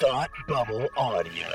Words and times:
Thought 0.00 0.30
Bubble 0.48 0.88
Audio. 0.96 1.46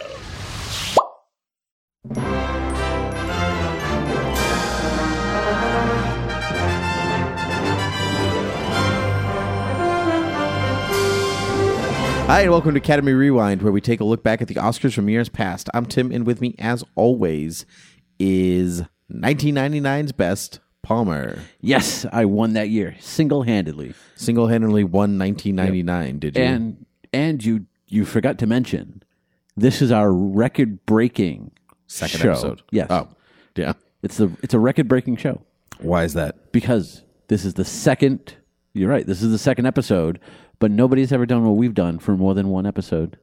Hi, 12.28 12.42
and 12.42 12.52
welcome 12.52 12.76
to 12.76 12.78
Academy 12.78 13.14
Rewind, 13.14 13.64
where 13.64 13.72
we 13.72 13.82
take 13.82 14.00
a 14.00 14.04
look 14.04 14.22
back 14.22 14.44
at 14.44 14.48
the 14.48 14.54
Oscars 14.54 14.94
from 14.94 15.10
years 15.10 15.28
past. 15.28 15.68
I'm 15.74 15.88
Tim, 15.88 16.12
and 16.12 16.28
with 16.28 16.40
me, 16.40 16.54
as 16.60 16.84
always, 16.94 17.66
is 18.20 18.84
1999's 19.12 20.12
best, 20.12 20.60
Palmer. 20.84 21.40
Yes, 21.62 22.06
I 22.14 22.26
won 22.26 22.54
that 22.54 22.70
year 22.70 22.96
single 23.00 23.42
handedly. 23.42 23.96
Single 24.14 24.46
handedly 24.46 24.84
won 24.84 25.18
1999, 25.18 26.20
did 26.20 26.38
you? 26.38 26.44
And 26.44 26.86
and 27.12 27.44
you 27.44 27.66
you 27.96 28.06
forgot 28.06 28.38
to 28.40 28.48
mention 28.48 29.02
this 29.56 29.82
is 29.82 29.92
our 29.92 30.12
record 30.12 30.86
breaking 30.86 31.52
Second 31.88 32.20
show. 32.20 32.32
episode. 32.32 32.62
Yes. 32.72 32.88
Oh, 32.90 33.08
yeah. 33.56 33.74
It's 34.04 34.18
the 34.18 34.30
it's 34.44 34.54
a 34.54 34.60
record 34.60 34.88
breaking 34.88 35.18
show 35.18 35.42
Why 35.80 36.04
is 36.04 36.14
that? 36.14 36.52
because 36.52 37.04
this 37.28 37.46
is 37.46 37.54
the 37.56 37.66
second 37.66 38.36
you're 38.74 38.90
right, 38.90 39.06
this 39.08 39.22
is 39.22 39.32
the 39.32 39.38
second 39.38 39.66
episode, 39.66 40.20
but 40.60 40.70
nobody's 40.70 41.14
ever 41.14 41.26
done 41.26 41.46
what 41.46 41.56
we've 41.56 41.74
done 41.74 41.98
for 42.00 42.18
more 42.18 42.34
than 42.34 42.50
one 42.50 42.66
episode. 42.66 43.18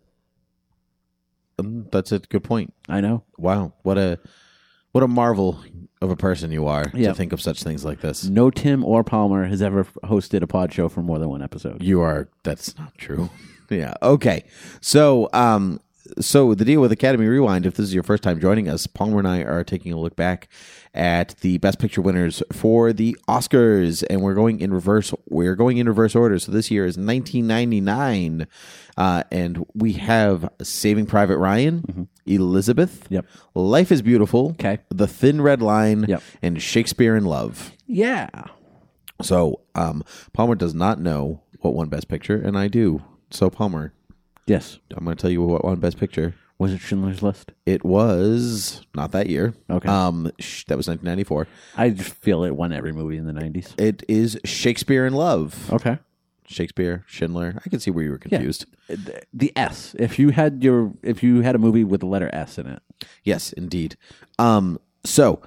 Um, 1.58 1.86
That's 1.92 2.10
a 2.12 2.18
good 2.20 2.42
point. 2.42 2.72
I 2.88 3.02
know. 3.02 3.24
Wow, 3.36 3.74
what 3.82 3.98
a 3.98 4.18
what 4.92 5.04
a 5.04 5.08
marvel 5.08 5.62
of 6.00 6.10
a 6.10 6.16
person 6.16 6.50
you 6.50 6.66
are 6.66 6.86
to 6.86 7.14
think 7.14 7.32
of 7.32 7.40
such 7.40 7.62
things 7.62 7.84
like 7.84 8.00
this. 8.00 8.24
No 8.24 8.50
Tim 8.50 8.84
or 8.84 9.04
Palmer 9.04 9.44
has 9.46 9.60
ever 9.62 9.84
hosted 10.04 10.42
a 10.42 10.46
pod 10.46 10.72
show 10.72 10.88
for 10.88 11.02
more 11.02 11.18
than 11.18 11.28
one 11.28 11.42
episode. 11.42 11.82
You 11.82 12.00
are. 12.00 12.28
That's 12.42 12.76
not 12.78 12.96
true. 12.98 13.28
yeah. 13.72 13.94
Okay. 14.02 14.44
So, 14.80 15.28
um, 15.32 15.80
so 16.20 16.54
the 16.54 16.64
deal 16.64 16.80
with 16.80 16.92
Academy 16.92 17.26
Rewind, 17.26 17.64
if 17.64 17.74
this 17.74 17.84
is 17.84 17.94
your 17.94 18.02
first 18.02 18.22
time 18.22 18.38
joining 18.40 18.68
us, 18.68 18.86
Palmer 18.86 19.18
and 19.18 19.26
I 19.28 19.40
are 19.42 19.64
taking 19.64 19.92
a 19.92 19.98
look 19.98 20.14
back 20.16 20.48
at 20.94 21.36
the 21.40 21.56
Best 21.58 21.78
Picture 21.78 22.02
winners 22.02 22.42
for 22.52 22.92
the 22.92 23.16
Oscars, 23.28 24.04
and 24.10 24.20
we're 24.20 24.34
going 24.34 24.60
in 24.60 24.74
reverse. 24.74 25.14
We're 25.30 25.56
going 25.56 25.78
in 25.78 25.88
reverse 25.88 26.14
order. 26.14 26.38
So 26.38 26.52
this 26.52 26.70
year 26.70 26.84
is 26.84 26.98
1999, 26.98 28.46
uh, 28.98 29.22
and 29.30 29.64
we 29.74 29.94
have 29.94 30.50
Saving 30.62 31.06
Private 31.06 31.38
Ryan, 31.38 32.08
Elizabeth, 32.26 33.06
Yep. 33.08 33.24
Life 33.54 33.90
is 33.90 34.02
Beautiful, 34.02 34.50
Okay. 34.50 34.80
The 34.90 35.06
Thin 35.06 35.40
Red 35.40 35.62
Line, 35.62 36.04
Yep. 36.08 36.22
and 36.42 36.60
Shakespeare 36.62 37.16
in 37.16 37.24
Love. 37.24 37.72
Yeah. 37.86 38.28
So 39.22 39.60
um, 39.74 40.04
Palmer 40.34 40.56
does 40.56 40.74
not 40.74 41.00
know 41.00 41.42
what 41.60 41.72
won 41.74 41.88
Best 41.88 42.08
Picture, 42.08 42.36
and 42.36 42.58
I 42.58 42.68
do. 42.68 43.02
So 43.32 43.50
Palmer, 43.50 43.92
Yes. 44.46 44.78
I'm 44.96 45.04
going 45.04 45.16
to 45.16 45.20
tell 45.20 45.30
you 45.30 45.42
what 45.42 45.64
won 45.64 45.78
Best 45.80 45.98
Picture. 45.98 46.34
Was 46.58 46.72
it 46.72 46.78
Schindler's 46.78 47.22
List? 47.22 47.52
It 47.66 47.84
was 47.84 48.84
not 48.94 49.12
that 49.12 49.28
year. 49.28 49.54
Okay. 49.70 49.88
Um, 49.88 50.30
sh- 50.38 50.64
that 50.66 50.76
was 50.76 50.86
1994. 50.88 51.46
I 51.76 51.90
just 51.90 52.14
feel 52.14 52.44
it 52.44 52.54
won 52.54 52.72
every 52.72 52.92
movie 52.92 53.16
in 53.16 53.26
the 53.26 53.32
90s. 53.32 53.78
It 53.80 54.02
is 54.08 54.38
Shakespeare 54.44 55.06
in 55.06 55.12
Love. 55.14 55.72
Okay. 55.72 55.98
Shakespeare, 56.46 57.04
Schindler. 57.06 57.60
I 57.64 57.68
can 57.70 57.80
see 57.80 57.90
where 57.90 58.04
you 58.04 58.10
were 58.10 58.18
confused. 58.18 58.66
the- 58.88 59.22
the 59.32 59.52
S. 59.56 59.94
If 59.98 60.18
you 60.18 60.30
had 60.30 60.62
your 60.62 60.92
if 61.02 61.22
you 61.22 61.40
had 61.40 61.54
a 61.54 61.58
movie 61.58 61.84
with 61.84 62.00
the 62.00 62.06
letter 62.06 62.28
S 62.32 62.58
in 62.58 62.66
it, 62.66 62.82
Yes, 63.24 63.52
indeed. 63.52 63.96
Um, 64.38 64.78
so 65.04 65.40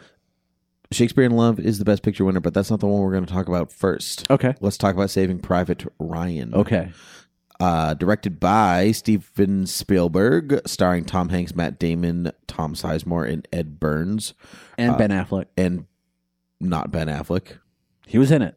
Shakespeare 0.92 1.24
in 1.26 1.32
Love 1.34 1.60
is 1.60 1.80
the 1.80 1.86
Best 1.86 2.02
Picture 2.04 2.26
winner, 2.26 2.40
but 2.40 2.54
that's 2.54 2.70
not 2.72 2.80
the 2.80 2.88
one 2.88 3.02
we're 3.02 3.12
going 3.12 3.26
to 3.26 3.32
talk 3.34 3.48
about 3.48 3.72
first. 3.72 4.30
Okay. 4.30 4.56
Let's 4.62 4.78
talk 4.78 4.96
about 4.96 5.10
Saving 5.10 5.40
Private 5.40 5.86
Ryan. 6.00 6.54
okay, 6.56 6.92
uh, 7.60 7.94
directed 7.94 8.40
by 8.40 8.92
Steven 8.92 9.66
Spielberg, 9.66 10.62
starring 10.66 11.06
Tom 11.06 11.30
Hanks, 11.30 11.56
Matt 11.56 11.80
Damon, 11.80 12.32
Tom 12.48 12.76
Sizemore, 12.76 13.30
and 13.32 13.48
Ed 13.52 13.80
Burns, 13.80 14.34
and 14.78 14.98
Ben 14.98 15.12
Affleck, 15.12 15.46
and 15.58 15.86
not 16.60 16.92
Ben 16.92 17.08
Affleck. 17.08 17.60
he 18.06 18.18
was 18.18 18.32
in 18.32 18.42
it. 18.42 18.56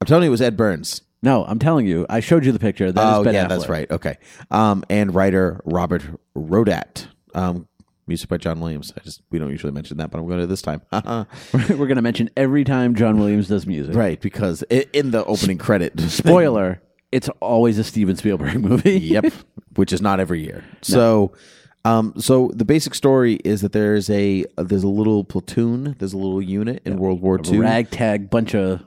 I'm 0.00 0.06
telling 0.06 0.24
you, 0.24 0.28
it 0.28 0.32
was 0.32 0.42
Ed 0.42 0.56
Burns. 0.56 1.02
No, 1.22 1.44
I'm 1.44 1.58
telling 1.58 1.86
you, 1.86 2.06
I 2.08 2.20
showed 2.20 2.44
you 2.44 2.52
the 2.52 2.60
picture. 2.60 2.92
That 2.92 3.00
is 3.00 3.26
oh, 3.26 3.30
yeah, 3.30 3.44
Affleck. 3.44 3.48
that's 3.48 3.68
right. 3.68 3.90
Okay. 3.90 4.18
Um, 4.50 4.84
and 4.88 5.14
writer 5.14 5.60
Robert 5.64 6.04
Rodat. 6.36 7.08
Um, 7.34 7.66
music 8.08 8.28
by 8.28 8.38
John 8.38 8.60
Williams. 8.60 8.92
I 8.96 9.00
just 9.00 9.22
we 9.30 9.38
don't 9.38 9.50
usually 9.50 9.72
mention 9.72 9.98
that, 9.98 10.10
but 10.10 10.18
I'm 10.18 10.26
going 10.26 10.40
to 10.40 10.46
this 10.46 10.62
time. 10.62 10.82
We're 11.52 11.86
gonna 11.86 12.02
mention 12.02 12.30
every 12.36 12.64
time 12.64 12.94
John 12.94 13.18
Williams 13.18 13.48
does 13.48 13.66
music. 13.66 13.94
right, 13.94 14.20
because 14.20 14.62
in 14.62 15.10
the 15.10 15.24
opening 15.24 15.58
credit, 15.58 15.98
Spoiler: 16.00 16.80
It's 17.12 17.28
always 17.40 17.78
a 17.78 17.84
Steven 17.84 18.16
Spielberg 18.16 18.54
movie. 18.60 18.98
yep, 19.00 19.32
which 19.76 19.92
is 19.92 20.02
not 20.02 20.20
every 20.20 20.42
year. 20.42 20.64
So, 20.82 21.32
um, 21.84 22.12
so 22.18 22.50
the 22.54 22.64
basic 22.64 22.94
story 22.94 23.34
is 23.44 23.62
that 23.62 23.72
there's 23.72 24.10
a 24.10 24.44
there's 24.56 24.82
a 24.82 24.88
little 24.88 25.24
platoon, 25.24 25.96
there's 25.98 26.12
a 26.12 26.18
little 26.18 26.42
unit 26.42 26.82
in 26.84 26.98
World 26.98 27.20
War 27.22 27.36
A 27.36 27.46
II, 27.48 27.58
ragtag 27.60 28.28
bunch 28.30 28.54
of 28.54 28.84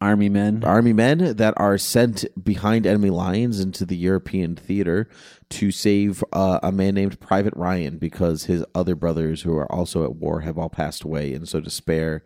army 0.00 0.28
men. 0.28 0.62
army 0.62 0.92
men 0.92 1.34
that 1.36 1.54
are 1.56 1.76
sent 1.76 2.24
behind 2.44 2.86
enemy 2.86 3.10
lines 3.10 3.58
into 3.58 3.84
the 3.84 3.96
European 3.96 4.54
theater 4.54 5.08
to 5.50 5.72
save 5.72 6.22
uh, 6.32 6.60
a 6.62 6.70
man 6.70 6.94
named 6.94 7.18
Private 7.18 7.54
Ryan 7.56 7.98
because 7.98 8.44
his 8.44 8.64
other 8.76 8.94
brothers 8.94 9.42
who 9.42 9.56
are 9.56 9.70
also 9.72 10.04
at 10.04 10.14
war 10.14 10.42
have 10.42 10.56
all 10.56 10.68
passed 10.70 11.02
away, 11.02 11.32
and 11.34 11.48
so 11.48 11.60
to 11.60 11.70
spare 11.70 12.22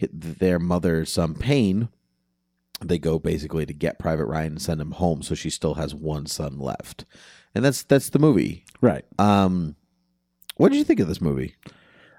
hi- 0.00 0.06
their 0.12 0.60
mother 0.60 1.04
some 1.04 1.34
pain. 1.34 1.88
They 2.82 2.98
go 2.98 3.18
basically 3.18 3.66
to 3.66 3.72
get 3.74 3.98
Private 3.98 4.24
Ryan 4.26 4.52
and 4.52 4.62
send 4.62 4.80
him 4.80 4.92
home, 4.92 5.22
so 5.22 5.34
she 5.34 5.50
still 5.50 5.74
has 5.74 5.94
one 5.94 6.26
son 6.26 6.58
left, 6.58 7.04
and 7.54 7.64
that's 7.64 7.82
that's 7.82 8.08
the 8.10 8.18
movie. 8.18 8.64
Right. 8.80 9.04
Um, 9.18 9.76
what 10.56 10.70
did 10.70 10.78
you 10.78 10.84
think 10.84 11.00
of 11.00 11.08
this 11.08 11.20
movie? 11.20 11.54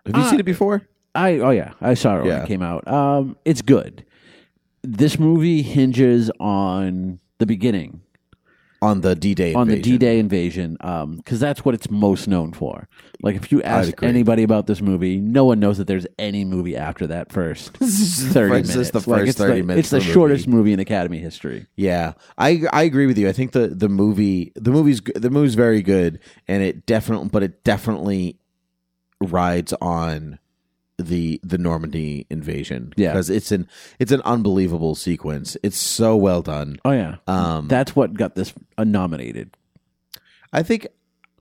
Have 0.06 0.16
you 0.16 0.22
Uh, 0.24 0.30
seen 0.30 0.40
it 0.40 0.46
before? 0.46 0.84
I 1.16 1.40
oh 1.40 1.50
yeah, 1.50 1.74
I 1.82 1.94
saw 1.96 2.16
it 2.18 2.20
when 2.20 2.28
Yeah. 2.28 2.44
it 2.44 2.48
came 2.48 2.62
out. 2.62 2.88
Um, 2.88 3.38
it's 3.44 3.62
good. 3.62 4.06
This 4.84 5.20
movie 5.20 5.62
hinges 5.62 6.32
on 6.40 7.20
the 7.40 7.46
beginning, 7.46 8.02
On 8.84 9.02
the 9.02 9.16
D 9.16 9.36
Day 9.36 9.50
invasion. 9.54 9.62
on 9.62 9.68
the 9.68 9.80
D 9.80 9.98
Day 10.00 10.18
invasion, 10.18 10.74
because 10.74 11.04
um, 11.04 11.22
that's 11.40 11.64
what 11.64 11.76
it's 11.76 11.92
most 11.92 12.28
known 12.28 12.52
for. 12.52 12.88
Like 13.22 13.36
if 13.36 13.52
you 13.52 13.62
ask 13.62 14.02
anybody 14.02 14.42
about 14.42 14.66
this 14.66 14.82
movie, 14.82 15.18
no 15.20 15.46
one 15.46 15.60
knows 15.60 15.78
that 15.78 15.86
there's 15.86 16.08
any 16.18 16.44
movie 16.46 16.76
after 16.76 17.06
that 17.06 17.32
first 17.32 17.74
thirty 17.78 17.86
It's 18.60 18.70
minutes. 18.70 18.74
just 18.74 18.94
the 18.94 19.08
Like, 19.08 19.20
first 19.20 19.30
it's 19.30 19.38
30 19.38 19.62
the, 19.62 19.68
minutes 19.68 19.80
It's 19.86 19.90
the 19.92 20.00
the 20.00 20.14
shortest 20.14 20.48
movie 20.48 20.74
in 20.74 20.80
Academy 20.80 21.20
history. 21.20 21.68
Yeah, 21.76 22.14
I 22.40 22.64
I 22.74 22.82
agree 22.82 23.06
with 23.06 23.20
you. 23.20 23.30
I 23.30 23.34
think 23.34 23.52
the 23.52 23.68
the 23.68 23.88
movie 23.88 24.52
the 24.56 24.72
movie's 24.72 25.00
the 25.16 25.30
movie's 25.30 25.54
very 25.54 25.84
good, 25.84 26.20
and 26.48 26.64
it 26.64 26.88
definitely 26.88 27.30
but 27.30 27.44
it 27.44 27.64
definitely 27.64 28.40
rides 29.22 29.74
on 29.80 30.40
the 31.02 31.40
the 31.44 31.58
Normandy 31.58 32.26
invasion. 32.30 32.94
Yeah. 32.96 33.12
because 33.12 33.30
it's 33.30 33.52
an 33.52 33.68
it's 34.00 34.12
an 34.12 34.22
unbelievable 34.26 34.96
sequence. 34.96 35.58
It's 35.64 35.78
so 35.78 36.16
well 36.16 36.42
done. 36.42 36.80
Oh 36.86 36.92
yeah, 36.92 37.18
Um, 37.28 37.68
that's 37.68 37.96
what 37.96 38.14
got 38.14 38.36
this 38.36 38.54
uh, 38.78 38.84
nominated. 38.84 39.56
I 40.54 40.64
think 40.64 40.88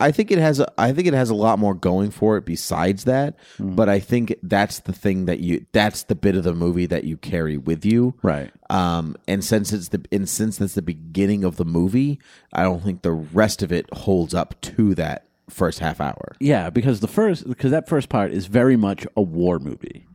I 0.03 0.12
think 0.12 0.31
it 0.31 0.38
has 0.38 0.60
a 0.60 0.72
I 0.81 0.93
think 0.93 1.09
it 1.09 1.15
has 1.15 1.28
a 1.31 1.34
lot 1.34 1.59
more 1.59 1.75
going 1.75 2.10
for 2.10 2.37
it 2.38 2.47
besides 2.47 3.04
that. 3.04 3.37
Hmm. 3.59 3.75
But 3.75 3.88
I 3.88 4.00
think 4.00 4.34
that's 4.43 4.81
the 4.81 4.93
thing 4.94 5.26
that 5.26 5.41
you 5.41 5.66
that's 5.72 6.04
the 6.04 6.15
bit 6.15 6.37
of 6.37 6.44
the 6.44 6.54
movie 6.54 6.87
that 6.87 7.04
you 7.04 7.16
carry 7.19 7.59
with 7.59 7.84
you. 7.84 8.15
Right. 8.22 8.50
Um, 8.71 9.16
and 9.28 9.44
since 9.44 9.72
it's 9.72 9.88
the 9.88 10.03
and 10.10 10.28
since 10.28 10.56
that's 10.56 10.75
the 10.75 10.82
beginning 10.82 11.44
of 11.44 11.56
the 11.56 11.65
movie, 11.66 12.19
I 12.53 12.62
don't 12.62 12.82
think 12.82 13.03
the 13.03 13.12
rest 13.12 13.62
of 13.62 13.72
it 13.72 13.92
holds 13.92 14.32
up 14.32 14.59
to 14.62 14.94
that 14.94 15.27
first 15.50 15.78
half 15.81 16.00
hour. 16.00 16.34
Yeah, 16.41 16.71
because 16.71 17.00
the 17.00 17.09
first 17.09 17.47
because 17.49 17.71
that 17.71 17.88
first 17.88 18.09
part 18.09 18.33
is 18.33 18.47
very 18.47 18.77
much 18.77 19.06
a 19.16 19.22
war 19.22 19.59
movie. 19.59 20.06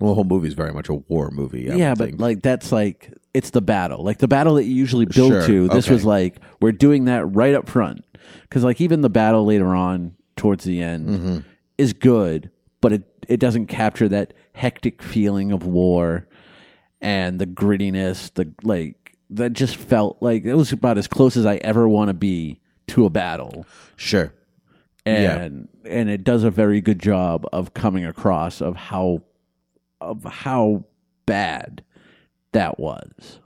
Well, 0.00 0.10
the 0.10 0.14
whole 0.16 0.24
movie 0.24 0.48
is 0.48 0.54
very 0.54 0.72
much 0.72 0.88
a 0.88 0.94
war 0.94 1.30
movie. 1.30 1.70
I 1.70 1.76
yeah, 1.76 1.94
but 1.94 2.08
think. 2.10 2.20
like 2.20 2.42
that's 2.42 2.72
like 2.72 3.12
it's 3.32 3.50
the 3.50 3.62
battle, 3.62 4.02
like 4.04 4.18
the 4.18 4.28
battle 4.28 4.54
that 4.54 4.64
you 4.64 4.74
usually 4.74 5.06
build 5.06 5.32
Sure, 5.32 5.46
to. 5.46 5.68
This 5.68 5.86
okay. 5.86 5.94
was 5.94 6.04
like 6.04 6.36
we're 6.60 6.72
doing 6.72 7.04
that 7.06 7.24
right 7.26 7.54
up 7.54 7.68
front 7.68 8.04
because 8.42 8.64
like 8.64 8.80
even 8.80 9.00
the 9.02 9.08
battle 9.10 9.44
later 9.44 9.74
on 9.74 10.14
towards 10.36 10.64
the 10.64 10.82
end 10.82 11.08
Mm-hmm. 11.08 11.38
is 11.78 11.92
good, 11.92 12.50
but 12.80 12.92
it 12.92 13.02
it 13.28 13.38
doesn't 13.40 13.66
capture 13.66 14.08
that 14.08 14.34
hectic 14.52 15.00
feeling 15.02 15.52
of 15.52 15.64
war 15.64 16.26
and 17.00 17.38
the 17.38 17.46
grittiness, 17.46 18.32
the 18.34 18.52
like 18.62 19.16
that 19.30 19.52
just 19.52 19.76
felt 19.76 20.18
like 20.20 20.44
it 20.44 20.54
was 20.54 20.72
about 20.72 20.98
as 20.98 21.06
close 21.06 21.36
as 21.36 21.46
I 21.46 21.56
ever 21.56 21.88
want 21.88 22.08
to 22.08 22.14
be 22.14 22.60
to 22.88 23.06
a 23.06 23.10
battle. 23.10 23.64
sure, 23.96 24.32
Yeah. 25.06 25.36
and 25.36 25.68
and 25.84 26.08
it 26.08 26.24
does 26.24 26.44
a 26.44 26.50
very 26.50 26.80
good 26.80 26.98
job 26.98 27.46
of 27.52 27.74
coming 27.74 28.04
across 28.06 28.60
of 28.60 28.74
how 28.76 29.22
of 30.00 30.24
how 30.24 30.84
bad 31.26 31.82
that 32.52 32.78
was. 32.78 33.40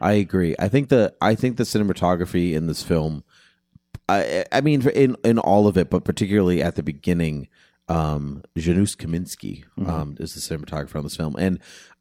I 0.00 0.12
agree. 0.12 0.54
I 0.58 0.68
think 0.68 0.88
the 0.88 1.14
I 1.20 1.34
think 1.34 1.56
the 1.56 1.64
cinematography 1.64 2.52
in 2.54 2.66
this 2.66 2.82
film, 2.82 3.24
I 4.08 4.44
I 4.52 4.60
mean 4.60 4.88
in 4.90 5.16
in 5.24 5.38
all 5.38 5.66
of 5.66 5.76
it, 5.76 5.90
but 5.90 6.04
particularly 6.04 6.62
at 6.62 6.76
the 6.76 6.82
beginning, 6.82 7.48
um, 7.88 8.42
Janusz 8.56 8.94
Kaminski 8.96 9.64
Mm-hmm. 9.78 9.90
um, 9.90 10.16
is 10.20 10.34
the 10.34 10.40
cinematographer 10.40 10.96
on 10.96 11.02
this 11.04 11.16
film, 11.16 11.34
and 11.38 11.58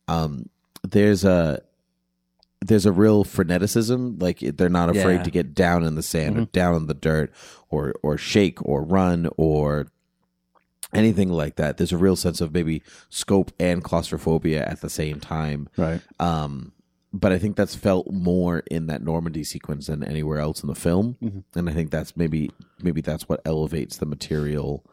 um, 0.08 0.50
there's 0.88 1.24
a 1.26 1.62
there's 2.64 2.86
a 2.86 2.92
real 2.92 3.24
freneticism. 3.26 4.22
Like 4.22 4.40
they're 4.40 4.70
not 4.70 4.90
afraid 4.90 5.02
Yeah. 5.04 5.16
Mm-hmm. 5.16 5.24
to 5.24 5.32
get 5.32 5.54
down 5.56 5.84
in 5.84 5.96
the 5.96 6.04
sand 6.04 6.38
or 6.38 6.46
down 6.46 6.76
in 6.76 6.88
the 6.88 6.94
dirt 6.94 7.32
or 7.70 7.94
or 8.04 8.18
shake 8.18 8.64
or 8.66 8.84
run 8.84 9.30
or 9.38 9.88
anything 10.94 11.30
like 11.30 11.56
that. 11.56 11.78
There's 11.78 11.92
a 11.92 11.98
real 11.98 12.16
sense 12.16 12.42
of 12.42 12.54
maybe 12.54 12.84
scope 13.10 13.52
and 13.60 13.84
claustrophobia 13.84 14.64
at 14.66 14.82
the 14.82 14.90
same 14.90 15.20
time. 15.20 15.70
Right. 15.78 16.02
Um, 16.20 16.74
but 17.14 17.32
I 17.34 17.40
think 17.40 17.56
that's 17.58 17.76
felt 17.76 18.10
more 18.12 18.60
in 18.72 18.88
that 18.88 19.02
Normandy 19.02 19.44
sequence 19.44 19.88
than 19.88 20.04
anywhere 20.04 20.40
else 20.40 20.62
in 20.64 20.68
the 20.68 20.76
film, 20.76 21.18
Mm-hmm. 21.22 21.60
and 21.60 21.70
I 21.70 21.74
think 21.74 21.92
that's 21.92 22.16
maybe 22.16 22.52
maybe 22.82 23.02
that's 23.02 23.28
what 23.28 23.42
elevates 23.46 23.98
the 23.98 24.06
material. 24.06 24.86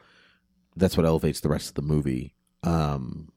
That's 0.76 0.97
what 0.97 1.06
elevates 1.06 1.41
the 1.41 1.49
rest 1.49 1.69
of 1.69 1.75
the 1.75 1.82
movie. 1.82 2.35
Um, 2.64 3.31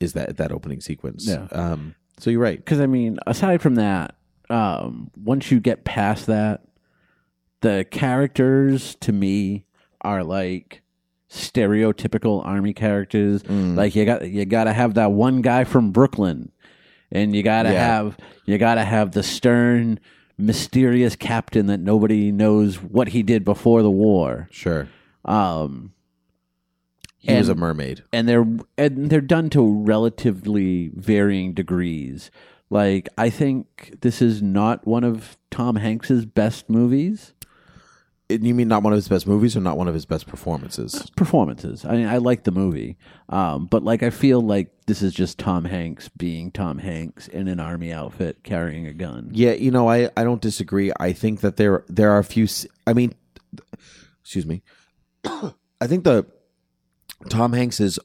is 0.00 0.12
that 0.14 0.36
that 0.36 0.52
opening 0.52 0.80
sequence? 0.82 1.26
Yeah. 1.26 1.46
Um, 1.52 1.94
so 2.20 2.30
you're 2.30 2.40
right. 2.40 2.58
Because 2.58 2.80
I 2.80 2.86
mean, 2.86 3.18
aside 3.26 3.60
from 3.62 3.74
that, 3.76 4.14
um, 4.48 5.10
once 5.22 5.50
you 5.50 5.60
get 5.60 5.84
past 5.84 6.26
that, 6.26 6.62
the 7.60 7.84
characters 7.90 8.94
to 9.00 9.12
me 9.12 9.64
are 10.02 10.24
like 10.24 10.82
stereotypical 11.30 12.44
army 12.44 12.72
characters. 12.72 13.42
Mm. 13.44 13.76
Like 13.76 13.94
you 13.94 14.04
got 14.04 14.28
you 14.28 14.44
got 14.44 14.64
to 14.64 14.72
have 14.72 14.94
that 14.94 15.12
one 15.12 15.42
guy 15.42 15.64
from 15.64 15.92
Brooklyn, 15.92 16.52
and 17.10 17.34
you 17.34 17.42
got 17.42 17.64
to 17.64 17.72
Yeah. 17.72 17.86
have 17.86 18.16
you 18.44 18.58
got 18.58 18.76
to 18.76 18.84
have 18.84 19.12
the 19.12 19.22
stern, 19.22 20.00
mysterious 20.38 21.16
captain 21.16 21.66
that 21.66 21.80
nobody 21.80 22.32
knows 22.32 22.76
what 22.82 23.08
he 23.08 23.22
did 23.22 23.44
before 23.44 23.82
the 23.82 23.90
war. 23.90 24.48
Sure. 24.50 24.88
Um, 25.24 25.92
He 27.20 27.34
was 27.34 27.48
a 27.48 27.54
mermaid. 27.54 28.02
and 28.12 28.28
they're 28.28 28.46
and 28.78 29.10
they're 29.10 29.20
done 29.20 29.50
to 29.50 29.62
relatively 29.84 30.90
varying 30.94 31.52
degrees. 31.54 32.30
Like 32.70 33.08
I 33.18 33.30
think 33.30 33.98
this 34.00 34.22
is 34.22 34.40
not 34.42 34.86
one 34.86 35.04
of 35.04 35.36
Tom 35.50 35.76
Hanks's 35.76 36.24
best 36.24 36.70
movies 36.70 37.34
And 38.30 38.46
You 38.46 38.54
mean 38.54 38.68
not 38.68 38.82
one 38.84 38.92
of 38.92 38.96
his 38.96 39.08
best 39.08 39.26
movies 39.26 39.56
or 39.56 39.60
not 39.60 39.76
one 39.76 39.88
of 39.88 39.94
his 39.94 40.06
best 40.06 40.26
performances? 40.28 41.10
performances. 41.16 41.84
I 41.84 41.92
mean, 41.96 42.06
I 42.06 42.18
like 42.18 42.44
the 42.44 42.52
movie, 42.52 42.96
um, 43.28 43.66
but 43.66 43.82
like 43.82 44.02
I 44.04 44.10
feel 44.10 44.40
like 44.40 44.70
this 44.86 45.02
is 45.02 45.12
just 45.12 45.36
Tom 45.38 45.64
Hanks 45.64 46.08
being 46.08 46.50
Tom 46.52 46.78
Hanks 46.78 47.26
in 47.28 47.48
an 47.48 47.58
army 47.60 47.92
outfit 47.92 48.44
carrying 48.44 48.86
a 48.86 48.92
gun. 48.94 49.30
Yeah, 49.32 49.52
you 49.52 49.70
know, 49.72 49.88
I, 49.90 50.08
I 50.16 50.22
don't 50.24 50.40
disagree. 50.40 50.92
I 51.00 51.12
think 51.12 51.40
that 51.40 51.56
there 51.56 51.84
there 51.88 52.12
are 52.12 52.18
a 52.20 52.24
few. 52.24 52.46
I 52.86 52.92
mean, 52.92 53.14
excuse 54.22 54.46
me. 54.46 54.62
I 55.24 55.86
think 55.86 56.04
the 56.04 56.24
Tom 57.28 57.52
Hanks 57.52 57.80
is 57.80 57.98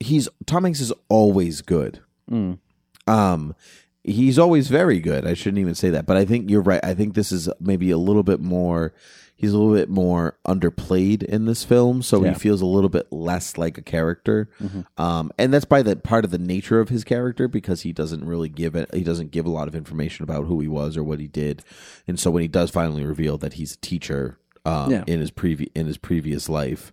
he's 0.00 0.28
Tom 0.46 0.64
Hanks 0.64 0.80
is 0.80 0.92
always 1.08 1.60
good. 1.62 2.00
Mm. 2.30 2.58
Um, 3.06 3.54
he's 4.02 4.38
always 4.38 4.68
very 4.68 5.00
good. 5.00 5.26
I 5.26 5.34
shouldn't 5.34 5.60
even 5.60 5.74
say 5.74 5.90
that, 5.90 6.06
but 6.06 6.16
I 6.16 6.24
think 6.24 6.50
you're 6.50 6.62
right. 6.62 6.84
I 6.84 6.94
think 6.94 7.14
this 7.14 7.32
is 7.32 7.48
maybe 7.60 7.90
a 7.90 7.98
little 7.98 8.22
bit 8.22 8.40
more. 8.40 8.94
He's 9.36 9.52
a 9.52 9.58
little 9.58 9.74
bit 9.74 9.90
more 9.90 10.38
underplayed 10.46 11.22
in 11.24 11.44
this 11.44 11.64
film, 11.64 12.02
so 12.02 12.22
Yeah. 12.24 12.32
he 12.32 12.38
feels 12.38 12.62
a 12.62 12.66
little 12.66 12.88
bit 12.88 13.12
less 13.12 13.58
like 13.58 13.76
a 13.76 13.82
character. 13.82 14.48
Um, 14.96 15.32
and 15.36 15.52
that's 15.52 15.64
by 15.64 15.82
the 15.82 15.96
part 15.96 16.24
of 16.24 16.30
the 16.30 16.38
nature 16.38 16.78
of 16.80 16.88
his 16.88 17.02
character 17.04 17.48
because 17.48 17.82
he 17.82 17.92
doesn't 17.92 18.24
really 18.24 18.48
give 18.48 18.74
it. 18.76 18.94
He 18.94 19.02
doesn't 19.02 19.32
give 19.32 19.44
a 19.44 19.50
lot 19.50 19.66
of 19.68 19.74
information 19.74 20.22
about 20.22 20.44
who 20.46 20.60
he 20.60 20.68
was 20.68 20.96
or 20.96 21.02
what 21.02 21.18
he 21.20 21.26
did, 21.26 21.62
and 22.06 22.18
so 22.18 22.30
when 22.30 22.42
he 22.42 22.48
does 22.48 22.70
finally 22.70 23.04
reveal 23.04 23.36
that 23.38 23.54
he's 23.54 23.74
a 23.74 23.78
teacher 23.78 24.38
um, 24.64 24.90
Yeah. 24.92 25.04
in 25.06 25.18
his 25.20 25.30
previ- 25.32 25.70
in 25.74 25.86
his 25.86 25.98
previous 25.98 26.48
life, 26.48 26.92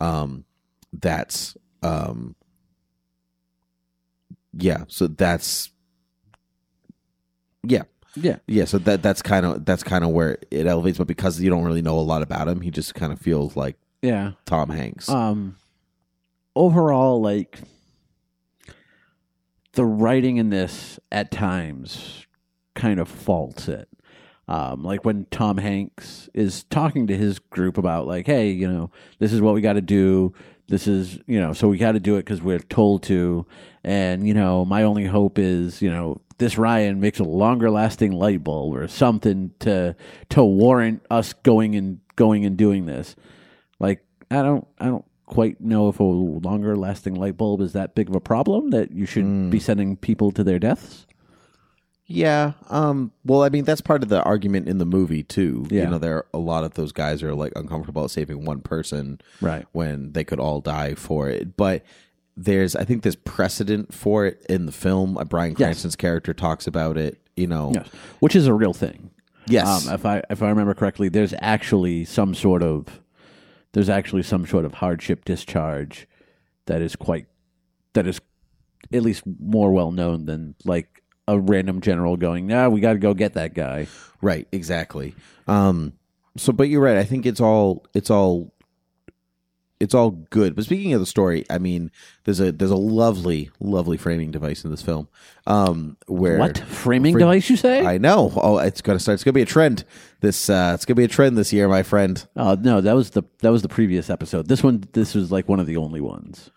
um, 0.00 0.44
that's 0.92 1.56
um, 1.82 2.34
yeah. 4.52 4.84
So 4.88 5.06
that's 5.06 5.70
yeah. 7.62 7.82
Yeah, 8.14 8.36
Yeah, 8.46 8.66
so 8.66 8.76
that 8.80 9.02
that's 9.02 9.22
kind 9.22 9.46
of 9.46 9.64
that's 9.64 9.82
kind 9.82 10.04
of 10.04 10.10
where 10.10 10.36
it 10.50 10.66
elevates, 10.66 10.98
but 10.98 11.06
because 11.06 11.40
you 11.40 11.48
don't 11.48 11.64
really 11.64 11.80
know 11.80 11.98
a 11.98 12.00
lot 12.00 12.20
about 12.20 12.46
him, 12.46 12.60
he 12.60 12.70
just 12.70 12.94
kind 12.94 13.10
of 13.10 13.18
feels 13.18 13.56
like 13.56 13.76
yeah. 14.02 14.32
Tom 14.44 14.68
Hanks. 14.68 15.08
Um, 15.08 15.56
overall, 16.54 17.22
like 17.22 17.60
the 19.72 19.84
writing 19.86 20.36
in 20.36 20.50
this 20.50 21.00
at 21.10 21.30
times 21.30 22.26
kind 22.74 23.00
of 23.00 23.08
faults 23.08 23.68
it. 23.68 23.88
Um, 24.48 24.82
like 24.82 25.04
when 25.04 25.26
Tom 25.30 25.56
Hanks 25.56 26.28
is 26.34 26.64
talking 26.64 27.06
to 27.06 27.16
his 27.16 27.38
group 27.38 27.78
about, 27.78 28.06
like, 28.06 28.26
hey, 28.26 28.50
you 28.50 28.68
know, 28.68 28.90
this 29.18 29.32
is 29.32 29.40
what 29.40 29.54
we 29.54 29.60
got 29.60 29.74
to 29.74 29.80
do. 29.80 30.34
This 30.72 30.86
is, 30.86 31.18
you 31.26 31.38
know, 31.38 31.52
so 31.52 31.68
we 31.68 31.76
got 31.76 31.92
to 31.92 32.00
do 32.00 32.16
it 32.16 32.20
because 32.20 32.40
we're 32.40 32.58
told 32.58 33.02
to. 33.02 33.44
And, 33.84 34.26
you 34.26 34.32
know, 34.32 34.64
my 34.64 34.84
only 34.84 35.04
hope 35.04 35.38
is, 35.38 35.82
you 35.82 35.90
know, 35.90 36.22
this 36.38 36.56
Ryan 36.56 36.98
makes 36.98 37.18
a 37.18 37.24
longer 37.24 37.70
lasting 37.70 38.12
light 38.12 38.42
bulb 38.42 38.74
or 38.74 38.88
something 38.88 39.52
to 39.58 39.94
to 40.30 40.42
warrant 40.42 41.04
us 41.10 41.34
going 41.34 41.76
and 41.76 42.00
going 42.16 42.46
and 42.46 42.56
doing 42.56 42.86
this. 42.86 43.16
Like 43.80 44.02
I 44.30 44.36
don't 44.36 44.66
I 44.78 44.86
don't 44.86 45.04
quite 45.26 45.60
know 45.60 45.90
if 45.90 46.00
a 46.00 46.04
longer 46.04 46.74
lasting 46.74 47.16
light 47.16 47.36
bulb 47.36 47.60
is 47.60 47.74
that 47.74 47.94
big 47.94 48.08
of 48.08 48.16
a 48.16 48.20
problem 48.20 48.70
that 48.70 48.92
you 48.92 49.04
should 49.04 49.50
be 49.50 49.58
hmm. 49.58 49.62
sending 49.62 49.96
people 49.98 50.32
to 50.32 50.42
their 50.42 50.58
deaths. 50.58 51.06
Yeah. 52.06 52.52
Um. 52.68 53.12
Well, 53.24 53.42
I 53.42 53.48
mean, 53.48 53.64
that's 53.64 53.80
part 53.80 54.02
of 54.02 54.08
the 54.08 54.22
argument 54.22 54.68
in 54.68 54.78
the 54.78 54.84
movie 54.84 55.22
too. 55.22 55.66
Yeah. 55.70 55.84
You 55.84 55.90
know, 55.90 55.98
there 55.98 56.16
are 56.18 56.26
a 56.34 56.38
lot 56.38 56.64
of 56.64 56.74
those 56.74 56.92
guys 56.92 57.22
are 57.22 57.34
like 57.34 57.52
uncomfortable 57.56 58.06
saving 58.08 58.44
one 58.44 58.60
person 58.60 59.20
Right. 59.40 59.64
when 59.72 60.12
they 60.12 60.24
could 60.24 60.40
all 60.40 60.60
die 60.60 60.94
for 60.94 61.28
it, 61.28 61.56
but. 61.56 61.82
There's, 62.34 62.74
I 62.74 62.84
think, 62.84 63.02
there's 63.02 63.14
precedent 63.14 63.92
for 63.92 64.24
it 64.24 64.46
in 64.48 64.64
the 64.64 64.72
film. 64.72 65.18
Uh, 65.18 65.24
Bryan 65.24 65.50
Yes. 65.50 65.58
Cranston's 65.58 65.96
character 65.96 66.32
talks 66.32 66.66
about 66.66 66.96
it. 66.96 67.20
You 67.36 67.46
know, 67.46 67.72
Yes. 67.74 67.86
Which 68.20 68.34
is 68.34 68.46
a 68.46 68.54
real 68.54 68.72
thing. 68.72 69.10
yes, 69.46 69.86
Um, 69.86 69.92
if 69.94 70.06
I 70.06 70.22
if 70.30 70.42
I 70.42 70.48
remember 70.48 70.72
correctly, 70.72 71.10
there's 71.10 71.34
actually 71.40 72.06
some 72.06 72.34
sort 72.34 72.62
of 72.62 73.02
there's 73.74 73.90
actually 73.90 74.22
some 74.22 74.46
sort 74.46 74.64
of 74.64 74.72
hardship 74.72 75.26
discharge 75.26 76.08
that 76.64 76.80
is 76.80 76.96
quite 76.96 77.26
that 77.92 78.06
is 78.06 78.18
at 78.94 79.02
least 79.02 79.24
more 79.38 79.70
well 79.70 79.92
known 79.92 80.24
than 80.24 80.54
like 80.64 81.01
a 81.28 81.38
random 81.38 81.80
general 81.80 82.16
going, 82.16 82.46
"Nah, 82.46 82.68
we 82.68 82.80
got 82.80 82.94
to 82.94 82.98
go 82.98 83.14
get 83.14 83.34
that 83.34 83.54
guy." 83.54 83.86
Right, 84.20 84.46
exactly. 84.52 85.14
Um 85.46 85.94
so 86.36 86.52
but 86.52 86.68
you're 86.68 86.80
right. 86.82 86.96
I 86.96 87.04
think 87.04 87.26
it's 87.26 87.40
all 87.40 87.84
it's 87.94 88.10
all 88.10 88.52
it's 89.80 89.94
all 89.94 90.12
good. 90.12 90.54
But 90.54 90.64
speaking 90.64 90.92
of 90.92 91.00
the 91.00 91.06
story, 91.06 91.44
I 91.50 91.58
mean, 91.58 91.90
there's 92.22 92.38
a 92.38 92.52
there's 92.52 92.70
a 92.70 92.76
lovely 92.76 93.50
lovely 93.58 93.96
framing 93.96 94.30
device 94.30 94.64
in 94.64 94.70
this 94.70 94.80
film. 94.82 95.08
Um 95.46 95.96
where 96.06 96.38
What 96.38 96.58
framing 96.58 97.14
Fra- 97.14 97.20
device 97.22 97.50
you 97.50 97.56
say? 97.56 97.84
I 97.84 97.98
know. 97.98 98.32
Oh, 98.36 98.58
it's 98.58 98.80
going 98.80 98.96
to 98.96 99.02
start. 99.02 99.14
It's 99.14 99.24
going 99.24 99.32
to 99.32 99.38
be 99.38 99.42
a 99.42 99.46
trend. 99.46 99.84
This 100.20 100.48
uh 100.48 100.72
it's 100.74 100.84
going 100.84 100.94
to 100.94 101.00
be 101.00 101.04
a 101.04 101.08
trend 101.08 101.36
this 101.36 101.52
year, 101.52 101.66
my 101.68 101.82
friend. 101.82 102.24
oh 102.36 102.54
no, 102.54 102.80
that 102.80 102.94
was 102.94 103.10
the 103.10 103.24
that 103.40 103.50
was 103.50 103.62
the 103.62 103.68
previous 103.68 104.08
episode. 104.08 104.46
This 104.46 104.62
one, 104.62 104.84
this 104.92 105.14
was 105.14 105.32
like 105.32 105.48
one 105.48 105.58
of 105.58 105.66
the 105.66 105.76
only 105.76 106.00
ones. 106.00 106.50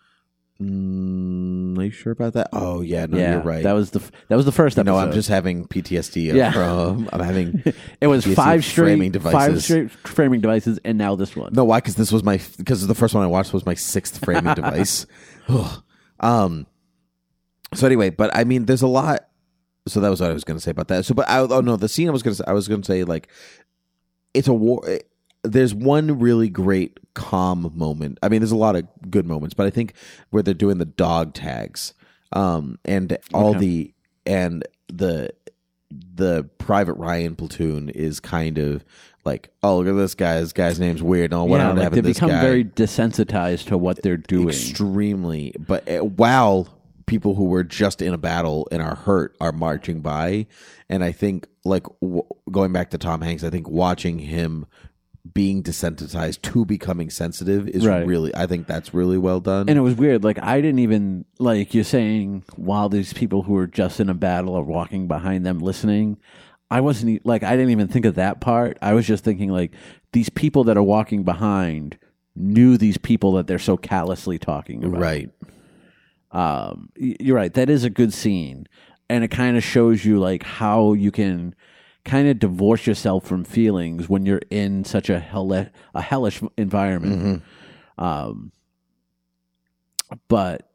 Mm, 0.62 1.76
are 1.78 1.82
you 1.84 1.90
sure 1.90 2.12
about 2.12 2.32
that? 2.32 2.48
Oh, 2.52 2.80
yeah, 2.80 3.04
no, 3.06 3.18
yeah, 3.18 3.32
you're 3.32 3.42
right. 3.42 3.62
That 3.62 3.74
was 3.74 3.90
the 3.90 4.00
f- 4.00 4.10
that 4.28 4.36
was 4.36 4.46
the 4.46 4.52
first 4.52 4.78
episode. 4.78 4.90
no, 4.92 4.98
I'm 4.98 5.12
just 5.12 5.28
having 5.28 5.66
PTSD 5.66 6.32
Yeah. 6.34 6.50
from 6.52 7.08
I'm 7.12 7.20
having 7.24 7.62
It 8.00 8.06
was 8.06 8.24
PTSD 8.24 8.34
five 8.34 8.64
straight 8.64 8.84
framing 8.84 9.12
five 9.12 9.22
devices. 9.22 9.64
straight 9.64 9.90
framing 9.90 10.40
devices, 10.40 10.78
and 10.84 10.96
now 10.96 11.14
this 11.14 11.36
one. 11.36 11.52
No, 11.52 11.64
why? 11.64 11.78
Because 11.78 11.96
this 11.96 12.10
was 12.10 12.22
my 12.24 12.40
because 12.56 12.86
the 12.86 12.94
first 12.94 13.14
one 13.14 13.22
I 13.22 13.26
watched 13.26 13.52
was 13.52 13.66
my 13.66 13.74
sixth 13.74 14.24
framing 14.24 14.54
device. 14.54 15.04
Um. 16.20 16.66
So 17.74 17.86
anyway, 17.86 18.10
but 18.10 18.34
I 18.34 18.44
mean, 18.44 18.64
there's 18.64 18.82
a 18.82 18.86
lot. 18.86 19.28
So 19.88 20.00
that 20.00 20.08
was 20.08 20.20
what 20.20 20.30
I 20.30 20.32
was 20.34 20.44
going 20.44 20.56
to 20.56 20.60
say 20.62 20.70
about 20.70 20.88
that. 20.88 21.04
So, 21.04 21.14
but 21.14 21.28
I, 21.28 21.40
oh 21.40 21.60
no, 21.60 21.76
the 21.76 21.88
scene 21.88 22.08
I 22.08 22.12
was 22.12 22.22
going 22.22 22.34
to 22.34 22.48
I 22.48 22.52
was 22.52 22.66
going 22.66 22.80
to 22.80 22.86
say 22.86 23.04
like 23.04 23.28
it's 24.34 24.48
a 24.48 24.54
war. 24.54 24.82
eh, 24.88 24.98
There's 25.46 25.74
one 25.74 26.18
really 26.18 26.48
great 26.48 26.98
calm 27.14 27.72
moment. 27.74 28.18
I 28.22 28.28
mean, 28.28 28.40
there's 28.40 28.52
a 28.52 28.56
lot 28.56 28.76
of 28.76 28.86
good 29.10 29.26
moments, 29.26 29.54
but 29.54 29.66
I 29.66 29.70
think 29.70 29.94
where 30.30 30.42
they're 30.42 30.54
doing 30.54 30.78
the 30.78 30.84
dog 30.84 31.34
tags, 31.34 31.94
um, 32.32 32.78
and 32.84 33.16
all 33.32 33.50
Okay. 33.50 33.58
the 33.60 33.94
and 34.26 34.64
the 34.88 35.30
the 36.14 36.44
Private 36.58 36.94
Ryan 36.94 37.36
platoon 37.36 37.88
is 37.90 38.18
kind 38.20 38.58
of 38.58 38.84
like, 39.24 39.50
oh, 39.62 39.78
look 39.78 39.88
at 39.88 39.92
this 39.96 40.14
guy. 40.14 40.40
This 40.40 40.52
guy's 40.52 40.78
name's 40.80 41.02
weird. 41.02 41.32
Oh, 41.32 41.44
what 41.44 41.58
yeah, 41.58 41.72
like 41.72 41.92
they 41.92 42.00
become 42.00 42.30
guy? 42.30 42.40
very 42.42 42.64
desensitized 42.64 43.66
to 43.66 43.78
what 43.78 44.02
they're 44.02 44.16
doing. 44.16 44.48
extremely. 44.48 45.54
But 45.58 45.88
uh, 45.88 45.98
while 46.00 46.68
people 47.06 47.34
who 47.36 47.44
were 47.44 47.62
just 47.64 48.02
in 48.02 48.12
a 48.12 48.18
battle 48.18 48.66
and 48.72 48.82
are 48.82 48.96
hurt 48.96 49.36
are 49.40 49.52
marching 49.52 50.00
by, 50.00 50.46
and 50.88 51.04
I 51.04 51.12
think 51.12 51.46
like 51.64 51.84
w- 52.00 52.22
going 52.50 52.72
back 52.72 52.90
to 52.90 52.98
Tom 52.98 53.20
Hanks, 53.22 53.44
I 53.44 53.50
think 53.50 53.68
watching 53.68 54.18
him 54.18 54.66
being 55.34 55.62
desensitized 55.62 56.42
to 56.42 56.64
becoming 56.64 57.10
sensitive 57.10 57.68
is 57.68 57.86
Right. 57.86 58.06
really. 58.06 58.34
I 58.34 58.46
think 58.46 58.66
that's 58.66 58.92
really 58.92 59.18
well 59.18 59.40
done. 59.40 59.68
And 59.68 59.78
it 59.78 59.82
was 59.82 59.94
weird. 59.94 60.22
Like 60.24 60.38
I 60.42 60.60
didn't 60.60 60.80
even 60.80 61.24
like 61.38 61.74
you're 61.74 61.84
saying 61.84 62.44
while 62.56 62.88
these 62.88 63.12
people 63.12 63.42
who 63.42 63.56
are 63.56 63.66
just 63.66 63.98
in 64.00 64.08
a 64.08 64.14
battle 64.14 64.54
are 64.54 64.62
walking 64.62 65.08
behind 65.08 65.44
them 65.46 65.58
listening. 65.58 66.18
I 66.70 66.80
wasn't 66.80 67.24
like 67.24 67.42
I 67.42 67.56
didn't 67.56 67.70
even 67.70 67.88
think 67.88 68.04
of 68.04 68.14
that 68.16 68.40
part. 68.40 68.76
I 68.82 68.92
was 68.94 69.06
just 69.06 69.24
thinking 69.24 69.50
like 69.50 69.72
these 70.12 70.28
people 70.28 70.64
that 70.64 70.76
are 70.76 70.82
walking 70.82 71.22
behind 71.24 71.98
knew 72.34 72.76
these 72.76 72.98
people 72.98 73.32
that 73.32 73.46
they're 73.46 73.58
so 73.58 73.76
callously 73.76 74.38
talking 74.38 74.84
about. 74.84 75.00
right. 75.00 75.30
Um, 76.32 76.90
you're 76.96 77.36
right. 77.36 77.52
That 77.54 77.70
is 77.70 77.84
a 77.84 77.90
good 77.90 78.12
scene. 78.12 78.66
and 79.08 79.22
it 79.22 79.28
kind 79.28 79.56
of 79.56 79.62
shows 79.62 80.04
you 80.04 80.18
like 80.18 80.42
how 80.42 80.92
you 80.92 81.12
can 81.12 81.54
kind 82.06 82.28
of 82.28 82.38
divorce 82.38 82.86
yourself 82.86 83.26
from 83.26 83.44
feelings 83.44 84.08
when 84.08 84.24
you're 84.24 84.40
in 84.48 84.84
such 84.84 85.10
a 85.10 85.18
hell 85.18 85.52
a 85.52 86.00
hellish 86.00 86.40
environment. 86.56 87.42
Um, 87.98 88.52
but 90.28 90.70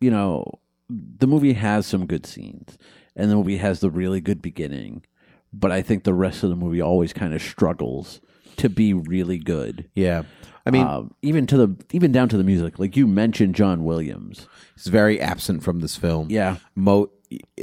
you 0.00 0.10
know, 0.10 0.44
the 0.88 1.26
movie 1.26 1.54
has 1.54 1.86
some 1.86 2.06
good 2.06 2.24
scenes, 2.24 2.78
and 3.14 3.30
the 3.30 3.34
movie 3.34 3.58
has 3.58 3.80
the 3.80 3.90
really 3.90 4.20
good 4.20 4.40
beginning. 4.40 5.04
But 5.52 5.72
I 5.72 5.82
think 5.82 6.04
the 6.04 6.14
rest 6.14 6.42
of 6.42 6.50
the 6.50 6.56
movie 6.56 6.80
always 6.80 7.12
kind 7.12 7.34
of 7.34 7.42
struggles 7.42 8.20
to 8.56 8.68
be 8.68 8.92
really 8.92 9.38
good. 9.38 9.88
Yeah. 9.94 10.22
I 10.64 10.70
mean, 10.70 10.86
um, 10.86 11.14
even 11.22 11.46
to 11.46 11.56
the 11.56 11.84
even 11.92 12.12
down 12.12 12.28
to 12.30 12.36
the 12.36 12.44
music, 12.44 12.78
like 12.78 12.96
you 12.96 13.06
mentioned, 13.06 13.54
John 13.54 13.84
Williams. 13.84 14.48
he's 14.74 14.86
very 14.88 15.20
absent 15.20 15.62
from 15.62 15.80
this 15.80 15.96
film. 15.96 16.28
Yeah, 16.30 16.56
Mo- 16.74 17.10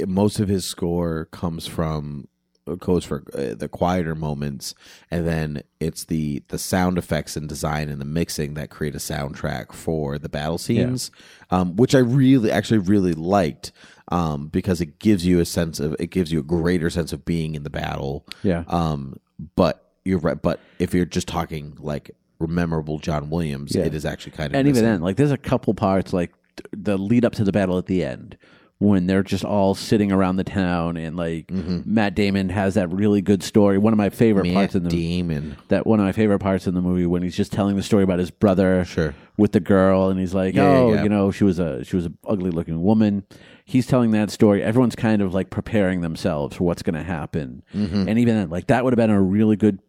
most 0.06 0.40
of 0.40 0.48
his 0.48 0.64
score 0.66 1.26
comes 1.26 1.66
from 1.66 2.28
goes 2.78 3.04
for 3.04 3.22
uh, 3.34 3.54
the 3.54 3.68
quieter 3.68 4.14
moments 4.14 4.74
and 5.10 5.26
then 5.26 5.62
it's 5.80 6.04
the 6.04 6.42
the 6.48 6.56
sound 6.58 6.96
effects 6.96 7.36
and 7.36 7.46
design 7.48 7.90
and 7.90 8.00
the 8.00 8.04
mixing 8.06 8.54
that 8.54 8.70
create 8.70 8.94
a 8.94 8.98
soundtrack 8.98 9.72
for 9.72 10.18
the 10.18 10.28
battle 10.30 10.56
scenes 10.56 11.10
um, 11.50 11.76
which 11.76 11.94
i 11.94 11.98
really 11.98 12.50
actually 12.50 12.78
really 12.78 13.12
liked 13.12 13.70
um, 14.08 14.48
because 14.48 14.80
it 14.80 14.98
gives 14.98 15.26
you 15.26 15.40
a 15.40 15.44
sense 15.44 15.78
of 15.78 15.94
it 15.98 16.06
gives 16.08 16.32
you 16.32 16.38
a 16.38 16.42
greater 16.42 16.88
sense 16.88 17.12
of 17.12 17.24
being 17.24 17.54
in 17.54 17.64
the 17.64 17.70
battle 17.70 18.26
yeah. 18.42 18.64
um, 18.68 19.18
but 19.56 19.92
you're 20.04 20.18
right 20.18 20.40
but 20.40 20.58
if 20.78 20.94
you're 20.94 21.04
just 21.04 21.28
talking 21.28 21.76
like 21.78 22.10
memorable 22.40 22.98
john 22.98 23.28
williams 23.30 23.74
Yeah. 23.74 23.84
it 23.84 23.94
is 23.94 24.04
actually 24.06 24.32
kind 24.32 24.52
of 24.54 24.58
and 24.58 24.68
even 24.68 24.82
then, 24.84 25.00
like 25.02 25.16
there's 25.16 25.30
a 25.30 25.38
couple 25.38 25.72
parts 25.74 26.12
like 26.12 26.32
the 26.72 26.96
lead 26.96 27.24
up 27.24 27.34
to 27.34 27.44
the 27.44 27.52
battle 27.52 27.78
at 27.78 27.86
the 27.86 28.04
end 28.04 28.36
when 28.84 29.06
they're 29.06 29.22
just 29.22 29.44
all 29.44 29.74
sitting 29.74 30.12
around 30.12 30.36
the 30.36 30.44
town 30.44 30.96
and 30.96 31.16
like 31.16 31.50
Matt 31.50 32.14
Damon 32.14 32.48
has 32.50 32.74
that 32.74 32.92
really 32.92 33.22
good 33.22 33.42
story. 33.42 33.78
One 33.78 33.92
of 33.92 33.96
my 33.96 34.10
favorite 34.10 34.44
Matt 34.46 34.54
parts 34.54 34.74
in 34.74 34.82
the 34.84 34.90
Damon. 34.90 35.56
that 35.68 35.86
one 35.86 36.00
of 36.00 36.04
my 36.06 36.12
favorite 36.12 36.38
parts 36.40 36.66
in 36.66 36.74
the 36.74 36.80
movie 36.82 37.06
when 37.06 37.22
he's 37.22 37.36
just 37.36 37.52
telling 37.52 37.76
the 37.76 37.82
story 37.82 38.02
about 38.04 38.18
his 38.18 38.30
brother 38.30 38.84
Sure. 38.84 39.14
with 39.38 39.52
the 39.52 39.60
girl 39.60 40.08
and 40.10 40.20
he's 40.20 40.34
like 40.34 40.54
Yeah, 40.54 40.62
yeah, 40.70 40.78
oh 40.78 40.92
yeah. 40.94 41.02
you 41.02 41.08
know 41.08 41.30
she 41.30 41.44
was 41.44 41.58
a 41.58 41.84
she 41.84 41.96
was 41.96 42.06
an 42.06 42.18
ugly 42.26 42.50
looking 42.50 42.82
woman 42.82 43.24
he's 43.64 43.86
telling 43.86 44.10
that 44.10 44.30
story 44.30 44.62
everyone's 44.62 44.94
kind 44.96 45.22
of 45.22 45.32
like 45.32 45.48
preparing 45.50 46.00
themselves 46.02 46.56
for 46.56 46.64
what's 46.64 46.82
going 46.82 46.94
to 46.94 47.02
happen 47.02 47.62
Mm-hmm. 47.74 48.08
and 48.08 48.18
even 48.18 48.34
then 48.36 48.50
like 48.50 48.66
that 48.66 48.84
would 48.84 48.92
have 48.92 48.98
been 48.98 49.10
a 49.10 49.20
really 49.22 49.56
good 49.56 49.80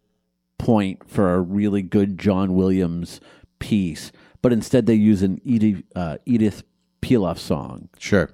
point 0.58 1.10
for 1.10 1.34
a 1.34 1.42
really 1.42 1.82
good 1.82 2.18
john 2.18 2.56
williams 2.56 3.20
piece 3.60 4.12
but 4.42 4.54
instead 4.54 4.86
they 4.86 4.94
use 4.94 5.22
an 5.22 5.40
edith, 5.44 5.84
uh, 5.96 6.18
edith 6.26 6.64
piaf 7.02 7.38
song 7.38 7.90
Sure. 8.00 8.30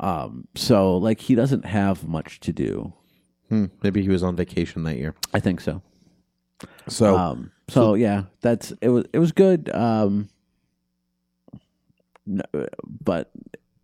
Um, 0.00 0.46
so 0.54 0.96
like 0.96 1.20
he 1.20 1.34
doesn't 1.34 1.64
have 1.64 2.06
much 2.08 2.40
to 2.40 2.52
do 2.52 2.92
Hmm. 3.50 3.66
Maybe 3.82 4.00
he 4.02 4.08
was 4.08 4.22
on 4.22 4.36
vacation 4.36 4.84
that 4.84 4.96
year. 4.96 5.14
i 5.34 5.38
think 5.40 5.60
so 5.60 5.82
So 6.88 7.16
um, 7.16 7.52
so 7.68 7.94
yeah, 7.94 8.24
that's 8.40 8.72
it 8.80 8.88
was 8.88 9.04
it 9.12 9.18
was 9.18 9.32
good. 9.32 9.70
Um, 9.74 10.28
n- 12.26 12.42
but 13.02 13.30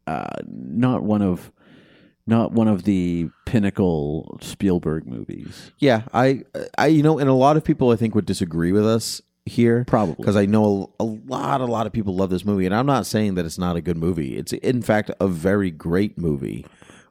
uh, 0.07 0.37
not 0.47 1.03
one 1.03 1.23
of 1.23 1.53
not 2.27 2.53
one 2.53 2.69
of 2.69 2.85
the 2.85 3.29
pinnacle 3.45 4.39
Spielberg 4.41 5.07
movies. 5.07 5.73
yeah, 5.79 6.03
I, 6.15 6.43
I, 6.79 6.87
you 6.89 7.03
know, 7.03 7.19
and 7.19 7.29
a 7.29 7.33
lot 7.35 7.57
of 7.57 7.65
people 7.65 7.91
I 7.91 7.97
think 7.97 8.15
would 8.15 8.27
disagree 8.27 8.73
with 8.73 8.87
us 8.87 9.21
here, 9.51 9.85
Probably. 9.87 10.15
because 10.17 10.37
I 10.37 10.47
know 10.47 10.93
a, 10.99 11.03
a 11.03 11.05
lot, 11.05 11.61
a 11.61 11.67
lot 11.67 11.87
of 11.87 11.93
people 11.93 12.15
love 12.17 12.31
this 12.31 12.45
movie, 12.45 12.67
and 12.67 12.75
I'm 12.75 12.87
not 12.87 13.07
saying 13.07 13.35
that 13.35 13.45
it's 13.45 13.59
not 13.59 13.77
a 13.77 13.81
good 13.81 13.97
movie. 13.97 14.37
It's 14.37 14.53
in 14.53 14.83
fact 14.83 15.11
a 15.21 15.29
very 15.29 15.71
great 15.71 16.17
movie, 16.17 16.67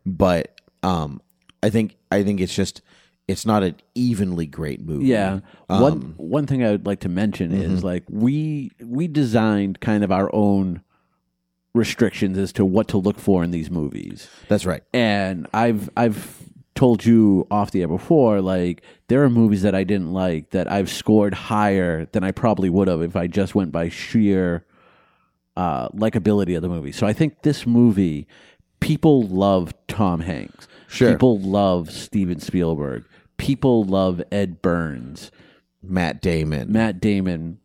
but 0.05 0.59
um, 0.83 1.21
I 1.61 1.69
think 1.69 1.95
I 2.11 2.23
think 2.23 2.41
it's 2.41 2.55
just 2.55 2.81
it's 3.27 3.45
not 3.45 3.61
an 3.61 3.75
evenly 3.93 4.47
great 4.47 4.81
movie. 4.81 5.05
Yeah. 5.05 5.41
Um, 5.69 5.81
one 5.81 6.13
one 6.17 6.47
thing 6.47 6.63
I 6.63 6.71
would 6.71 6.85
like 6.85 7.01
to 7.01 7.09
mention 7.09 7.51
is 7.51 7.83
like 7.83 8.03
we 8.09 8.71
we 8.83 9.07
designed 9.07 9.79
kind 9.81 10.03
of 10.03 10.11
our 10.11 10.33
own 10.33 10.81
restrictions 11.75 12.37
as 12.37 12.51
to 12.53 12.65
what 12.65 12.87
to 12.87 12.97
look 12.97 13.19
for 13.19 13.43
in 13.43 13.51
these 13.51 13.69
movies. 13.69 14.27
that's 14.47 14.65
right. 14.65 14.83
and 14.93 15.47
I've 15.53 15.89
I've 15.95 16.48
told 16.79 17.03
you 17.03 17.45
off 17.51 17.71
the 17.71 17.81
air 17.81 17.89
before, 17.89 18.39
like 18.39 18.83
there 19.09 19.21
are 19.21 19.29
movies 19.29 19.63
that 19.63 19.75
I 19.75 19.83
didn't 19.83 20.13
like 20.13 20.51
that 20.51 20.71
I've 20.71 20.89
scored 20.89 21.33
higher 21.33 22.05
than 22.13 22.23
I 22.23 22.31
probably 22.31 22.69
would 22.69 22.87
have 22.87 23.01
if 23.01 23.17
I 23.17 23.27
just 23.27 23.53
went 23.53 23.73
by 23.73 23.89
sheer 23.89 24.65
uh, 25.57 25.89
likability 25.89 26.55
of 26.55 26.61
the 26.61 26.69
movie. 26.69 26.93
So 26.93 27.05
I 27.05 27.11
think 27.11 27.41
this 27.41 27.67
movie, 27.67 28.27
people 28.79 29.23
love 29.23 29.73
Tom 29.89 30.21
Hanks. 30.21 30.69
Sure. 30.87 31.11
People 31.11 31.37
love 31.41 31.91
Steven 31.91 32.39
Spielberg. 32.39 33.03
People 33.35 33.83
love 33.83 34.21
Ed 34.31 34.61
Burns, 34.61 35.31
Matt 35.83 36.21
Damon, 36.21 36.71
Matt 36.71 37.01
Damon, 37.01 37.59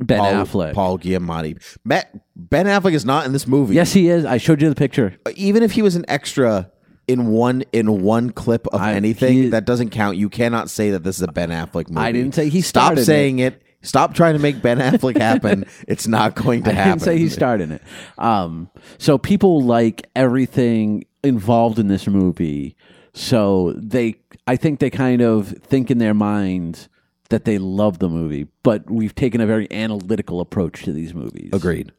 Ben 0.00 0.18
Paul, 0.18 0.32
Affleck. 0.32 0.72
Paul 0.72 0.98
Giamatti. 0.98 1.60
Matt 1.84 2.18
Ben 2.34 2.64
Affleck 2.64 2.94
is 2.94 3.04
not 3.04 3.26
in 3.26 3.34
this 3.34 3.46
movie. 3.46 3.74
Yes, 3.74 3.92
he 3.92 4.08
is. 4.08 4.24
I 4.24 4.38
showed 4.38 4.62
you 4.62 4.70
the 4.70 4.74
picture. 4.74 5.18
even 5.36 5.62
if 5.62 5.72
he 5.72 5.82
was 5.82 5.96
an 5.96 6.06
extra 6.08 6.70
in 7.08 7.28
one 7.28 7.62
in 7.72 8.02
one 8.02 8.30
clip 8.30 8.66
of 8.68 8.80
I- 8.80 8.94
anything, 8.94 9.32
he- 9.34 9.48
that 9.50 9.64
doesn't 9.64 9.90
count. 9.90 10.16
You 10.16 10.28
cannot 10.28 10.70
say 10.70 10.90
that 10.90 11.02
this 11.04 11.16
is 11.16 11.22
a 11.22 11.28
Ben 11.32 11.50
Affleck 11.50 11.88
movie. 11.90 12.00
I 12.06 12.12
didn't 12.12 12.34
say 12.34 12.48
he 12.48 12.60
Stop 12.60 12.98
saying 12.98 13.38
it. 13.40 13.60
Stop 13.82 14.14
trying 14.14 14.32
to 14.34 14.40
make 14.40 14.62
Ben 14.62 14.78
Affleck 14.92 15.18
happen. 15.18 15.66
it's 15.86 16.06
not 16.08 16.34
going 16.34 16.62
to 16.64 16.70
I 16.70 16.74
happen. 16.74 16.90
I 16.90 16.94
didn't 16.94 17.02
say 17.02 17.18
he 17.18 17.28
starred 17.28 17.60
in 17.60 17.72
it. 17.72 17.82
Um, 18.16 18.70
so 18.98 19.18
people 19.18 19.62
like 19.62 20.08
everything 20.16 21.04
involved 21.22 21.78
in 21.78 21.88
this 21.88 22.06
movie. 22.06 22.76
So 23.12 23.74
they, 23.76 24.16
I 24.46 24.56
think 24.56 24.80
they 24.80 24.90
kind 24.90 25.20
of 25.20 25.48
think 25.48 25.90
in 25.90 25.98
their 25.98 26.14
minds 26.14 26.88
that 27.28 27.44
they 27.44 27.58
love 27.58 27.98
the 27.98 28.08
movie, 28.08 28.46
but 28.62 28.90
we've 28.90 29.14
taken 29.14 29.40
a 29.40 29.46
very 29.46 29.70
analytical 29.70 30.40
approach 30.40 30.82
to 30.84 30.92
these 30.92 31.14
movies. 31.14 31.50
Agreed. 31.52 31.92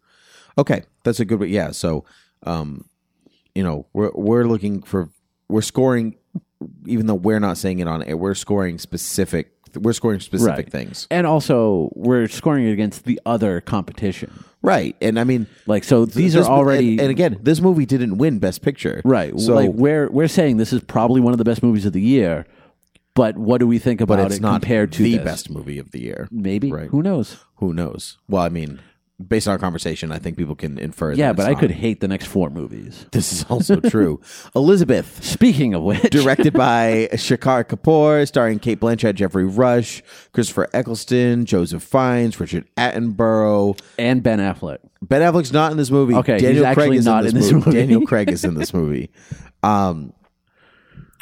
Okay, 0.57 0.83
that's 1.03 1.19
a 1.19 1.25
good 1.25 1.39
way. 1.39 1.47
Yeah. 1.47 1.71
So, 1.71 2.03
um, 2.43 2.85
you 3.55 3.63
know, 3.63 3.87
we're 3.93 4.11
we're 4.13 4.43
looking 4.45 4.81
for 4.83 5.09
we're 5.49 5.61
scoring, 5.61 6.15
even 6.85 7.07
though 7.07 7.15
we're 7.15 7.39
not 7.39 7.57
saying 7.57 7.79
it 7.79 7.87
on 7.87 8.03
air. 8.03 8.17
We're 8.17 8.35
scoring 8.35 8.77
specific. 8.77 9.51
We're 9.75 9.93
scoring 9.93 10.19
specific 10.21 10.55
Right. 10.55 10.71
things. 10.71 11.05
And 11.11 11.27
also, 11.27 11.89
we're 11.95 12.27
scoring 12.29 12.65
it 12.67 12.71
against 12.71 13.03
the 13.05 13.19
other 13.25 13.59
competition. 13.59 14.31
Right. 14.61 14.95
And 15.01 15.19
I 15.19 15.25
mean, 15.25 15.47
Like, 15.67 15.83
so 15.83 16.05
these 16.05 16.33
this- 16.33 16.45
are 16.47 16.49
already 16.51 16.91
And, 16.93 17.01
and 17.01 17.09
again, 17.11 17.37
this 17.43 17.59
movie 17.61 17.85
didn't 17.85 18.17
win 18.17 18.39
Best 18.39 18.61
Picture. 18.61 19.01
right. 19.03 19.37
So 19.39 19.53
like, 19.53 19.71
we're 19.71 20.09
we're 20.09 20.29
saying 20.29 20.57
this 20.57 20.71
is 20.73 20.81
probably 20.81 21.19
one 21.21 21.33
of 21.33 21.37
the 21.39 21.43
best 21.43 21.61
movies 21.61 21.85
of 21.85 21.93
the 21.93 22.01
year. 22.01 22.45
But 23.15 23.37
what 23.37 23.59
do 23.59 23.67
we 23.67 23.79
think 23.79 24.01
about 24.01 24.19
it's 24.19 24.35
it 24.37 24.41
not 24.41 24.61
compared 24.61 24.91
to 24.93 25.03
the 25.03 25.15
this? 25.17 25.23
best 25.23 25.49
movie 25.49 25.77
of 25.77 25.91
the 25.91 26.01
year. 26.01 26.27
Maybe. 26.31 26.69
Right. 26.71 26.89
Who 26.89 27.01
knows? 27.01 27.37
Who 27.57 27.73
knows? 27.73 28.17
Well, 28.27 28.41
I 28.43 28.49
mean, 28.49 28.79
based 29.25 29.47
on 29.47 29.53
our 29.53 29.57
conversation, 29.59 30.11
I 30.11 30.19
think 30.19 30.37
people 30.37 30.55
can 30.55 30.77
infer. 30.77 31.13
Yeah, 31.13 31.33
but 31.33 31.45
I 31.45 31.51
not. 31.51 31.59
could 31.59 31.71
hate 31.71 32.01
the 32.01 32.07
next 32.07 32.25
four 32.25 32.49
movies. 32.49 33.05
This 33.11 33.31
is 33.31 33.43
also 33.45 33.79
true. 33.79 34.19
Elizabeth, 34.55 35.23
Speaking 35.23 35.73
of 35.73 35.83
which, 35.83 36.01
directed 36.09 36.53
by 36.53 37.09
Shekhar 37.13 37.63
Kapur, 37.63 38.27
starring 38.27 38.59
Cate 38.59 38.79
Blanchett, 38.79 39.15
Geoffrey 39.15 39.45
Rush, 39.45 40.03
Christopher 40.33 40.67
Eccleston, 40.73 41.45
Joseph 41.45 41.83
Fiennes, 41.83 42.39
Richard 42.39 42.67
Attenborough. 42.75 43.79
and 43.97 44.21
Ben 44.21 44.39
Affleck. 44.39 44.79
Ben 45.01 45.21
Affleck's 45.21 45.53
not 45.53 45.71
in 45.71 45.77
this 45.77 45.91
movie. 45.91 46.15
Okay, 46.15 46.37
Daniel 46.39 46.73
Craig 46.73 46.93
is 46.93 47.05
not 47.05 47.23
in 47.23 47.29
in 47.29 47.35
this, 47.35 47.45
this 47.45 47.53
movie. 47.53 47.65
movie. 47.67 47.77
Daniel 47.79 48.01
Craig 48.05 48.29
is 48.29 48.43
in 48.43 48.55
this 48.55 48.73
movie. 48.73 49.11
Um, 49.63 50.13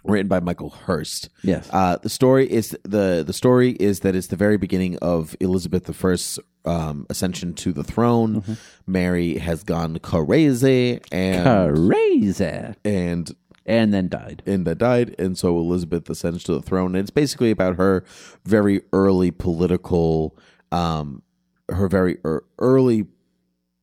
written 0.03 0.27
by 0.27 0.39
Michael 0.39 0.69
Hirst. 0.69 1.29
Yes. 1.43 1.69
Uh, 1.72 1.98
the 2.01 2.10
story 2.10 2.51
is 2.51 2.77
the 2.83 3.24
the 3.25 3.33
story 3.33 3.72
is 3.79 4.01
that 4.01 4.15
it's 4.15 4.27
the 4.27 4.36
very 4.36 4.57
beginning 4.57 4.98
of 5.00 5.36
Elizabeth 5.39 5.89
I's 6.05 6.39
um, 6.65 7.05
ascension 7.10 7.53
to 7.55 7.72
the 7.74 7.83
throne. 7.83 8.41
Mm-hmm. 8.41 8.53
Mary 8.88 9.38
has 9.38 9.63
gone 9.63 10.00
crazy 10.00 11.00
and 11.12 11.75
Crazy. 11.88 12.74
and 12.86 13.36
And 13.65 13.93
then 13.93 14.10
died. 14.10 14.43
and 14.45 14.65
that 14.67 14.77
died, 14.77 15.15
and 15.17 15.38
so 15.38 15.57
Elizabeth 15.57 16.10
ascends 16.10 16.43
to 16.43 16.53
the 16.53 16.62
throne. 16.62 16.95
And 16.95 16.98
it's 17.03 17.12
basically 17.12 17.51
about 17.51 17.77
her 17.77 18.03
very 18.45 18.81
early 18.91 19.31
political, 19.31 20.38
um, 20.72 21.22
her 21.69 21.88
very 21.88 22.17
er- 22.25 22.43
early 22.60 23.05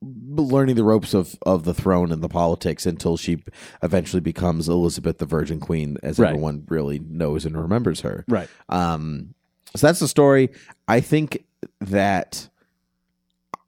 learning 0.03 0.77
the 0.77 0.85
ropes 0.85 1.13
of 1.15 1.37
of 1.45 1.65
the 1.65 1.75
throne 1.75 2.11
and 2.13 2.23
the 2.23 2.29
politics 2.29 2.87
until 2.87 3.17
she 3.17 3.43
eventually 3.83 4.21
becomes 4.21 4.69
Elizabeth 4.69 5.19
the 5.19 5.27
Virgin 5.27 5.61
Queen, 5.61 5.99
as 6.03 6.19
Right. 6.19 6.31
everyone 6.31 6.65
really 6.69 6.99
knows 6.99 7.45
and 7.45 7.57
remembers 7.61 8.01
her. 8.01 8.25
Right. 8.29 8.49
Um, 8.69 9.35
so 9.77 9.87
that's 9.87 10.01
the 10.01 10.09
story. 10.09 10.51
I 10.89 11.01
think 11.01 11.45
that 11.81 12.49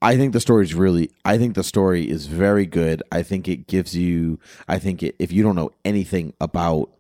I 0.01 0.17
think 0.17 0.33
the 0.33 0.41
story 0.41 0.65
is 0.65 0.75
really. 0.75 1.11
I 1.25 1.39
think 1.39 1.55
the 1.55 1.63
story 1.63 2.09
is 2.09 2.27
very 2.27 2.67
good. 2.67 3.03
I 3.13 3.23
think 3.23 3.47
it 3.47 3.67
gives 3.69 3.95
you. 3.97 4.41
I 4.67 4.79
think 4.79 5.03
it, 5.03 5.15
if 5.19 5.31
you 5.31 5.43
don't 5.43 5.55
know 5.55 5.71
anything 5.85 6.33
about 6.41 6.91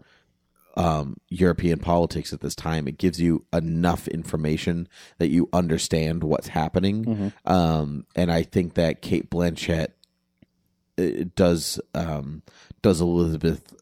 um, 0.76 1.16
European 1.28 1.78
politics 1.78 2.32
at 2.32 2.40
this 2.40 2.54
time, 2.54 2.88
it 2.88 2.98
gives 2.98 3.20
you 3.20 3.44
enough 3.52 4.08
information 4.08 4.88
that 5.18 5.28
you 5.28 5.48
understand 5.52 6.24
what's 6.24 6.48
happening. 6.48 7.32
Um, 7.44 8.06
and 8.16 8.32
I 8.32 8.42
think 8.42 8.74
that 8.74 9.02
Cate 9.02 9.30
Blanchett 9.30 9.88
uh, 10.98 11.24
does 11.34 11.80
um, 11.94 12.42
does 12.82 13.00
Elizabeth 13.00 13.74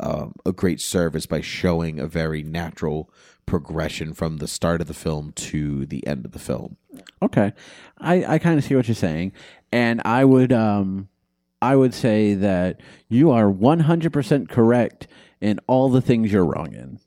um, 0.00 0.34
a 0.44 0.52
great 0.52 0.80
service 0.80 1.26
by 1.26 1.40
showing 1.40 1.98
a 1.98 2.06
very 2.06 2.42
natural 2.42 3.10
progression 3.46 4.12
from 4.12 4.38
the 4.38 4.48
start 4.48 4.80
of 4.80 4.88
the 4.88 4.94
film 4.94 5.32
to 5.32 5.86
the 5.86 6.06
end 6.06 6.24
of 6.24 6.32
the 6.32 6.38
film. 6.38 6.76
Okay, 7.22 7.52
I 7.98 8.34
I 8.34 8.38
kind 8.38 8.58
of 8.58 8.64
see 8.64 8.74
what 8.74 8.88
you're 8.88 8.94
saying, 8.94 9.32
and 9.72 10.02
I 10.04 10.24
would 10.24 10.52
um 10.52 11.08
I 11.62 11.76
would 11.76 11.94
say 11.94 12.34
that 12.34 12.80
you 13.08 13.30
are 13.30 13.48
100 13.48 14.12
percent 14.12 14.48
correct 14.48 15.06
in 15.46 15.58
all 15.66 15.88
the 15.88 16.00
things 16.00 16.32
you're 16.32 16.44
wrong 16.44 16.74
in. 16.74 16.98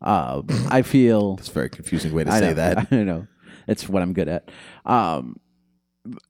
Uh, 0.00 0.42
I 0.68 0.82
feel 0.82 1.36
It's 1.38 1.48
a 1.48 1.52
very 1.52 1.70
confusing 1.70 2.12
way 2.12 2.24
to 2.24 2.30
I 2.30 2.38
say 2.40 2.48
know, 2.48 2.54
that. 2.54 2.88
I 2.92 3.02
know. 3.04 3.26
It's 3.66 3.88
what 3.88 4.02
I'm 4.02 4.12
good 4.12 4.28
at. 4.28 4.50
Um, 4.84 5.36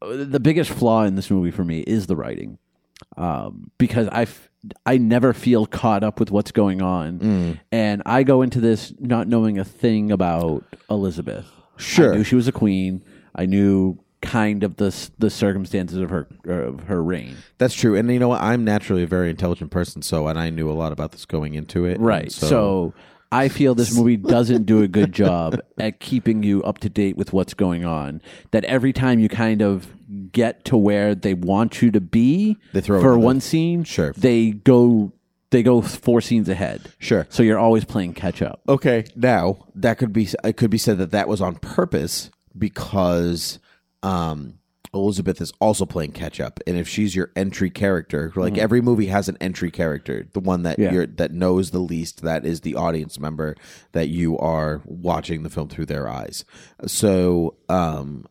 the 0.00 0.38
biggest 0.40 0.70
flaw 0.70 1.02
in 1.02 1.16
this 1.16 1.30
movie 1.30 1.50
for 1.50 1.64
me 1.64 1.80
is 1.80 2.06
the 2.06 2.14
writing, 2.14 2.58
um, 3.16 3.70
because 3.78 4.06
I 4.12 4.22
f- 4.22 4.48
I 4.86 4.98
never 4.98 5.32
feel 5.32 5.66
caught 5.66 6.04
up 6.04 6.20
with 6.20 6.30
what's 6.30 6.52
going 6.52 6.80
on, 6.80 7.18
Mm. 7.18 7.60
and 7.72 8.02
I 8.06 8.22
go 8.22 8.42
into 8.42 8.60
this 8.60 8.94
not 9.00 9.26
knowing 9.26 9.58
a 9.58 9.64
thing 9.64 10.12
about 10.12 10.64
Elizabeth. 10.88 11.46
Sure. 11.76 12.12
I 12.14 12.16
knew 12.18 12.24
she 12.24 12.36
was 12.36 12.46
a 12.46 12.52
queen. 12.52 13.02
I 13.34 13.46
knew 13.46 13.98
kind 14.24 14.62
of 14.62 14.76
the 14.76 15.10
the 15.18 15.30
circumstances 15.30 15.98
of 15.98 16.10
her 16.10 16.26
of 16.46 16.84
her 16.84 17.02
reign. 17.02 17.36
That's 17.58 17.74
true. 17.74 17.96
And 17.96 18.10
you 18.10 18.18
know 18.18 18.28
what? 18.28 18.40
I'm 18.40 18.64
naturally 18.64 19.02
a 19.02 19.06
very 19.06 19.30
intelligent 19.30 19.70
person, 19.70 20.02
so 20.02 20.26
and 20.28 20.38
I 20.38 20.50
knew 20.50 20.70
a 20.70 20.72
lot 20.74 20.92
about 20.92 21.12
this 21.12 21.24
going 21.24 21.54
into 21.54 21.84
it. 21.84 22.00
Right. 22.00 22.30
So, 22.32 22.94
I 23.32 23.48
feel 23.48 23.74
this 23.74 23.96
movie 23.96 24.16
doesn't 24.16 24.64
do 24.64 24.82
a 24.82 24.88
good 24.88 25.12
job 25.12 25.60
at 25.78 25.98
keeping 25.98 26.42
you 26.44 26.62
up 26.62 26.78
to 26.78 26.88
date 26.88 27.16
with 27.16 27.32
what's 27.32 27.52
going 27.54 27.84
on. 27.84 28.22
That 28.52 28.64
every 28.64 28.92
time 28.92 29.18
you 29.18 29.28
kind 29.28 29.60
of 29.60 29.88
get 30.30 30.64
to 30.66 30.76
where 30.76 31.14
they 31.14 31.34
want 31.34 31.82
you 31.82 31.90
to 31.90 32.00
be 32.00 32.56
They 32.72 32.80
throw 32.80 33.00
for 33.00 33.18
one 33.18 33.40
scene, 33.40 33.82
Sure. 33.84 34.12
they 34.12 34.50
go 34.52 35.12
they 35.50 35.62
go 35.62 35.80
four 35.80 36.20
scenes 36.20 36.48
ahead. 36.48 36.82
Sure. 36.98 37.26
So 37.30 37.42
you're 37.42 37.58
always 37.58 37.84
playing 37.84 38.14
catch 38.14 38.42
up. 38.42 38.60
Okay, 38.68 39.04
now 39.16 39.66
that 39.76 39.98
could 39.98 40.12
be 40.12 40.28
it 40.44 40.56
could 40.56 40.70
be 40.70 40.78
said 40.78 40.98
that 40.98 41.10
that 41.12 41.26
was 41.28 41.40
on 41.40 41.56
purpose 41.56 42.30
because 42.56 43.58
um 44.04 44.58
Elizabeth 44.92 45.40
is 45.40 45.52
also 45.60 45.84
playing 45.84 46.12
catch 46.12 46.38
up, 46.38 46.60
and 46.68 46.76
if 46.76 46.86
she's 46.86 47.16
your 47.16 47.32
entry 47.34 47.68
character, 47.68 48.32
like 48.36 48.56
every 48.56 48.80
movie 48.80 49.06
has 49.06 49.28
an 49.28 49.36
entry 49.40 49.72
character, 49.72 50.28
the 50.34 50.38
one 50.40 50.62
that 50.62 50.78
Yeah. 50.78 50.92
you're 50.92 51.06
that 51.06 51.32
knows 51.32 51.72
the 51.72 51.80
least, 51.80 52.22
that 52.22 52.46
is 52.46 52.60
the 52.60 52.76
audience 52.76 53.18
member 53.18 53.56
that 53.90 54.08
you 54.08 54.38
are 54.38 54.82
watching 54.84 55.42
the 55.42 55.50
film 55.50 55.68
through 55.68 55.86
their 55.86 56.08
eyes. 56.08 56.44
So, 56.86 57.56
um, 57.68 58.26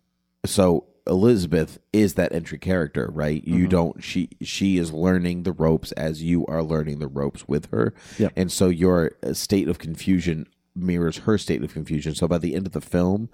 so 0.46 0.86
Elizabeth 1.06 1.80
is 1.92 2.14
that 2.14 2.32
entry 2.34 2.60
character, 2.60 3.10
right? 3.12 3.46
You 3.46 3.68
don't 3.68 4.02
she 4.02 4.30
she 4.42 4.78
is 4.78 4.94
learning 4.94 5.44
the 5.44 5.52
ropes 5.52 5.92
as 5.94 6.24
you 6.24 6.46
are 6.46 6.64
learning 6.64 7.00
the 7.00 7.10
ropes 7.10 7.46
with 7.46 7.66
her. 7.72 7.94
Yep. 8.18 8.32
And 8.38 8.50
so 8.50 8.70
your 8.70 9.12
state 9.34 9.68
of 9.68 9.80
confusion 9.80 10.48
mirrors 10.76 11.18
her 11.20 11.38
state 11.38 11.62
of 11.62 11.74
confusion. 11.74 12.16
So 12.16 12.26
by 12.30 12.38
the 12.38 12.56
end 12.56 12.68
of 12.68 12.72
the 12.72 12.80
film, 12.82 13.30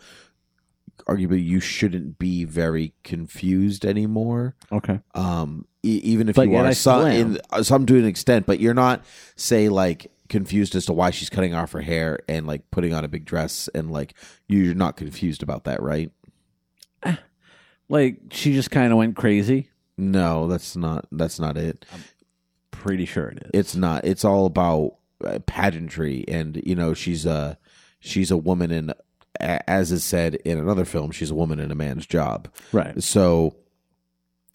arguably 1.06 1.44
you 1.44 1.60
shouldn't 1.60 2.20
be 2.20 2.44
very 2.44 2.94
confused 3.04 3.86
anymore. 3.86 4.56
Okay. 4.72 5.00
Um, 5.16 5.66
e- 5.84 6.02
even 6.04 6.30
if 6.30 6.36
But 6.36 6.50
you 6.50 6.56
are 6.58 6.74
some, 6.74 7.08
in, 7.08 7.40
some 7.62 7.86
to 7.86 7.98
an 7.98 8.06
extent, 8.06 8.46
but 8.46 8.60
you're 8.60 8.74
not 8.74 9.04
say 9.36 9.70
like 9.70 10.12
confused 10.30 10.76
as 10.76 10.86
to 10.86 10.94
why 10.94 11.10
she's 11.10 11.30
cutting 11.30 11.54
off 11.54 11.72
her 11.72 11.82
hair 11.82 12.20
and 12.28 12.46
like 12.46 12.70
putting 12.72 12.94
on 12.94 13.04
a 13.04 13.08
big 13.08 13.26
dress 13.26 13.68
and 13.74 13.92
like 13.92 14.14
you're 14.48 14.76
not 14.76 14.96
confused 14.98 15.44
about 15.44 15.64
that, 15.66 15.82
right? 15.82 16.12
Like 17.92 18.20
she 18.30 18.54
just 18.54 18.70
kind 18.70 18.92
of 18.92 19.00
went 19.00 19.16
crazy. 19.16 19.72
No, 19.98 20.48
that's 20.48 20.76
not 20.76 21.08
that's 21.12 21.40
not 21.40 21.58
it. 21.58 21.88
I'm 21.92 22.04
Pretty 22.72 23.06
sure 23.06 23.30
it 23.30 23.40
is. 23.46 23.50
It's 23.54 23.76
not. 23.76 24.06
It's 24.06 24.24
all 24.24 24.46
about 24.46 24.96
uh, 25.26 25.40
pageantry, 25.46 26.24
and 26.28 26.62
you 26.66 26.76
know, 26.76 26.94
she's 26.94 27.26
a 27.26 27.58
she's 28.00 28.32
a 28.32 28.38
woman 28.38 28.72
in, 28.72 28.94
as 29.40 29.92
is 29.92 30.04
said 30.04 30.36
in 30.46 30.58
another 30.58 30.86
film, 30.86 31.12
she's 31.12 31.32
a 31.32 31.36
woman 31.36 31.60
in 31.60 31.72
a 31.72 31.76
man's 31.76 32.06
job. 32.06 32.48
right. 32.72 33.02
So 33.02 33.56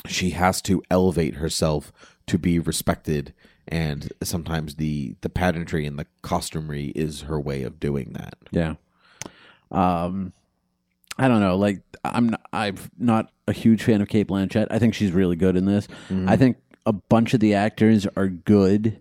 she 0.06 0.30
has 0.30 0.60
to 0.62 0.82
elevate 0.90 1.34
herself 1.36 1.92
to 2.26 2.38
be 2.38 2.58
respected, 2.58 3.32
and 3.66 4.12
sometimes 4.22 4.74
the 4.76 5.14
the 5.22 5.30
pageantry 5.30 5.86
and 5.86 5.98
the 5.98 6.06
costumery 6.22 6.92
is 6.94 7.22
her 7.22 7.40
way 7.40 7.62
of 7.62 7.80
doing 7.80 8.12
that. 8.12 8.34
Yeah. 8.50 8.74
Um, 9.70 10.32
I 11.18 11.28
don't 11.28 11.40
know. 11.40 11.56
Like, 11.56 11.80
I'm 12.04 12.28
not, 12.28 12.40
I'm 12.52 12.76
not 12.98 13.30
a 13.48 13.52
huge 13.52 13.82
fan 13.82 14.00
of 14.00 14.08
Cate 14.08 14.28
Blanchett. 14.28 14.66
I 14.70 14.78
think 14.78 14.94
she's 14.94 15.12
really 15.12 15.36
good 15.36 15.56
in 15.56 15.64
this. 15.64 15.88
I 16.26 16.36
think 16.36 16.58
a 16.86 16.92
bunch 16.92 17.34
of 17.34 17.40
the 17.40 17.54
actors 17.54 18.06
are 18.16 18.28
good. 18.28 19.00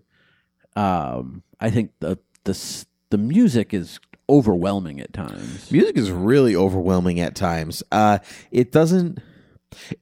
Um, 0.76 1.42
I 1.60 1.70
think 1.70 1.92
the 2.00 2.18
the 2.44 2.84
the 3.10 3.18
music 3.18 3.74
is 3.74 4.00
overwhelming 4.28 5.00
at 5.00 5.12
times. 5.12 5.70
Music 5.70 5.96
is 5.96 6.10
really 6.10 6.56
overwhelming 6.56 7.20
at 7.20 7.34
times. 7.34 7.82
Uh, 7.92 8.18
it 8.50 8.72
doesn't. 8.72 9.18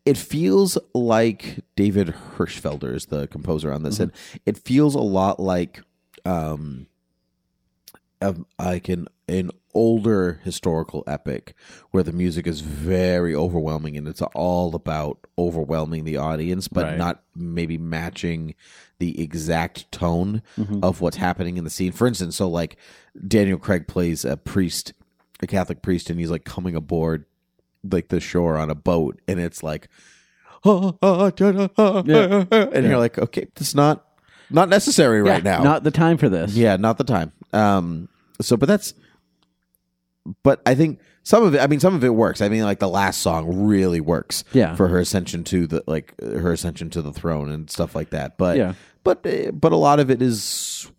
It 0.05 0.19
feels 0.19 0.77
like 0.95 1.61
David 1.77 2.15
Hirschfelder 2.37 2.95
is 2.95 3.07
the 3.07 3.27
composer 3.29 3.73
on 3.73 3.83
this, 3.83 3.99
and 4.01 4.13
it 4.45 4.59
feels 4.59 4.95
a 4.95 5.01
lot 5.01 5.41
like, 5.41 5.81
um, 6.27 6.87
a, 8.21 8.35
like 8.59 8.89
an 8.91 9.09
an 9.29 9.51
older 9.75 10.41
historical 10.45 11.03
epic 11.07 11.55
where 11.91 12.03
the 12.03 12.13
music 12.13 12.47
is 12.47 12.61
very 12.61 13.35
overwhelming 13.35 13.97
and 13.97 14.07
it's 14.07 14.23
all 14.35 14.75
about 14.75 15.19
overwhelming 15.39 16.05
the 16.05 16.17
audience, 16.17 16.69
but 16.69 16.85
Right. 16.85 16.99
not 16.99 17.23
maybe 17.35 17.79
matching 17.79 18.55
the 18.99 19.21
exact 19.21 19.91
tone 19.91 20.43
of 20.83 21.01
what's 21.01 21.17
happening 21.17 21.57
in 21.57 21.65
the 21.65 21.71
scene. 21.71 21.93
For 21.93 22.07
instance, 22.07 22.37
so 22.37 22.49
like 22.49 22.77
Daniel 23.27 23.59
Craig 23.59 23.89
plays 23.89 24.25
a 24.25 24.37
priest, 24.37 24.93
a 25.43 25.47
Catholic 25.47 25.83
priest, 25.83 26.11
and 26.11 26.21
he's 26.21 26.31
like 26.31 26.45
coming 26.45 26.77
aboard 26.77 27.25
like 27.91 28.09
the 28.09 28.21
shore 28.21 28.57
on 28.59 28.71
a 28.71 28.75
boat, 28.77 29.21
and 29.27 29.41
it's 29.41 29.63
like, 29.63 29.89
and 30.65 30.95
you're 32.87 32.99
like, 32.99 33.19
okay, 33.19 33.43
it's 33.57 33.75
not 33.75 34.05
not 34.51 34.69
necessary 34.69 35.23
right 35.23 35.43
Yeah, 35.45 35.59
now. 35.59 35.65
not 35.65 35.85
the 35.85 35.91
time 35.91 36.19
for 36.19 36.29
this. 36.29 36.55
Yeah, 36.55 36.77
not 36.77 36.99
the 36.99 37.05
time. 37.05 37.33
Um, 37.53 38.09
so, 38.41 38.57
but 38.57 38.67
that's, 38.69 38.95
but 40.43 40.61
I 40.67 40.75
think 40.75 41.01
some 41.25 41.43
of 41.43 41.55
it. 41.55 41.61
I 41.61 41.67
mean, 41.67 41.81
some 41.81 41.95
of 41.95 42.05
it 42.05 42.15
works. 42.15 42.41
I 42.41 42.49
mean, 42.49 42.63
like 42.63 42.79
the 42.81 42.89
last 42.89 43.21
song 43.23 43.65
really 43.65 44.01
works. 44.01 44.45
Yeah. 44.53 44.75
for 44.77 44.89
her 44.89 44.99
ascension 44.99 45.45
to 45.45 45.67
the 45.67 45.85
like 45.87 46.15
her 46.21 46.53
ascension 46.53 46.91
to 46.91 47.03
the 47.03 47.13
throne 47.13 47.51
and 47.51 47.69
stuff 47.71 47.95
like 47.95 48.11
that. 48.11 48.39
But 48.39 48.57
Yeah. 48.57 48.75
but 49.05 49.27
uh, 49.27 49.51
but 49.53 49.73
a 49.73 49.77
lot 49.77 49.99
of 50.01 50.11
it 50.11 50.21
is 50.23 50.91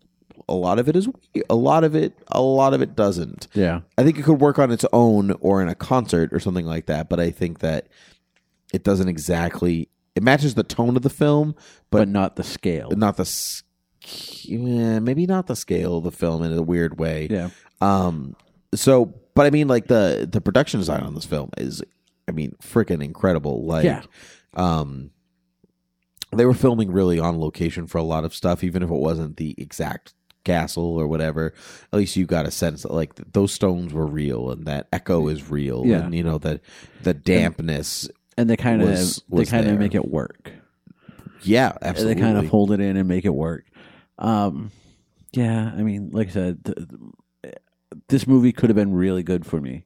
a 0.48 0.54
lot 0.54 0.78
of 0.78 0.88
it 0.90 0.96
is 0.96 1.08
a 1.48 1.54
lot 1.54 1.84
of 1.84 1.94
it 1.94 2.12
a 2.28 2.42
lot 2.42 2.74
of 2.74 2.82
it 2.82 2.94
doesn't. 2.94 3.48
Yeah. 3.54 3.80
I 3.96 4.02
think 4.04 4.18
it 4.18 4.24
could 4.24 4.40
work 4.40 4.58
on 4.58 4.70
its 4.70 4.84
own 4.92 5.30
or 5.40 5.62
in 5.62 5.68
a 5.68 5.74
concert 5.74 6.32
or 6.32 6.40
something 6.40 6.66
like 6.66 6.86
that. 6.86 7.08
But 7.08 7.18
I 7.20 7.30
think 7.30 7.60
that 7.60 7.88
it 8.72 8.82
doesn't 8.84 9.08
exactly. 9.08 9.88
It 10.14 10.22
matches 10.22 10.54
the 10.54 10.62
tone 10.62 10.96
of 10.96 11.02
the 11.02 11.10
film, 11.10 11.54
But, 11.90 11.98
but 11.98 12.08
not 12.08 12.36
the 12.36 12.44
scale. 12.44 12.90
not 12.90 13.16
the 13.16 13.24
yeah, 14.44 14.98
maybe 14.98 15.26
not 15.26 15.46
the 15.46 15.56
scale 15.56 15.96
of 15.98 16.04
the 16.04 16.12
film 16.12 16.42
in 16.42 16.52
a 16.52 16.62
weird 16.62 16.98
way. 16.98 17.28
yeah. 17.30 17.48
Um. 17.80 18.36
So, 18.74 19.14
but 19.34 19.46
I 19.46 19.50
mean, 19.50 19.68
like 19.68 19.86
the 19.86 20.28
the 20.30 20.40
production 20.40 20.80
design 20.80 21.02
on 21.02 21.14
this 21.14 21.24
film 21.24 21.50
is, 21.58 21.82
I 22.28 22.32
mean, 22.32 22.54
freaking 22.62 23.02
incredible. 23.02 23.64
Like, 23.64 23.84
Yeah. 23.84 24.02
um, 24.54 25.10
they 26.32 26.44
were 26.46 26.54
filming 26.54 26.90
really 26.92 27.18
on 27.18 27.38
location 27.40 27.86
for 27.86 27.98
a 27.98 28.02
lot 28.02 28.24
of 28.24 28.34
stuff, 28.34 28.64
even 28.64 28.82
if 28.82 28.90
it 28.90 28.94
wasn't 28.94 29.36
the 29.36 29.54
exact 29.58 30.14
castle 30.44 30.96
or 30.98 31.06
whatever. 31.06 31.54
At 31.92 31.96
least 31.98 32.16
you 32.16 32.26
got 32.26 32.46
a 32.46 32.50
sense 32.50 32.82
that 32.82 32.92
like 32.92 33.14
those 33.32 33.52
stones 33.52 33.92
were 33.92 34.06
real 34.06 34.50
and 34.50 34.66
that 34.66 34.88
echo 34.92 35.28
is 35.28 35.48
real, 35.50 35.84
Yeah. 35.86 36.04
and 36.04 36.14
you 36.14 36.22
know 36.22 36.38
that 36.38 36.60
the 37.02 37.14
dampness. 37.14 38.08
And 38.36 38.50
they 38.50 38.56
kind 38.56 38.82
of 38.82 38.88
they 39.30 39.44
kind 39.44 39.68
of 39.68 39.78
make 39.78 39.94
it 39.94 40.08
work. 40.08 40.52
Yeah, 41.42 41.76
absolutely. 41.82 42.14
They 42.14 42.20
kind 42.20 42.38
of 42.38 42.48
hold 42.48 42.72
it 42.72 42.80
in 42.80 42.96
and 42.96 43.08
make 43.08 43.24
it 43.24 43.34
work. 43.34 43.64
Um, 44.18 44.70
yeah, 45.32 45.72
I 45.76 45.82
mean, 45.82 46.10
like 46.12 46.28
I 46.28 46.30
said, 46.30 46.64
th- 46.64 46.76
th- 46.76 46.88
this 48.08 48.26
movie 48.26 48.52
could 48.52 48.70
have 48.70 48.76
been 48.76 48.92
really 48.94 49.22
good 49.22 49.46
for 49.46 49.60
me 49.60 49.84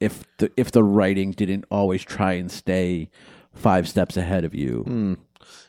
if 0.00 0.24
the 0.38 0.50
if 0.56 0.72
the 0.72 0.82
writing 0.84 1.30
didn't 1.30 1.64
always 1.70 2.02
try 2.04 2.32
and 2.32 2.50
stay 2.50 3.10
five 3.52 3.88
steps 3.88 4.16
ahead 4.16 4.44
of 4.44 4.54
you. 4.54 4.82
Hmm. 4.86 5.14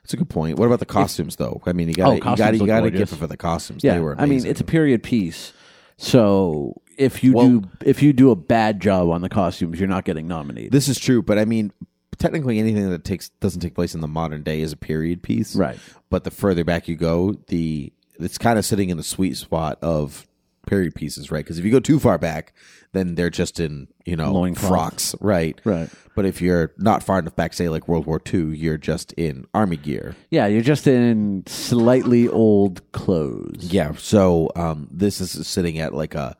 It's 0.03 0.13
a 0.13 0.17
good 0.17 0.29
point. 0.29 0.57
What 0.57 0.65
about 0.67 0.79
the 0.79 0.85
costumes, 0.85 1.35
though? 1.35 1.61
I 1.65 1.73
mean, 1.73 1.89
you 1.89 1.95
Oh, 1.99 2.05
got 2.05 2.15
you 2.15 2.21
costumes 2.21 2.37
got 2.59 2.61
you 2.61 2.67
got 2.67 2.81
to 2.81 2.91
give 2.91 3.11
it 3.11 3.15
for 3.15 3.27
the 3.27 3.37
costumes. 3.37 3.83
Yeah, 3.83 3.95
they 3.95 3.99
were. 3.99 4.13
I 4.13 4.21
mean, 4.21 4.31
amazing. 4.33 4.51
it's 4.51 4.61
a 4.61 4.65
period 4.65 5.03
piece, 5.03 5.51
so 5.97 6.81
if 6.97 7.23
you 7.23 7.33
Well- 7.33 7.47
do 7.59 7.69
if 7.85 8.01
you 8.01 8.13
do 8.13 8.31
a 8.31 8.35
bad 8.35 8.79
job 8.79 9.09
on 9.09 9.21
the 9.21 9.29
costumes, 9.29 9.79
you're 9.79 9.89
not 9.89 10.05
getting 10.05 10.27
nominated. 10.27 10.71
This 10.71 10.87
is 10.87 10.99
true, 10.99 11.21
but 11.21 11.37
I 11.37 11.45
mean, 11.45 11.71
technically, 12.17 12.59
anything 12.59 12.89
that 12.89 13.03
takes 13.03 13.29
doesn't 13.41 13.61
take 13.61 13.75
place 13.75 13.93
in 13.95 14.01
the 14.01 14.07
modern 14.07 14.43
day 14.43 14.61
is 14.61 14.71
a 14.71 14.77
period 14.77 15.21
piece, 15.23 15.55
Right. 15.55 15.77
But 16.09 16.23
the 16.23 16.31
further 16.31 16.63
back 16.63 16.87
you 16.87 16.95
go, 16.95 17.35
the 17.47 17.91
it's 18.19 18.37
kind 18.37 18.57
of 18.57 18.65
sitting 18.65 18.89
in 18.89 18.97
the 18.97 19.03
sweet 19.03 19.35
spot 19.37 19.77
of 19.81 20.25
period 20.65 20.95
pieces, 20.95 21.31
right? 21.31 21.43
Because 21.43 21.59
if 21.59 21.65
you 21.65 21.71
go 21.71 21.79
too 21.79 21.99
far 21.99 22.17
back, 22.17 22.53
then 22.93 23.15
they're 23.15 23.29
just 23.29 23.59
in 23.59 23.87
you 24.05 24.15
know 24.15 24.31
Loincloth. 24.33 24.67
frocks, 24.69 25.15
right? 25.21 25.59
Right. 25.63 25.89
But 26.15 26.25
if 26.25 26.41
you're 26.41 26.71
not 26.77 27.03
far 27.03 27.19
enough 27.19 27.35
back, 27.35 27.53
say 27.53 27.67
like 27.69 27.87
World 27.87 28.05
War 28.05 28.21
II, 28.33 28.55
you're 28.55 28.77
just 28.77 29.11
in 29.13 29.45
army 29.53 29.75
gear. 29.77 30.15
Yeah, 30.29 30.47
you're 30.47 30.61
just 30.61 30.87
in 30.87 31.43
slightly 31.45 32.27
old 32.29 32.89
clothes. 32.93 33.65
Yeah. 33.73 33.93
So 33.97 34.49
um, 34.55 34.87
this 34.91 35.19
is 35.19 35.45
sitting 35.47 35.77
at 35.79 35.93
like 35.93 36.15
a 36.15 36.37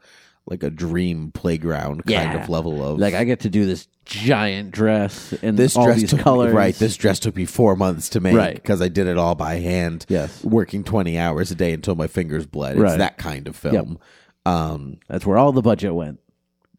like 0.48 0.64
a 0.64 0.70
dream 0.70 1.32
playground 1.32 2.06
kind 2.06 2.34
Yeah. 2.34 2.44
of 2.44 2.50
level 2.50 2.84
of 2.86 3.00
Like 3.00 3.16
I 3.16 3.24
get 3.24 3.40
to 3.42 3.50
do 3.50 3.66
this 3.66 3.88
giant 4.06 4.72
dress 4.72 5.34
and 5.42 5.58
this 5.58 5.76
all 5.76 5.86
dress 5.86 6.02
these 6.02 6.10
took 6.12 6.20
colors. 6.22 6.54
right. 6.54 6.76
This 6.76 6.96
dress 6.96 7.20
took 7.20 7.36
me 7.36 7.46
four 7.46 7.76
months 7.76 8.08
to 8.10 8.20
make 8.20 8.36
Right. 8.36 8.56
because 8.56 8.82
I 8.82 8.88
did 8.88 9.08
it 9.08 9.18
all 9.18 9.36
by 9.36 9.56
hand. 9.56 10.06
Yes. 10.08 10.44
working 10.44 10.84
twenty 10.84 11.18
hours 11.18 11.52
a 11.52 11.56
day 11.56 11.74
until 11.74 11.96
my 11.96 12.08
fingers 12.08 12.46
bled. 12.46 12.74
It's 12.74 12.82
Right. 12.82 12.98
that 13.00 13.18
kind 13.18 13.48
of 13.48 13.56
film. 13.56 13.98
Um, 14.46 14.98
That's 15.10 15.26
where 15.26 15.38
all 15.38 15.52
the 15.52 15.62
budget 15.64 15.94
went. 15.96 16.20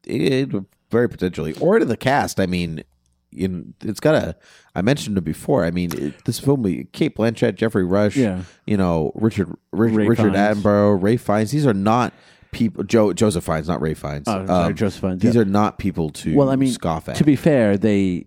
it, 0.06 0.50
very 0.90 1.08
potentially 1.08 1.52
or 1.60 1.78
to 1.80 1.84
the 1.84 1.96
cast. 1.96 2.38
I 2.38 2.46
mean, 2.46 2.84
in 3.32 3.74
it's 3.82 3.98
got 4.00 4.14
a. 4.14 4.36
I 4.76 4.82
mentioned 4.82 5.18
it 5.18 5.22
before. 5.24 5.64
I 5.64 5.70
mean, 5.72 5.90
it, 6.00 6.24
this 6.26 6.38
film, 6.38 6.62
Cate 6.92 7.16
Blanchett, 7.16 7.56
Geoffrey 7.56 7.84
Rush, 7.84 8.14
Yeah. 8.16 8.42
you 8.66 8.76
know, 8.76 9.10
Richard 9.16 9.52
Rich, 9.72 9.94
Ray 9.94 10.06
Richard 10.06 10.32
Fiennes. 10.34 10.58
Attenborough, 10.62 11.02
Ralph 11.02 11.20
Fiennes. 11.22 11.50
These 11.50 11.66
are 11.66 11.74
not 11.74 12.12
people. 12.56 12.82
Joe 12.84 13.12
Joseph 13.12 13.44
Fiennes, 13.44 13.68
not 13.68 13.80
Ralph 13.80 13.98
Fiennes. 13.98 14.24
Oh, 14.26 14.44
sorry, 14.46 14.68
Um, 14.68 14.74
Joseph 14.74 15.00
Fiennes, 15.00 15.22
These 15.22 15.34
yeah. 15.36 15.42
are 15.42 15.44
not 15.44 15.78
people 15.78 16.10
to 16.10 16.34
Well, 16.34 16.48
I 16.50 16.56
mean, 16.56 16.72
scoff 16.72 17.08
at. 17.08 17.16
to 17.16 17.24
be 17.24 17.36
fair, 17.36 17.76
they 17.76 18.26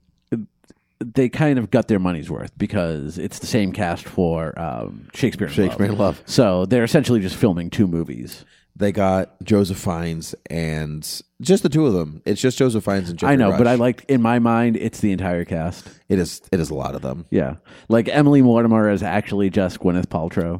they 0.99 1.29
kind 1.29 1.57
of 1.57 1.71
got 1.71 1.87
their 1.87 1.99
money's 1.99 2.29
worth 2.29 2.51
because 2.57 3.17
it's 3.17 3.39
the 3.39 3.47
same 3.47 3.71
cast 3.71 4.05
for 4.05 4.57
um, 4.59 5.07
Shakespeare. 5.13 5.47
in 5.47 5.53
Shakespeare 5.53 5.85
in 5.85 5.91
Love. 5.93 5.99
Love. 6.17 6.23
So 6.25 6.65
they're 6.65 6.83
essentially 6.83 7.21
just 7.21 7.37
filming 7.37 7.69
two 7.69 7.87
movies. 7.87 8.43
they 8.75 8.91
got 8.91 9.41
Joseph 9.43 9.77
Fiennes 9.77 10.35
and 10.49 11.03
just 11.41 11.63
the 11.63 11.69
two 11.69 11.85
of 11.85 11.93
them. 11.93 12.21
It's 12.25 12.41
just 12.41 12.57
Joseph 12.57 12.83
Fiennes 12.83 13.09
and 13.09 13.17
Geoffrey 13.17 13.33
I 13.33 13.35
know, 13.37 13.57
but 13.57 13.65
I 13.65 13.75
like 13.75 14.03
in 14.09 14.21
my 14.21 14.39
mind, 14.39 14.75
it's 14.75 14.99
the 14.99 15.13
entire 15.13 15.45
cast. 15.45 15.87
it 16.09 16.19
is. 16.19 16.41
It 16.51 16.59
is 16.59 16.69
a 16.69 16.75
lot 16.75 16.95
of 16.95 17.01
them. 17.01 17.25
Yeah, 17.29 17.55
like 17.87 18.09
Emily 18.09 18.41
Mortimer 18.41 18.89
is 18.89 19.01
actually 19.01 19.49
just 19.49 19.79
Gwyneth 19.79 20.07
Paltrow 20.07 20.59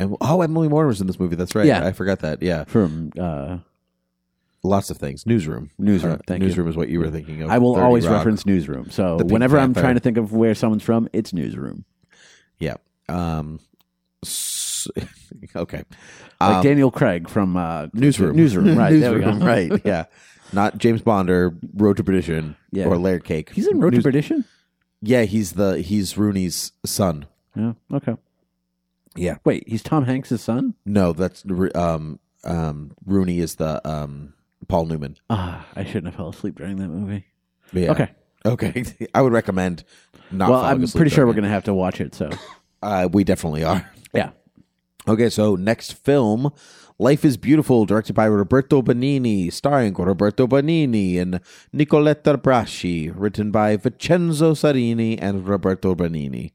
And 0.00 0.16
oh, 0.20 0.42
Emily 0.42 0.68
Mortimer's 0.68 1.00
in 1.00 1.06
this 1.06 1.20
movie. 1.20 1.36
That's 1.36 1.54
right. 1.54 1.66
Yeah. 1.66 1.86
I 1.86 1.92
forgot 1.92 2.20
that. 2.20 2.42
Yeah, 2.42 2.64
from. 2.64 3.12
Uh, 3.18 3.58
lots 4.62 4.90
of 4.90 4.96
things. 4.96 5.26
Newsroom. 5.26 5.70
Newsroom, 5.78 6.14
Uh, 6.14 6.18
thank 6.26 6.40
you. 6.42 6.48
Newsroom 6.48 6.68
is 6.68 6.76
what 6.76 6.88
you 6.88 6.98
were 7.00 7.10
thinking 7.10 7.42
of. 7.42 7.50
I 7.50 7.58
will 7.58 7.76
always 7.76 8.06
Rock. 8.06 8.16
reference 8.16 8.44
Newsroom. 8.46 8.90
So 8.90 9.16
The 9.18 9.24
Pink 9.24 9.32
whenever 9.32 9.58
I'm 9.58 9.68
Panther. 9.74 9.80
trying 9.80 9.94
to 9.94 10.00
think 10.00 10.16
of 10.16 10.32
where 10.32 10.54
someone's 10.54 10.82
from, 10.82 11.08
it's 11.12 11.32
Newsroom. 11.32 11.84
Yeah. 12.58 12.74
Um. 13.08 13.60
s- 14.24 14.88
okay. 15.56 15.84
Like 16.40 16.56
Um, 16.56 16.62
Daniel 16.62 16.90
Craig 16.90 17.28
from 17.28 17.56
uh, 17.56 17.88
Newsroom. 17.92 18.36
Newsroom, 18.36 18.76
right? 18.78 18.98
there 18.98 19.12
we 19.14 19.20
go. 19.20 19.32
Right. 19.32 19.70
Yeah. 19.84 20.04
Not 20.52 20.78
James 20.78 21.00
Bond 21.00 21.30
or 21.30 21.54
Road 21.74 21.96
to 21.98 22.04
Perdition 22.04 22.56
Yeah. 22.72 22.86
or 22.86 22.96
Layer 22.98 23.20
Cake. 23.20 23.50
He's 23.52 23.68
in 23.68 23.78
Road 23.80 23.90
to 23.90 23.96
News- 23.98 24.04
Perdition. 24.04 24.44
Yeah, 25.02 25.22
he's 25.22 25.52
the 25.52 25.80
he's 25.80 26.16
Rooney's 26.18 26.72
son. 26.84 27.26
Yeah. 27.56 27.72
Okay. 27.92 28.16
Yeah. 29.16 29.36
Wait, 29.44 29.64
he's 29.66 29.82
Tom 29.82 30.04
Hanks' 30.04 30.40
son. 30.40 30.74
No, 30.84 31.12
that's 31.12 31.44
um 31.74 32.18
um 32.44 32.92
Rooney 33.04 33.40
is 33.40 33.56
the 33.56 33.86
um 33.88 34.34
Paul 34.68 34.86
Newman. 34.86 35.16
Ah, 35.28 35.66
I 35.74 35.84
shouldn't 35.84 36.06
have 36.06 36.14
fell 36.14 36.28
asleep 36.28 36.56
during 36.56 36.76
that 36.76 36.88
movie. 36.88 37.26
Yeah. 37.72 37.92
Okay. 37.92 38.10
Okay. 38.44 38.84
I 39.14 39.22
would 39.22 39.32
recommend 39.32 39.84
not. 40.30 40.50
well, 40.50 40.60
I'm 40.60 40.86
pretty 40.88 41.10
sure 41.10 41.26
we're 41.26 41.32
going 41.32 41.44
to 41.44 41.50
have 41.50 41.64
to 41.64 41.74
watch 41.74 42.00
it. 42.00 42.14
So. 42.14 42.30
Uh, 42.82 43.06
we 43.12 43.22
definitely 43.24 43.62
are. 43.62 43.90
yeah. 44.14 44.30
Okay, 45.06 45.28
so 45.28 45.54
next 45.54 45.92
film, 45.92 46.50
Life 46.98 47.26
is 47.26 47.36
Beautiful, 47.36 47.84
directed 47.84 48.14
by 48.14 48.24
Roberto 48.24 48.80
Benigni, 48.80 49.52
starring 49.52 49.92
Roberto 49.92 50.46
Benigni 50.46 51.20
and 51.20 51.40
Nicoletta 51.74 52.38
Braschi, 52.38 53.12
written 53.14 53.50
by 53.50 53.76
Vincenzo 53.76 54.54
Cerami 54.54 55.18
and 55.20 55.46
Roberto 55.46 55.94
Benigni. 55.94 56.52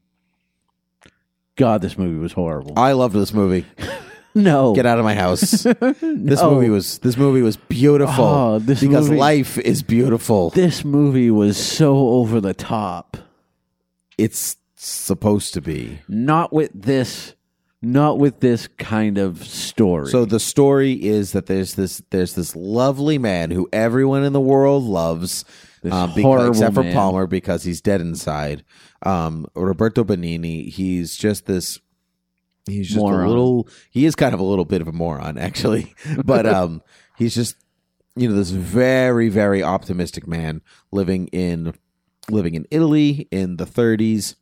God, 1.56 1.82
this 1.82 1.98
movie 1.98 2.18
was 2.20 2.34
horrible. 2.34 2.74
I 2.78 2.92
loved 2.94 3.16
this 3.16 3.34
movie. 3.34 3.66
no. 4.36 4.74
Get 4.74 4.86
out 4.86 5.00
of 5.00 5.06
my 5.06 5.16
house. 5.16 5.64
This 6.02 6.42
No. 6.42 6.52
movie 6.52 6.70
was 6.70 7.00
this 7.00 7.18
movie 7.18 7.42
was 7.42 7.56
beautiful 7.58 8.26
Oh, 8.26 8.60
this 8.60 8.82
because 8.82 9.10
movie- 9.10 9.20
life 9.20 9.58
is 9.60 9.84
beautiful. 9.84 10.50
This 10.50 10.84
movie 10.84 11.32
was 11.32 11.58
so 11.58 11.96
over 12.10 12.42
the 12.42 12.54
top. 12.54 13.18
It's 14.18 14.58
supposed 14.76 15.54
to 15.54 15.62
be. 15.62 16.00
Not 16.08 16.52
with 16.54 16.72
this. 16.74 17.34
Not 17.82 18.18
with 18.18 18.40
this 18.40 18.68
kind 18.80 19.18
of 19.20 19.46
story. 19.46 20.10
So 20.10 20.26
the 20.26 20.40
story 20.40 20.94
is 20.94 21.34
that 21.34 21.46
there's 21.46 21.76
this 21.76 22.02
there's 22.10 22.34
this 22.34 22.56
lovely 22.56 23.18
man 23.20 23.52
who 23.52 23.70
everyone 23.72 24.24
in 24.24 24.34
the 24.34 24.40
world 24.42 24.84
loves, 24.84 25.46
This 25.84 25.94
um, 25.94 26.10
horrible 26.10 26.50
except 26.50 26.74
for 26.74 26.84
man. 26.84 26.94
Palmer 26.94 27.28
because 27.28 27.64
he's 27.64 27.82
dead 27.82 28.02
inside. 28.02 28.64
Um, 29.06 29.46
Roberto 29.56 30.04
Benigni, 30.04 30.70
he's 30.70 31.16
just 31.16 31.46
this. 31.46 31.80
He's 32.66 32.88
just 32.88 33.00
Moron. 33.00 33.26
a 33.26 33.30
little. 33.30 33.70
He 33.92 34.06
is 34.06 34.16
kind 34.16 34.34
of 34.34 34.40
a 34.40 34.44
little 34.44 34.66
bit 34.66 34.82
of 34.82 34.88
a 34.88 34.92
moron, 34.92 35.38
actually, 35.48 35.94
but 36.24 36.46
um, 36.48 36.82
he's 37.18 37.36
just 37.36 37.56
you 38.16 38.28
know 38.30 38.36
this 38.36 38.50
very 38.50 39.30
very 39.30 39.62
optimistic 39.62 40.26
man 40.28 40.62
living 40.92 41.28
in 41.28 41.74
living 42.30 42.56
in 42.56 42.66
Italy 42.72 43.28
in 43.30 43.58
the 43.58 43.66
30s, 43.66 44.36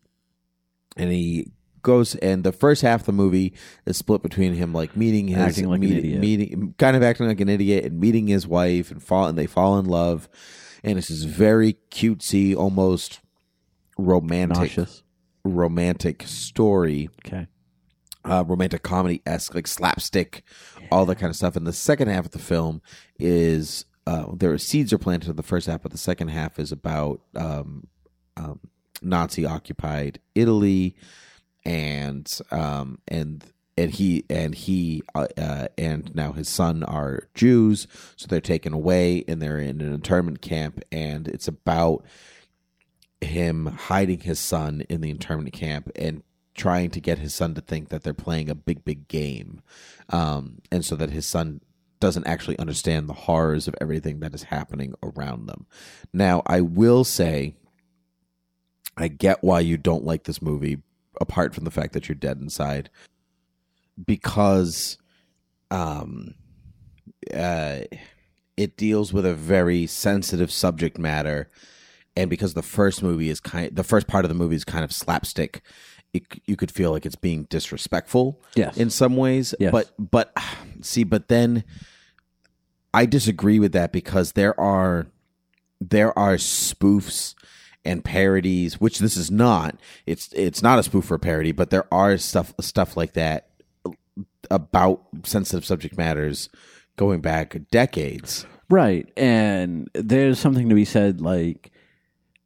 and 0.95 1.11
he 1.11 1.51
goes 1.81 2.15
and 2.15 2.45
the 2.45 2.53
first 2.53 2.81
half 2.81 3.01
of 3.01 3.05
the 3.07 3.11
movie 3.11 3.53
is 3.85 3.97
split 3.97 4.23
between 4.23 4.53
him 4.53 4.71
like 4.73 4.95
meeting 4.95 5.27
his 5.27 5.37
Acting 5.37 5.67
like 5.67 5.81
an 5.81 5.89
meet- 5.89 5.97
idiot. 5.97 6.19
meeting 6.21 6.73
kind 6.77 6.95
of 6.95 7.03
acting 7.03 7.27
like 7.27 7.41
an 7.41 7.49
idiot 7.49 7.83
and 7.83 7.99
meeting 7.99 8.27
his 8.27 8.47
wife 8.47 8.89
and 8.89 9.03
fall 9.03 9.25
and 9.27 9.37
they 9.37 9.47
fall 9.47 9.77
in 9.77 9.85
love 9.85 10.29
and 10.81 10.97
it's 10.97 11.09
this 11.09 11.23
very 11.23 11.73
cutesy 11.91 12.55
almost 12.55 13.19
romantic 13.97 14.77
nauseous. 14.77 15.03
romantic 15.43 16.23
story 16.25 17.09
Okay. 17.25 17.47
uh, 18.25 18.43
romantic 18.47 18.83
comedy 18.83 19.21
esque, 19.25 19.53
like 19.55 19.67
slapstick, 19.67 20.43
all 20.91 21.05
that 21.05 21.15
kind 21.17 21.29
of 21.29 21.35
stuff. 21.35 21.55
And 21.55 21.67
the 21.67 21.73
second 21.73 22.07
half 22.07 22.25
of 22.25 22.31
the 22.31 22.39
film 22.39 22.81
is 23.19 23.85
uh, 24.07 24.25
there 24.33 24.51
are 24.51 24.57
seeds 24.57 24.91
are 24.93 24.97
planted 24.97 25.29
in 25.29 25.35
the 25.35 25.43
first 25.43 25.67
half, 25.67 25.81
but 25.81 25.91
the 25.91 25.97
second 25.97 26.29
half 26.29 26.59
is 26.59 26.71
about 26.71 27.21
um, 27.35 27.87
um, 28.37 28.59
Nazi 29.01 29.45
occupied 29.45 30.19
Italy, 30.35 30.95
and 31.65 32.29
um, 32.51 32.99
and 33.07 33.45
and 33.77 33.91
he 33.91 34.23
and 34.29 34.53
he 34.55 35.03
uh, 35.15 35.27
uh, 35.37 35.67
and 35.77 36.13
now 36.15 36.31
his 36.33 36.49
son 36.49 36.83
are 36.83 37.27
Jews, 37.33 37.87
so 38.15 38.27
they're 38.27 38.41
taken 38.41 38.73
away 38.73 39.23
and 39.27 39.41
they're 39.41 39.57
in 39.59 39.81
an 39.81 39.93
internment 39.93 40.41
camp, 40.41 40.81
and 40.91 41.27
it's 41.27 41.47
about 41.47 42.03
him 43.23 43.65
hiding 43.65 44.19
his 44.21 44.39
son 44.39 44.83
in 44.89 45.01
the 45.01 45.09
internment 45.09 45.53
camp 45.53 45.89
and 45.95 46.23
trying 46.55 46.89
to 46.91 46.99
get 46.99 47.19
his 47.19 47.33
son 47.33 47.53
to 47.55 47.61
think 47.61 47.89
that 47.89 48.03
they're 48.03 48.13
playing 48.13 48.49
a 48.49 48.55
big 48.55 48.85
big 48.85 49.07
game 49.07 49.61
um, 50.09 50.61
and 50.71 50.85
so 50.85 50.95
that 50.95 51.09
his 51.09 51.25
son 51.25 51.61
doesn't 51.99 52.27
actually 52.27 52.59
understand 52.59 53.07
the 53.07 53.13
horrors 53.13 53.67
of 53.67 53.75
everything 53.79 54.19
that 54.19 54.35
is 54.35 54.43
happening 54.43 54.93
around 55.01 55.47
them. 55.47 55.65
Now 56.11 56.43
i 56.45 56.61
will 56.61 57.03
say 57.03 57.55
i 58.97 59.07
get 59.07 59.43
why 59.43 59.59
you 59.59 59.77
don't 59.77 60.05
like 60.05 60.23
this 60.23 60.41
movie 60.41 60.79
apart 61.19 61.55
from 61.55 61.63
the 61.63 61.71
fact 61.71 61.93
that 61.93 62.07
you're 62.07 62.15
dead 62.15 62.37
inside 62.39 62.89
because 64.05 64.97
um 65.71 66.35
uh 67.33 67.79
it 68.55 68.77
deals 68.77 69.11
with 69.11 69.25
a 69.25 69.33
very 69.33 69.87
sensitive 69.87 70.51
subject 70.51 70.99
matter 70.99 71.49
and 72.15 72.29
because 72.29 72.53
the 72.53 72.61
first 72.61 73.01
movie 73.03 73.29
is 73.29 73.39
kind 73.39 73.75
the 73.75 73.83
first 73.83 74.07
part 74.07 74.25
of 74.25 74.29
the 74.29 74.35
movie 74.35 74.55
is 74.55 74.63
kind 74.63 74.83
of 74.83 74.91
slapstick 74.91 75.61
it, 76.13 76.23
you 76.45 76.55
could 76.55 76.69
feel 76.71 76.91
like 76.91 77.05
it's 77.07 77.15
being 77.15 77.43
disrespectful 77.45 78.39
Yes. 78.55 78.77
in 78.77 78.89
some 78.89 79.15
ways 79.17 79.55
Yes. 79.59 79.71
but 79.71 79.91
but 79.97 80.31
see 80.81 81.03
but 81.03 81.27
then 81.27 81.63
i 82.93 83.05
disagree 83.05 83.59
with 83.59 83.71
that 83.73 83.91
because 83.91 84.33
there 84.33 84.59
are 84.59 85.07
there 85.81 86.17
are 86.17 86.35
spoofs 86.35 87.33
and 87.85 88.03
parodies 88.05 88.79
which 88.79 88.99
this 88.99 89.17
is 89.17 89.29
not 89.31 89.75
it's 90.05 90.29
it's 90.33 90.61
not 90.61 90.79
a 90.79 90.83
spoof 90.83 91.09
or 91.11 91.15
a 91.15 91.19
parody 91.19 91.51
but 91.51 91.69
there 91.71 91.91
are 91.93 92.17
stuff 92.17 92.53
stuff 92.61 92.95
like 92.95 93.13
that 93.13 93.49
about 94.51 95.01
sensitive 95.23 95.65
subject 95.65 95.97
matters 95.97 96.49
going 96.95 97.21
back 97.21 97.57
decades 97.71 98.45
Right. 98.69 99.11
And 99.17 99.89
there's 99.93 100.39
something 100.39 100.69
to 100.69 100.73
be 100.75 100.85
said 100.85 101.21
like 101.21 101.69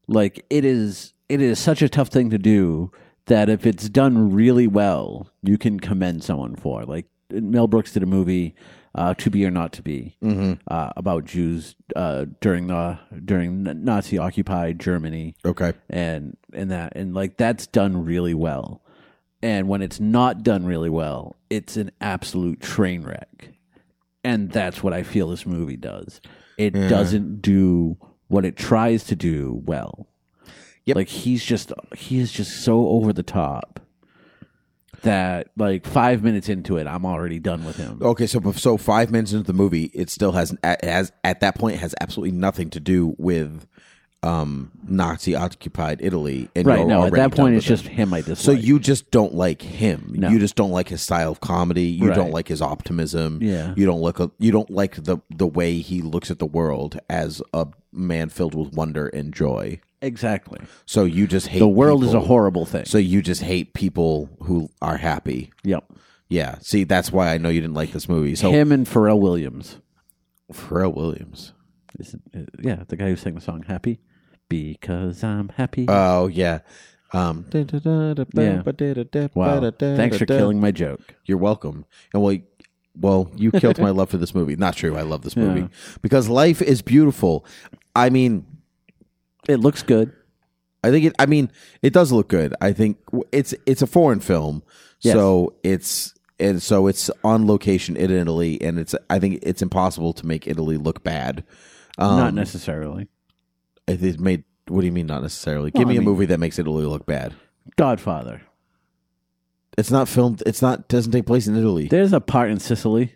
like 0.07 0.45
it 0.49 0.65
is 0.65 1.13
it 1.29 1.41
is 1.41 1.59
such 1.59 1.81
a 1.81 1.89
tough 1.89 2.09
thing 2.09 2.29
to 2.29 2.37
do 2.37 2.91
that 3.25 3.49
if 3.49 3.65
it's 3.65 3.89
done 3.89 4.31
really 4.31 4.67
well, 4.67 5.29
you 5.43 5.57
can 5.57 5.79
commend 5.79 6.23
someone 6.23 6.55
for. 6.55 6.83
Like 6.85 7.05
Mel 7.29 7.67
Brooks 7.67 7.91
did 7.91 8.03
a 8.03 8.05
movie 8.05 8.55
uh, 8.95 9.13
To 9.15 9.29
Be 9.29 9.45
or 9.45 9.51
Not 9.51 9.73
to 9.73 9.81
Be 9.81 10.15
uh, 10.69 10.91
about 10.95 11.25
Jews 11.25 11.75
uh, 11.95 12.25
during 12.39 12.67
the 12.67 12.99
during 13.25 13.63
Nazi 13.63 14.17
occupied 14.17 14.79
Germany 14.79 15.35
okay 15.45 15.73
and 15.89 16.37
and 16.53 16.71
that 16.71 16.93
and 16.95 17.13
like 17.13 17.37
that's 17.37 17.67
done 17.67 18.05
really 18.05 18.33
well 18.33 18.81
and 19.41 19.67
when 19.67 19.81
it's 19.81 19.99
not 19.99 20.43
done 20.43 20.65
really 20.65 20.89
well, 20.89 21.35
it's 21.49 21.77
an 21.77 21.91
absolute 22.01 22.59
train 22.59 23.03
wreck. 23.03 23.49
And 24.23 24.51
that's 24.51 24.81
what 24.83 24.93
I 24.93 25.03
feel 25.03 25.29
this 25.29 25.45
movie 25.45 25.77
does. 25.77 26.21
It 26.57 26.73
doesn't 26.73 27.41
do 27.41 27.97
what 28.27 28.45
it 28.45 28.55
tries 28.55 29.03
to 29.05 29.15
do 29.15 29.61
well. 29.65 30.07
Yep. 30.85 30.95
Like 30.95 31.09
he's 31.09 31.43
just 31.43 31.71
he 31.95 32.19
is 32.19 32.31
just 32.31 32.63
so 32.63 32.87
over 32.87 33.11
the 33.11 33.23
top 33.23 33.81
that 35.01 35.49
like 35.57 35.85
5 35.85 36.23
minutes 36.23 36.49
into 36.49 36.77
it 36.77 36.87
I'm 36.87 37.05
already 37.05 37.39
done 37.39 37.65
with 37.65 37.75
him. 37.75 37.99
Okay, 38.01 38.25
so 38.25 38.39
so 38.53 38.77
five 38.77 39.11
minutes 39.11 39.33
into 39.33 39.45
the 39.45 39.53
movie, 39.53 39.91
it 39.93 40.09
still 40.09 40.31
has 40.31 40.55
has 40.63 41.11
at 41.23 41.41
that 41.41 41.55
point 41.55 41.77
has 41.77 41.93
absolutely 41.99 42.37
nothing 42.37 42.69
to 42.71 42.79
do 42.79 43.15
with 43.17 43.67
um, 44.23 44.71
Nazi 44.87 45.35
occupied 45.35 45.99
Italy. 46.01 46.49
And 46.55 46.65
right, 46.65 46.85
no, 46.85 47.03
at 47.05 47.13
that 47.13 47.31
point 47.31 47.55
it's 47.55 47.65
just 47.65 47.85
him 47.87 48.13
I 48.13 48.21
dislike. 48.21 48.37
So 48.39 48.51
you 48.51 48.79
just 48.79 49.11
don't 49.11 49.33
like 49.35 49.61
him. 49.61 50.13
No. 50.15 50.29
You 50.29 50.39
just 50.39 50.55
don't 50.55 50.71
like 50.71 50.89
his 50.89 51.01
style 51.01 51.31
of 51.31 51.39
comedy. 51.39 51.83
You 51.83 52.13
don't 52.13 52.31
like 52.31 52.47
his 52.47 52.61
optimism. 52.61 53.39
Yeah. 53.41 53.73
You 53.77 53.85
don't 53.85 54.01
look. 54.01 54.33
You 54.39 54.51
don't 54.51 54.69
like 54.69 55.03
the 55.03 55.19
the 55.29 55.47
way 55.47 55.79
he 55.79 56.01
looks 56.01 56.31
at 56.31 56.39
the 56.39 56.45
world 56.45 56.99
as 57.09 57.41
a 57.53 57.67
man 57.91 58.29
filled 58.29 58.55
with 58.55 58.73
wonder 58.73 59.07
and 59.07 59.33
joy. 59.33 59.79
exactly. 60.01 60.59
So 60.85 61.03
you 61.05 61.25
just 61.27 61.47
hate 61.47 61.59
The 61.59 61.67
world 61.67 62.03
is 62.03 62.13
a 62.13 62.19
horrible 62.19 62.65
thing. 62.65 62.85
So 62.85 62.97
you 62.97 63.21
just 63.21 63.41
hate 63.41 63.73
people 63.73 64.29
who 64.43 64.69
are 64.81 64.97
happy. 64.97 65.51
yep. 65.63 65.85
Yeah. 66.29 66.57
See, 66.61 66.83
that's 66.83 67.09
why 67.11 67.33
I 67.33 67.37
know 67.37 67.47
you 67.47 67.61
didn't 67.61 67.75
like 67.75 67.93
this 67.93 68.09
movie. 68.09 68.35
So 68.35 68.51
him 68.51 68.71
and 68.73 68.85
Pharrell 68.85 69.17
Williams. 69.19 69.77
Pharrell 70.51 70.93
Williams. 70.93 71.53
Is, 71.99 72.15
uh, 72.35 72.39
yeah, 72.61 72.83
the 72.87 72.95
guy 72.97 73.09
who 73.09 73.15
sang 73.15 73.35
the 73.35 73.41
song 73.41 73.63
"Happy," 73.63 73.99
because 74.49 75.23
I'm 75.23 75.49
happy. 75.49 75.85
Oh 75.87 76.27
yeah. 76.27 76.59
Um, 77.13 77.45
Yeah. 77.53 78.61
wow, 79.33 79.71
thanks 79.79 80.17
for 80.17 80.25
killing 80.25 80.59
my 80.59 80.71
joke. 80.71 81.15
You're 81.25 81.37
welcome. 81.37 81.85
And 82.13 82.21
well, 82.21 82.37
well, 82.99 83.31
you 83.35 83.51
killed 83.51 83.79
my 83.79 83.91
love 83.91 84.09
for 84.09 84.17
this 84.17 84.35
movie. 84.35 84.55
Not 84.55 84.75
true. 84.75 84.97
I 84.97 85.01
love 85.03 85.21
this 85.21 85.35
movie 85.37 85.61
Yeah. 85.61 85.67
because 86.01 86.27
life 86.29 86.61
is 86.61 86.81
beautiful. 86.81 87.45
I 87.95 88.09
mean, 88.09 88.45
It 89.47 89.57
looks 89.61 89.81
good. 89.83 90.11
I 90.83 90.91
think 90.91 91.05
it. 91.05 91.13
I 91.17 91.25
mean, 91.25 91.49
it 91.81 91.93
does 91.93 92.11
look 92.11 92.27
good. 92.27 92.53
I 92.61 92.73
think 92.73 92.97
it's 93.31 93.53
it's 93.65 93.81
a 93.81 93.87
foreign 93.87 94.19
film, 94.19 94.61
Yes. 95.01 95.13
so 95.13 95.53
it's 95.63 96.13
and 96.39 96.61
so 96.61 96.87
it's 96.87 97.09
on 97.23 97.47
location 97.47 97.95
in 97.95 98.11
Italy, 98.11 98.61
and 98.61 98.77
it's. 98.77 98.93
I 99.09 99.17
think 99.19 99.39
it's 99.41 99.61
impossible 99.61 100.13
to 100.13 100.27
make 100.27 100.45
Italy 100.47 100.77
look 100.77 101.03
bad. 101.03 101.43
Um, 101.97 102.17
Not 102.17 102.33
necessarily. 102.33 103.07
It 103.87 104.01
is 104.03 104.19
made. 104.19 104.43
What 104.67 104.81
do 104.81 104.85
you 104.85 104.91
mean? 104.91 105.07
Not 105.07 105.21
necessarily. 105.21 105.71
Well, 105.73 105.81
Give 105.81 105.87
me 105.87 105.95
I 105.95 105.97
a 105.97 105.99
mean- 106.01 106.09
movie 106.09 106.25
that 106.27 106.39
makes 106.39 106.59
Italy 106.59 106.85
look 106.85 107.05
bad. 107.05 107.33
Godfather. 107.75 108.41
It's 109.77 109.91
not 109.91 110.07
filmed. 110.07 110.41
It's 110.45 110.61
not. 110.61 110.87
Doesn't 110.87 111.11
take 111.11 111.25
place 111.25 111.47
in 111.47 111.55
Italy. 111.55 111.87
There's 111.87 112.13
a 112.13 112.19
part 112.21 112.49
in 112.49 112.59
Sicily. 112.59 113.15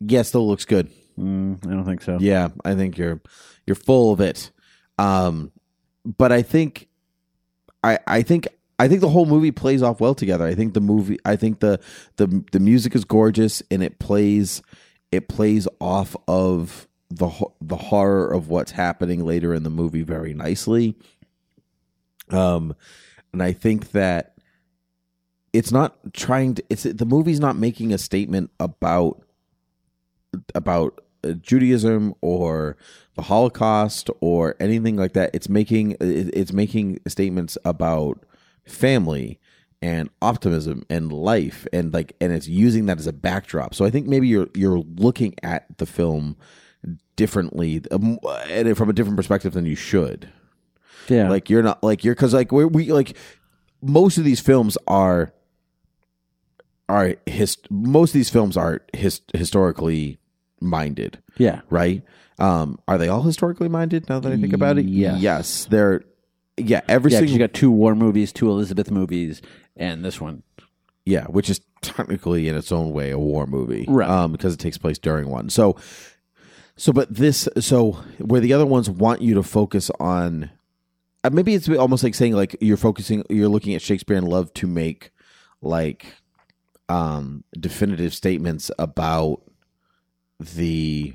Yeah, 0.00 0.22
still 0.22 0.46
looks 0.46 0.64
good. 0.64 0.90
Mm, 1.18 1.66
I 1.66 1.70
don't 1.70 1.84
think 1.84 2.02
so. 2.02 2.18
Yeah, 2.20 2.48
I 2.64 2.74
think 2.74 2.98
you're 2.98 3.20
you're 3.66 3.74
full 3.74 4.12
of 4.12 4.20
it. 4.20 4.50
Um, 4.98 5.50
but 6.04 6.30
I 6.32 6.42
think 6.42 6.88
I 7.82 7.98
I 8.06 8.22
think 8.22 8.48
I 8.78 8.86
think 8.88 9.00
the 9.00 9.08
whole 9.08 9.26
movie 9.26 9.50
plays 9.50 9.82
off 9.82 10.00
well 10.00 10.14
together. 10.14 10.44
I 10.46 10.54
think 10.54 10.74
the 10.74 10.80
movie 10.80 11.18
I 11.24 11.36
think 11.36 11.60
the 11.60 11.80
the 12.16 12.44
the 12.52 12.60
music 12.60 12.94
is 12.94 13.04
gorgeous 13.04 13.62
and 13.70 13.82
it 13.82 13.98
plays 13.98 14.62
it 15.10 15.28
plays 15.28 15.66
off 15.80 16.14
of 16.28 16.86
the 17.10 17.30
the 17.60 17.76
horror 17.76 18.32
of 18.32 18.48
what's 18.48 18.72
happening 18.72 19.24
later 19.24 19.54
in 19.54 19.62
the 19.62 19.70
movie 19.70 20.02
very 20.02 20.34
nicely. 20.34 20.96
Um 22.30 22.74
and 23.32 23.42
I 23.42 23.52
think 23.52 23.92
that 23.92 24.34
it's 25.52 25.72
not 25.72 25.96
trying 26.12 26.54
to 26.54 26.64
it's 26.68 26.82
the 26.82 27.06
movie's 27.06 27.40
not 27.40 27.56
making 27.56 27.92
a 27.92 27.98
statement 27.98 28.50
about 28.60 29.22
about 30.54 31.00
uh, 31.24 31.32
Judaism 31.32 32.14
or 32.20 32.76
the 33.14 33.22
Holocaust 33.22 34.10
or 34.20 34.54
anything 34.60 34.96
like 34.96 35.14
that. 35.14 35.30
It's 35.34 35.48
making 35.48 35.96
it's 36.00 36.52
making 36.52 37.00
statements 37.08 37.58
about 37.64 38.24
family 38.64 39.40
and 39.80 40.10
optimism 40.20 40.84
and 40.90 41.12
life 41.12 41.66
and 41.72 41.92
like 41.92 42.14
and 42.20 42.32
it's 42.32 42.48
using 42.48 42.86
that 42.86 42.98
as 42.98 43.06
a 43.06 43.12
backdrop. 43.12 43.74
So 43.74 43.84
I 43.84 43.90
think 43.90 44.06
maybe 44.06 44.28
you're 44.28 44.48
you're 44.54 44.78
looking 44.96 45.34
at 45.42 45.78
the 45.78 45.86
film 45.86 46.36
differently 47.16 47.82
um, 47.90 48.18
and 48.48 48.76
from 48.76 48.88
a 48.90 48.92
different 48.92 49.16
perspective 49.16 49.52
than 49.52 49.66
you 49.66 49.74
should. 49.74 50.28
Yeah. 51.08 51.28
Like 51.28 51.48
you're 51.50 51.62
not 51.62 51.82
like 51.82 52.04
you're 52.04 52.14
because 52.14 52.34
like 52.34 52.52
we 52.52 52.64
we 52.64 52.92
like 52.92 53.16
most 53.82 54.18
of 54.18 54.24
these 54.24 54.40
films 54.40 54.76
are 54.86 55.32
are 56.88 57.16
his 57.26 57.56
most 57.70 58.10
of 58.10 58.14
these 58.14 58.30
films 58.30 58.56
are 58.56 58.82
his, 58.94 59.20
historically 59.34 60.18
minded, 60.60 61.18
yeah. 61.36 61.60
right? 61.70 62.02
Um, 62.38 62.78
are 62.88 62.98
they 62.98 63.08
all 63.08 63.22
historically 63.22 63.68
minded? 63.68 64.08
Now 64.08 64.20
that 64.20 64.32
I 64.32 64.36
think 64.36 64.52
about 64.52 64.78
it, 64.78 64.86
Yes. 64.86 65.20
yes, 65.20 65.64
they're 65.66 66.02
yeah 66.56 66.80
every 66.88 67.12
Yeah, 67.12 67.18
single 67.18 67.32
you 67.34 67.38
got 67.40 67.52
two 67.52 67.70
war 67.70 67.94
movies, 67.94 68.32
two 68.32 68.48
Elizabeth 68.50 68.90
movies, 68.90 69.42
and 69.76 70.04
this 70.04 70.20
one. 70.20 70.42
yeah, 71.04 71.24
which 71.26 71.50
is 71.50 71.60
technically 71.82 72.48
in 72.48 72.56
its 72.56 72.72
own 72.72 72.92
way 72.92 73.10
a 73.10 73.18
war 73.18 73.46
movie, 73.46 73.84
Right. 73.88 74.08
Um, 74.08 74.32
because 74.32 74.54
it 74.54 74.58
takes 74.60 74.78
place 74.78 74.98
during 74.98 75.28
one. 75.28 75.48
So, 75.50 75.76
so 76.78 76.92
but 76.92 77.12
this, 77.12 77.48
so 77.58 77.92
where 78.18 78.40
the 78.40 78.52
other 78.52 78.64
ones 78.64 78.88
want 78.88 79.20
you 79.20 79.34
to 79.34 79.42
focus 79.42 79.90
on, 79.98 80.50
uh, 81.24 81.30
maybe 81.30 81.54
it's 81.54 81.68
almost 81.68 82.04
like 82.04 82.14
saying 82.14 82.34
like 82.34 82.56
you're 82.60 82.76
focusing, 82.76 83.24
you're 83.28 83.48
looking 83.48 83.74
at 83.74 83.82
Shakespeare 83.82 84.16
and 84.16 84.28
love 84.28 84.54
to 84.54 84.68
make 84.68 85.10
like 85.60 86.06
um 86.88 87.42
definitive 87.58 88.14
statements 88.14 88.70
about 88.78 89.42
the. 90.38 91.14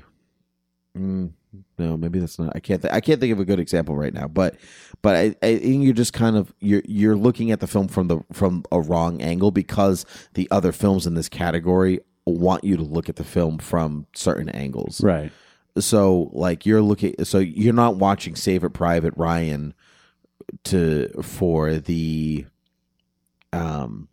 Mm, 0.96 1.32
no, 1.78 1.96
maybe 1.96 2.18
that's 2.18 2.38
not. 2.38 2.52
I 2.54 2.60
can't. 2.60 2.82
Th- 2.82 2.92
I 2.92 3.00
can't 3.00 3.18
think 3.18 3.32
of 3.32 3.40
a 3.40 3.44
good 3.46 3.58
example 3.58 3.96
right 3.96 4.12
now. 4.12 4.28
But, 4.28 4.56
but 5.00 5.16
I, 5.16 5.34
I 5.42 5.58
think 5.58 5.82
you're 5.82 5.94
just 5.94 6.12
kind 6.12 6.36
of 6.36 6.52
you're 6.60 6.82
you're 6.84 7.16
looking 7.16 7.50
at 7.50 7.60
the 7.60 7.66
film 7.66 7.88
from 7.88 8.08
the 8.08 8.20
from 8.32 8.64
a 8.70 8.80
wrong 8.80 9.22
angle 9.22 9.50
because 9.50 10.04
the 10.34 10.46
other 10.50 10.72
films 10.72 11.06
in 11.06 11.14
this 11.14 11.30
category 11.30 12.00
want 12.26 12.64
you 12.64 12.76
to 12.76 12.82
look 12.82 13.08
at 13.08 13.16
the 13.16 13.24
film 13.24 13.58
from 13.58 14.06
certain 14.14 14.50
angles. 14.50 15.02
Right. 15.02 15.32
So, 15.76 16.30
like 16.32 16.66
you're 16.66 16.82
looking. 16.82 17.14
So 17.24 17.38
you're 17.38 17.72
not 17.74 17.96
watching 17.96 18.36
Save 18.36 18.62
It 18.64 18.70
Private 18.70 19.14
Ryan 19.16 19.74
to 20.64 21.08
for 21.22 21.74
the, 21.76 22.46
um, 23.52 24.08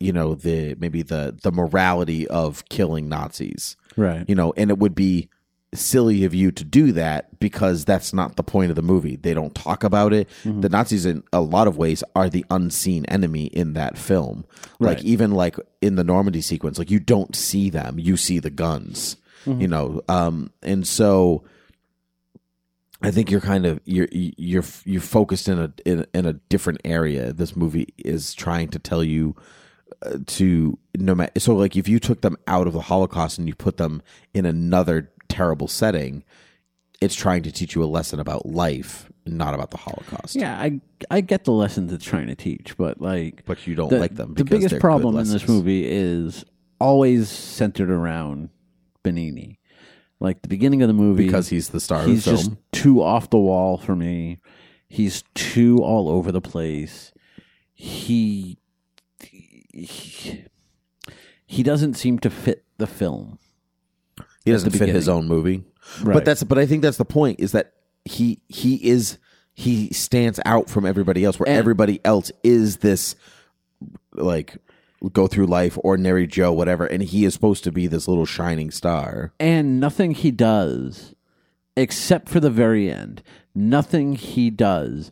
you 0.00 0.12
know 0.12 0.34
the 0.34 0.76
maybe 0.78 1.02
the 1.02 1.36
the 1.42 1.50
morality 1.52 2.26
of 2.28 2.64
killing 2.68 3.08
Nazis 3.08 3.76
Right. 3.96 4.24
you 4.28 4.36
know, 4.36 4.52
and 4.56 4.70
it 4.70 4.78
would 4.78 4.94
be 4.94 5.28
silly 5.74 6.24
of 6.24 6.32
you 6.32 6.50
to 6.52 6.64
do 6.64 6.92
that 6.92 7.38
because 7.40 7.84
that's 7.84 8.12
not 8.14 8.36
the 8.36 8.42
point 8.44 8.70
of 8.70 8.76
the 8.76 8.82
movie. 8.82 9.16
They 9.16 9.34
don't 9.34 9.54
talk 9.54 9.82
about 9.84 10.12
it. 10.12 10.28
Mm-hmm. 10.44 10.60
The 10.60 10.68
Nazis, 10.68 11.04
in 11.04 11.24
a 11.32 11.40
lot 11.40 11.66
of 11.66 11.76
ways, 11.76 12.04
are 12.14 12.30
the 12.30 12.44
unseen 12.48 13.04
enemy 13.06 13.46
in 13.46 13.72
that 13.74 13.98
film. 13.98 14.46
Like 14.78 15.02
even 15.02 15.32
like 15.32 15.56
in 15.82 15.96
the 15.96 16.04
Normandy 16.04 16.40
sequence, 16.42 16.78
like 16.78 16.90
you 16.92 17.00
don't 17.00 17.34
see 17.34 17.68
them, 17.70 17.98
you 17.98 18.16
see 18.16 18.38
the 18.38 18.50
guns. 18.50 19.16
Mm-hmm. 19.48 19.60
You 19.60 19.68
know, 19.68 20.02
um, 20.08 20.50
and 20.62 20.86
so 20.86 21.44
I 23.00 23.10
think 23.10 23.30
you're 23.30 23.40
kind 23.40 23.64
of 23.64 23.80
you're 23.84 24.08
you're 24.10 24.64
you're 24.84 25.00
focused 25.00 25.48
in 25.48 25.58
a 25.58 25.72
in, 25.84 26.06
in 26.12 26.26
a 26.26 26.32
different 26.32 26.80
area. 26.84 27.32
This 27.32 27.54
movie 27.54 27.94
is 27.96 28.34
trying 28.34 28.68
to 28.68 28.78
tell 28.78 29.04
you 29.04 29.36
uh, 30.02 30.18
to 30.26 30.78
no 30.96 31.14
matter 31.14 31.38
so 31.38 31.54
like 31.54 31.76
if 31.76 31.88
you 31.88 32.00
took 32.00 32.22
them 32.22 32.36
out 32.48 32.66
of 32.66 32.72
the 32.72 32.80
Holocaust 32.80 33.38
and 33.38 33.46
you 33.46 33.54
put 33.54 33.76
them 33.76 34.02
in 34.34 34.46
another 34.46 35.12
terrible 35.28 35.68
setting, 35.68 36.24
it's 37.00 37.14
trying 37.14 37.44
to 37.44 37.52
teach 37.52 37.76
you 37.76 37.84
a 37.84 37.86
lesson 37.86 38.18
about 38.18 38.46
life, 38.46 39.08
not 39.24 39.54
about 39.54 39.70
the 39.70 39.76
Holocaust. 39.76 40.34
Yeah, 40.34 40.58
I 40.60 40.80
I 41.08 41.20
get 41.20 41.44
the 41.44 41.52
lessons 41.52 41.92
it's 41.92 42.04
trying 42.04 42.26
to 42.26 42.34
teach, 42.34 42.76
but 42.76 43.00
like 43.00 43.44
but 43.46 43.64
you 43.64 43.76
don't 43.76 43.90
the, 43.90 44.00
like 44.00 44.16
them. 44.16 44.34
The 44.34 44.44
biggest 44.44 44.80
problem 44.80 45.16
in 45.16 45.28
this 45.28 45.46
movie 45.46 45.86
is 45.88 46.44
always 46.80 47.28
centered 47.28 47.90
around 47.90 48.50
Benigni. 49.12 49.58
Like 50.20 50.42
the 50.42 50.48
beginning 50.48 50.82
of 50.82 50.88
the 50.88 50.94
movie, 50.94 51.26
because 51.26 51.48
he's 51.48 51.68
the 51.68 51.80
star 51.80 52.02
he's 52.04 52.26
of 52.26 52.32
the 52.32 52.38
just 52.38 52.50
too 52.72 53.02
off 53.02 53.30
the 53.30 53.38
wall 53.38 53.78
for 53.78 53.94
me. 53.94 54.40
He's 54.88 55.22
too 55.34 55.78
all 55.78 56.08
over 56.08 56.32
the 56.32 56.40
place. 56.40 57.12
He 57.74 58.58
he, 59.72 60.44
he 61.46 61.62
doesn't 61.62 61.94
seem 61.94 62.18
to 62.20 62.30
fit 62.30 62.64
the 62.78 62.86
film. 62.86 63.38
he 64.44 64.50
doesn't 64.50 64.70
fit 64.72 64.88
his 64.88 65.08
own 65.08 65.28
movie. 65.28 65.64
Right. 66.02 66.14
But 66.14 66.24
that's 66.24 66.42
but 66.42 66.58
I 66.58 66.66
think 66.66 66.82
that's 66.82 66.96
the 66.96 67.04
point 67.04 67.38
is 67.40 67.52
that 67.52 67.74
he 68.04 68.40
he 68.48 68.74
is 68.88 69.18
he 69.54 69.92
stands 69.92 70.40
out 70.44 70.68
from 70.68 70.84
everybody 70.84 71.24
else 71.24 71.38
where 71.38 71.48
And- 71.48 71.58
everybody 71.58 72.00
else 72.04 72.32
is 72.42 72.78
this 72.78 73.14
like 74.14 74.56
go 75.12 75.26
through 75.26 75.46
life 75.46 75.78
ordinary 75.84 76.26
Joe 76.26 76.52
whatever 76.52 76.84
and 76.86 77.02
he 77.02 77.24
is 77.24 77.32
supposed 77.34 77.62
to 77.64 77.72
be 77.72 77.86
this 77.86 78.08
little 78.08 78.26
shining 78.26 78.70
star. 78.70 79.32
And 79.38 79.78
nothing 79.80 80.12
he 80.12 80.30
does, 80.30 81.14
except 81.76 82.28
for 82.28 82.40
the 82.40 82.50
very 82.50 82.90
end, 82.90 83.22
nothing 83.54 84.14
he 84.14 84.50
does 84.50 85.10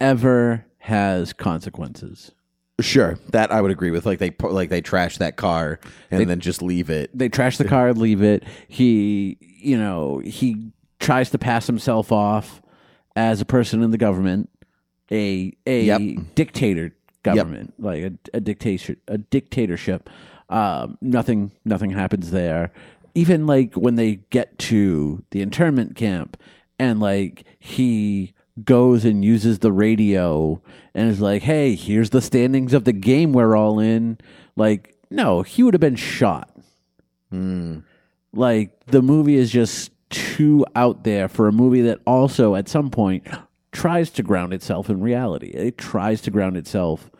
ever 0.00 0.66
has 0.78 1.32
consequences. 1.32 2.32
Sure, 2.80 3.18
that 3.30 3.50
I 3.50 3.60
would 3.60 3.72
agree 3.72 3.90
with. 3.90 4.06
Like 4.06 4.20
they 4.20 4.32
like 4.40 4.68
they 4.68 4.80
trash 4.80 5.18
that 5.18 5.36
car 5.36 5.80
and 6.12 6.30
then 6.30 6.38
just 6.38 6.62
leave 6.62 6.90
it. 6.90 7.10
They 7.16 7.28
trash 7.28 7.58
the 7.58 7.64
car, 7.64 7.92
leave 7.92 8.22
it. 8.22 8.44
He, 8.68 9.36
you 9.40 9.76
know, 9.76 10.18
he 10.24 10.70
tries 11.00 11.30
to 11.30 11.38
pass 11.38 11.66
himself 11.66 12.12
off 12.12 12.62
as 13.16 13.40
a 13.40 13.44
person 13.44 13.82
in 13.82 13.90
the 13.90 13.98
government, 13.98 14.48
a 15.10 15.52
a 15.66 15.84
Yep. 15.86 16.00
dictator 16.36 16.92
government, 17.22 17.74
like 17.78 18.02
a, 18.02 18.12
a 18.34 18.40
dictatorship. 18.40 19.00
A 19.08 19.18
dictatorship. 19.18 20.08
Um, 20.48 20.96
nothing, 21.00 21.52
nothing 21.64 21.90
happens 21.90 22.30
there. 22.30 22.72
Even 23.14 23.46
like 23.46 23.74
when 23.74 23.96
they 23.96 24.16
get 24.30 24.58
to 24.58 25.24
the 25.30 25.42
internment 25.42 25.96
camp, 25.96 26.36
and 26.78 27.00
like 27.00 27.44
he 27.58 28.32
goes 28.64 29.04
and 29.04 29.24
uses 29.24 29.58
the 29.58 29.72
radio 29.72 30.60
and 30.94 31.10
is 31.10 31.20
like, 31.20 31.42
"Hey, 31.42 31.74
here's 31.74 32.10
the 32.10 32.22
standings 32.22 32.72
of 32.74 32.84
the 32.84 32.92
game 32.92 33.32
we're 33.32 33.56
all 33.56 33.78
in." 33.80 34.18
Like, 34.56 34.94
no, 35.10 35.42
he 35.42 35.62
would 35.62 35.74
have 35.74 35.80
been 35.80 35.96
shot. 35.96 36.50
Like 38.32 38.84
the 38.86 39.02
movie 39.02 39.36
is 39.36 39.50
just 39.50 39.90
too 40.10 40.64
out 40.74 41.04
there 41.04 41.28
for 41.28 41.48
a 41.48 41.52
movie 41.52 41.82
that 41.82 41.98
also 42.06 42.54
at 42.54 42.68
some 42.68 42.90
point 42.90 43.26
tries 43.72 44.10
to 44.10 44.22
ground 44.22 44.52
itself 44.52 44.88
in 44.88 45.00
reality. 45.00 45.48
It 45.48 45.78
tries 45.78 46.20
to 46.22 46.30
ground 46.30 46.56
itself 46.56 47.10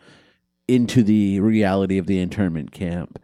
into 0.67 1.03
the 1.03 1.39
reality 1.39 1.97
of 1.97 2.07
the 2.07 2.19
internment 2.19 2.71
camp 2.71 3.19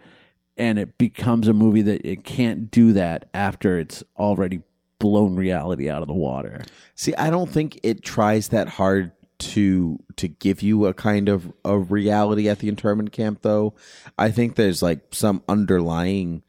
and 0.58 0.80
it 0.80 0.98
becomes 0.98 1.48
a 1.48 1.54
movie 1.54 1.82
that 1.82 2.06
it 2.08 2.24
can't 2.24 2.72
do 2.72 2.94
that 2.94 3.30
after 3.34 3.78
it's 3.78 4.04
already 4.18 4.62
blown 5.00 5.36
reality 5.36 5.90
out 5.90 6.02
of 6.02 6.08
the 6.08 6.14
water. 6.14 6.64
See, 6.96 7.14
I 7.16 7.30
don't 7.30 7.50
think 7.50 7.80
it 7.84 8.04
tries 8.04 8.50
that 8.50 8.68
hard 8.68 9.12
to 9.38 10.00
to 10.16 10.30
give 10.30 10.62
you 10.62 10.86
a 10.86 10.94
kind 10.94 11.28
of 11.28 11.52
a 11.66 11.78
reality 11.78 12.48
at 12.48 12.60
the 12.60 12.70
internment 12.70 13.12
camp 13.12 13.42
though. 13.42 13.74
I 14.18 14.32
think 14.32 14.56
there's 14.56 14.82
like 14.82 15.02
some 15.12 15.44
underlying 15.50 16.42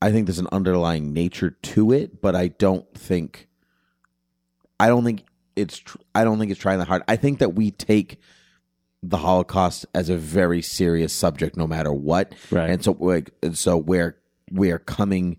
I 0.00 0.10
think 0.10 0.26
there's 0.26 0.38
an 0.38 0.48
underlying 0.50 1.12
nature 1.12 1.50
to 1.50 1.92
it, 1.92 2.22
but 2.22 2.34
I 2.34 2.48
don't 2.48 2.92
think 2.94 3.48
I 4.80 4.88
don't 4.88 5.04
think 5.04 5.24
it's 5.58 5.78
tr- 5.78 5.98
I 6.14 6.24
don't 6.24 6.38
think 6.38 6.50
it's 6.50 6.60
trying 6.60 6.78
that 6.78 6.88
hard. 6.88 7.02
I 7.08 7.16
think 7.16 7.40
that 7.40 7.54
we 7.54 7.70
take 7.70 8.20
the 9.02 9.18
Holocaust 9.18 9.86
as 9.94 10.08
a 10.08 10.16
very 10.16 10.62
serious 10.62 11.12
subject 11.12 11.56
no 11.56 11.66
matter 11.66 11.92
what. 11.92 12.34
Right. 12.50 12.70
And 12.70 12.82
so 12.82 12.96
like 12.98 13.30
and 13.42 13.56
so 13.56 13.76
we're 13.76 14.16
we're 14.50 14.78
coming 14.78 15.38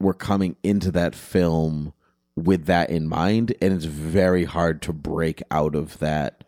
we're 0.00 0.14
coming 0.14 0.56
into 0.62 0.90
that 0.92 1.14
film 1.14 1.92
with 2.34 2.66
that 2.66 2.90
in 2.90 3.06
mind 3.06 3.54
and 3.60 3.72
it's 3.72 3.84
very 3.84 4.44
hard 4.44 4.82
to 4.82 4.92
break 4.92 5.42
out 5.50 5.74
of 5.74 5.98
that 5.98 6.41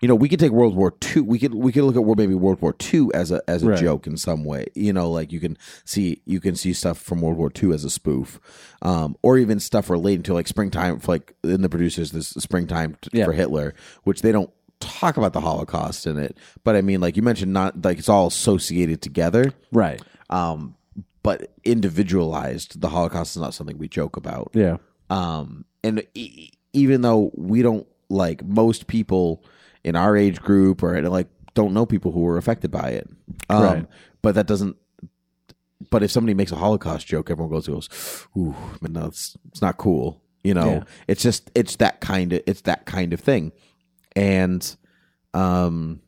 you 0.00 0.08
know 0.08 0.14
we 0.14 0.28
could 0.28 0.40
take 0.40 0.50
world 0.52 0.74
war 0.74 0.94
ii 1.14 1.20
we 1.22 1.38
could 1.38 1.54
we 1.54 1.72
could 1.72 1.84
look 1.84 1.96
at 1.96 2.18
maybe 2.18 2.34
world 2.34 2.60
war 2.62 2.74
ii 2.94 3.08
as 3.14 3.30
a 3.30 3.40
as 3.48 3.62
a 3.62 3.68
Right. 3.68 3.78
joke 3.80 4.06
in 4.06 4.16
some 4.16 4.44
way 4.44 4.66
you 4.74 4.92
know 4.92 5.10
like 5.10 5.30
you 5.32 5.40
can 5.40 5.56
see 5.84 6.22
you 6.24 6.40
can 6.40 6.56
see 6.56 6.72
stuff 6.72 6.98
from 6.98 7.20
world 7.20 7.36
war 7.36 7.50
ii 7.62 7.72
as 7.72 7.84
a 7.84 7.90
spoof 7.90 8.40
um 8.82 9.16
or 9.22 9.36
even 9.38 9.60
stuff 9.60 9.90
relating 9.90 10.22
to 10.24 10.34
like 10.34 10.48
springtime 10.48 11.00
like 11.06 11.34
in 11.44 11.60
the 11.62 11.68
producers 11.68 12.12
this 12.12 12.28
springtime 12.28 12.96
t- 13.02 13.10
Yeah. 13.18 13.26
for 13.26 13.32
hitler 13.32 13.74
which 14.04 14.22
they 14.22 14.32
don't 14.32 14.50
talk 14.80 15.18
about 15.18 15.34
the 15.34 15.40
holocaust 15.42 16.06
in 16.06 16.18
it 16.18 16.38
but 16.64 16.74
i 16.76 16.80
mean 16.80 17.00
like 17.00 17.16
you 17.16 17.22
mentioned 17.22 17.52
not 17.52 17.84
like 17.84 17.98
it's 17.98 18.08
all 18.08 18.28
associated 18.28 19.02
together 19.02 19.52
Right. 19.72 20.00
um 20.30 20.74
but 21.22 21.52
individualized 21.64 22.80
the 22.80 22.88
holocaust 22.88 23.36
is 23.36 23.42
not 23.42 23.52
something 23.52 23.76
we 23.76 23.88
joke 23.88 24.16
about 24.16 24.50
Yeah. 24.54 24.78
um 25.10 25.64
and 25.84 26.02
e- 26.14 26.50
even 26.72 27.02
though 27.02 27.30
we 27.34 27.60
don't 27.62 27.86
like 28.08 28.44
most 28.44 28.86
people 28.86 29.44
in 29.84 29.96
our 29.96 30.16
age 30.16 30.40
group 30.40 30.82
or 30.82 31.00
like 31.08 31.28
don't 31.54 31.74
know 31.74 31.86
people 31.86 32.12
who 32.12 32.20
were 32.20 32.36
affected 32.36 32.70
by 32.70 32.90
it 32.90 33.08
um 33.48 33.62
Right. 33.62 33.86
but 34.22 34.34
that 34.34 34.46
doesn't 34.46 34.76
but 35.90 36.02
if 36.02 36.10
somebody 36.10 36.34
makes 36.34 36.52
a 36.52 36.56
holocaust 36.56 37.06
joke 37.06 37.30
everyone 37.30 37.50
goes 37.52 37.66
goes 37.66 38.26
ooh 38.36 38.54
man, 38.80 38.92
no, 38.92 39.06
it's, 39.06 39.36
it's 39.48 39.62
not 39.62 39.76
cool 39.78 40.22
you 40.44 40.54
know 40.54 40.66
Yeah. 40.70 40.82
it's 41.08 41.22
just 41.22 41.50
it's 41.54 41.76
that 41.76 42.00
kind 42.00 42.32
of 42.32 42.42
it's 42.46 42.60
that 42.62 42.86
kind 42.86 43.12
of 43.12 43.20
thing 43.20 43.52
and 44.14 44.76
um 45.34 46.00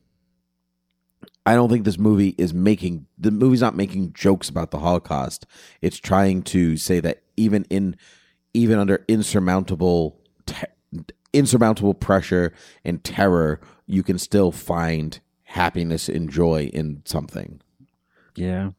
I 1.45 1.55
don't 1.55 1.69
think 1.69 1.83
this 1.83 1.97
movie 1.99 2.35
is 2.37 2.53
making 2.53 3.05
the 3.17 3.29
movie's 3.29 3.59
not 3.59 3.75
making 3.75 4.13
jokes 4.13 4.47
about 4.47 4.71
the 4.71 4.79
Holocaust. 4.79 5.45
It's 5.81 5.97
trying 5.97 6.43
to 6.43 6.77
say 6.77 7.01
that 7.01 7.23
even 7.35 7.65
in 7.69 7.97
even 8.53 8.79
under 8.79 9.03
insurmountable 9.09 10.21
te- 10.45 10.63
insurmountable 11.33 11.93
pressure 11.93 12.53
and 12.85 13.03
terror, 13.03 13.59
you 13.87 14.03
can 14.03 14.17
still 14.17 14.51
find 14.51 15.19
happiness 15.43 16.07
and 16.09 16.29
joy 16.29 16.69
in 16.73 17.01
something. 17.05 17.59
Yeah. 18.35 18.71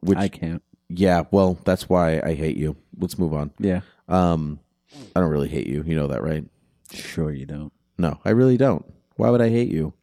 Which 0.00 0.18
I 0.18 0.28
can't. 0.28 0.62
yeah, 0.88 1.24
well, 1.30 1.58
that's 1.64 1.88
why 1.88 2.20
I 2.24 2.34
hate 2.34 2.56
you. 2.56 2.76
Let's 2.98 3.18
move 3.18 3.32
on. 3.34 3.50
Yeah. 3.58 3.80
Um 4.08 4.60
I 5.16 5.20
don't 5.20 5.30
really 5.30 5.48
hate 5.48 5.66
you. 5.66 5.82
You 5.84 5.96
know 5.96 6.06
that, 6.08 6.22
right? 6.22 6.44
Sure 6.92 7.32
you 7.32 7.46
don't. 7.46 7.72
No, 7.98 8.20
I 8.24 8.30
really 8.30 8.56
don't. 8.56 8.84
Why 9.16 9.30
would 9.30 9.40
I 9.40 9.48
hate 9.48 9.70
you? 9.70 9.94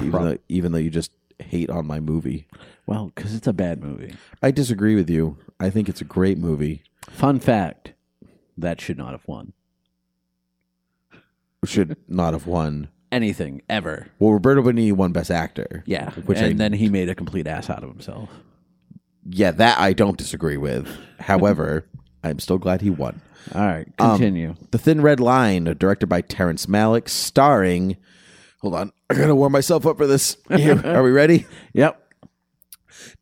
Even 0.00 0.10
Pro- 0.10 0.24
though, 0.24 0.38
even 0.48 0.72
though 0.72 0.78
you 0.78 0.90
just 0.90 1.12
hate 1.38 1.70
on 1.70 1.86
my 1.86 2.00
movie. 2.00 2.46
Well, 2.86 3.12
because 3.14 3.34
it's 3.34 3.46
a 3.46 3.52
bad 3.52 3.82
movie. 3.82 4.14
I 4.42 4.50
disagree 4.50 4.94
with 4.94 5.08
you. 5.10 5.38
I 5.58 5.70
think 5.70 5.88
it's 5.88 6.00
a 6.00 6.04
great 6.04 6.38
movie. 6.38 6.82
Fun 7.08 7.40
fact 7.40 7.92
that 8.58 8.80
should 8.80 8.98
not 8.98 9.12
have 9.12 9.26
won 9.26 9.52
Should 11.66 11.96
not 12.08 12.32
have 12.32 12.46
won. 12.46 12.88
anything 13.12 13.62
ever. 13.68 14.08
Well, 14.18 14.32
Roberto 14.32 14.62
Benigni 14.62 14.92
won 14.92 15.12
Best 15.12 15.30
Actor. 15.30 15.82
Yeah. 15.86 16.10
Which 16.12 16.38
and 16.38 16.46
I- 16.46 16.52
then 16.54 16.72
he 16.72 16.88
made 16.88 17.08
a 17.08 17.14
complete 17.14 17.46
ass 17.46 17.70
out 17.70 17.82
of 17.84 17.90
himself. 17.90 18.28
Yeah, 19.28 19.50
that 19.52 19.78
I 19.78 19.92
don't 19.92 20.16
disagree 20.18 20.56
with. 20.56 20.88
However, 21.18 21.86
I'm 22.24 22.38
still 22.38 22.58
glad 22.58 22.80
he 22.80 22.90
won. 22.90 23.20
All 23.54 23.60
right. 23.66 23.86
Um, 23.98 24.10
Continue. 24.18 24.54
The 24.70 24.78
Thin 24.78 25.00
Red 25.00 25.20
Line, 25.20 25.64
directed 25.78 26.08
by 26.08 26.20
Terrence 26.20 26.66
Malick, 26.66 27.08
starring. 27.08 27.96
Hold 28.60 28.74
on, 28.74 28.92
I 29.10 29.14
gotta 29.14 29.34
warm 29.34 29.52
myself 29.52 29.86
up 29.86 29.96
for 29.98 30.06
this. 30.06 30.36
Here, 30.50 30.80
are 30.84 31.02
we 31.02 31.10
ready? 31.10 31.46
yep. 31.72 32.02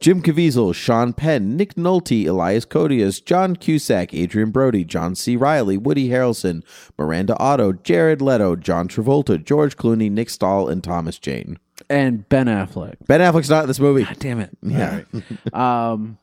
Jim 0.01 0.23
Caviezel, 0.23 0.75
Sean 0.75 1.13
Penn, 1.13 1.57
Nick 1.57 1.75
Nolte, 1.75 2.27
Elias 2.27 2.65
Koteas, 2.67 3.25
John 3.25 3.57
Cusack, 3.57 4.13
Adrien 4.15 4.51
Brody, 4.51 4.85
John 4.85 5.15
C. 5.15 5.37
Reilly, 5.37 5.77
Woody 5.77 6.09
Harrelson, 6.09 6.63
Miranda 6.99 7.37
Otto, 7.39 7.73
Jared 7.73 8.21
Leto, 8.23 8.57
John 8.57 8.89
Travolta, 8.89 9.43
George 9.43 9.77
Clooney, 9.77 10.11
Nick 10.11 10.31
Stahl, 10.31 10.69
and 10.69 10.83
Thomas 10.83 11.19
Jane. 11.19 11.59
And 11.91 12.29
Ben 12.29 12.47
Affleck. 12.47 12.95
Ben 13.07 13.21
Affleck's 13.21 13.51
not 13.51 13.65
in 13.65 13.69
this 13.69 13.81
movie. 13.81 14.05
God 14.05 14.19
damn 14.19 14.41
it. 14.41 14.51
Yeah. 14.63 15.03
Right. 15.53 15.55
um, 15.93 16.19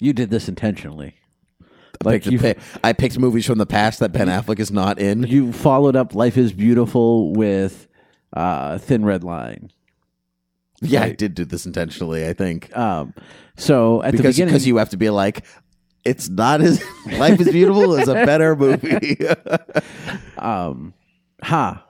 you 0.00 0.12
did 0.12 0.30
this 0.30 0.48
intentionally. 0.48 1.14
I 1.62 1.64
Like 2.04 2.24
picked, 2.24 2.44
you, 2.44 2.54
I 2.84 2.92
picked 2.92 3.18
movies 3.18 3.46
from 3.46 3.58
the 3.58 3.66
past 3.66 4.00
that 4.00 4.12
Ben 4.12 4.28
Affleck 4.28 4.58
is 4.58 4.70
not 4.70 4.98
in. 4.98 5.22
you 5.22 5.52
followed 5.52 5.96
up 5.96 6.14
Life 6.14 6.36
is 6.36 6.52
Beautiful 6.52 7.32
with 7.32 7.88
uh, 8.34 8.76
Thin 8.78 9.04
Red 9.04 9.24
Line. 9.24 9.70
Yeah, 10.80 11.04
I 11.04 11.12
did 11.12 11.34
do 11.34 11.44
this 11.44 11.66
intentionally. 11.66 12.26
I 12.26 12.32
think 12.32 12.76
Um, 12.76 13.14
so 13.56 14.02
at 14.02 14.12
the 14.12 14.18
because 14.18 14.36
beginning, 14.36 14.52
because 14.52 14.66
you 14.66 14.76
have 14.76 14.90
to 14.90 14.96
be 14.96 15.10
like, 15.10 15.44
it's 16.04 16.28
not 16.28 16.60
as 16.60 16.82
Life 17.18 17.40
is 17.40 17.50
Beautiful 17.50 17.94
is 17.94 18.08
a 18.08 18.14
better 18.14 18.54
movie. 18.54 19.18
um, 20.38 20.94
ha 21.42 21.86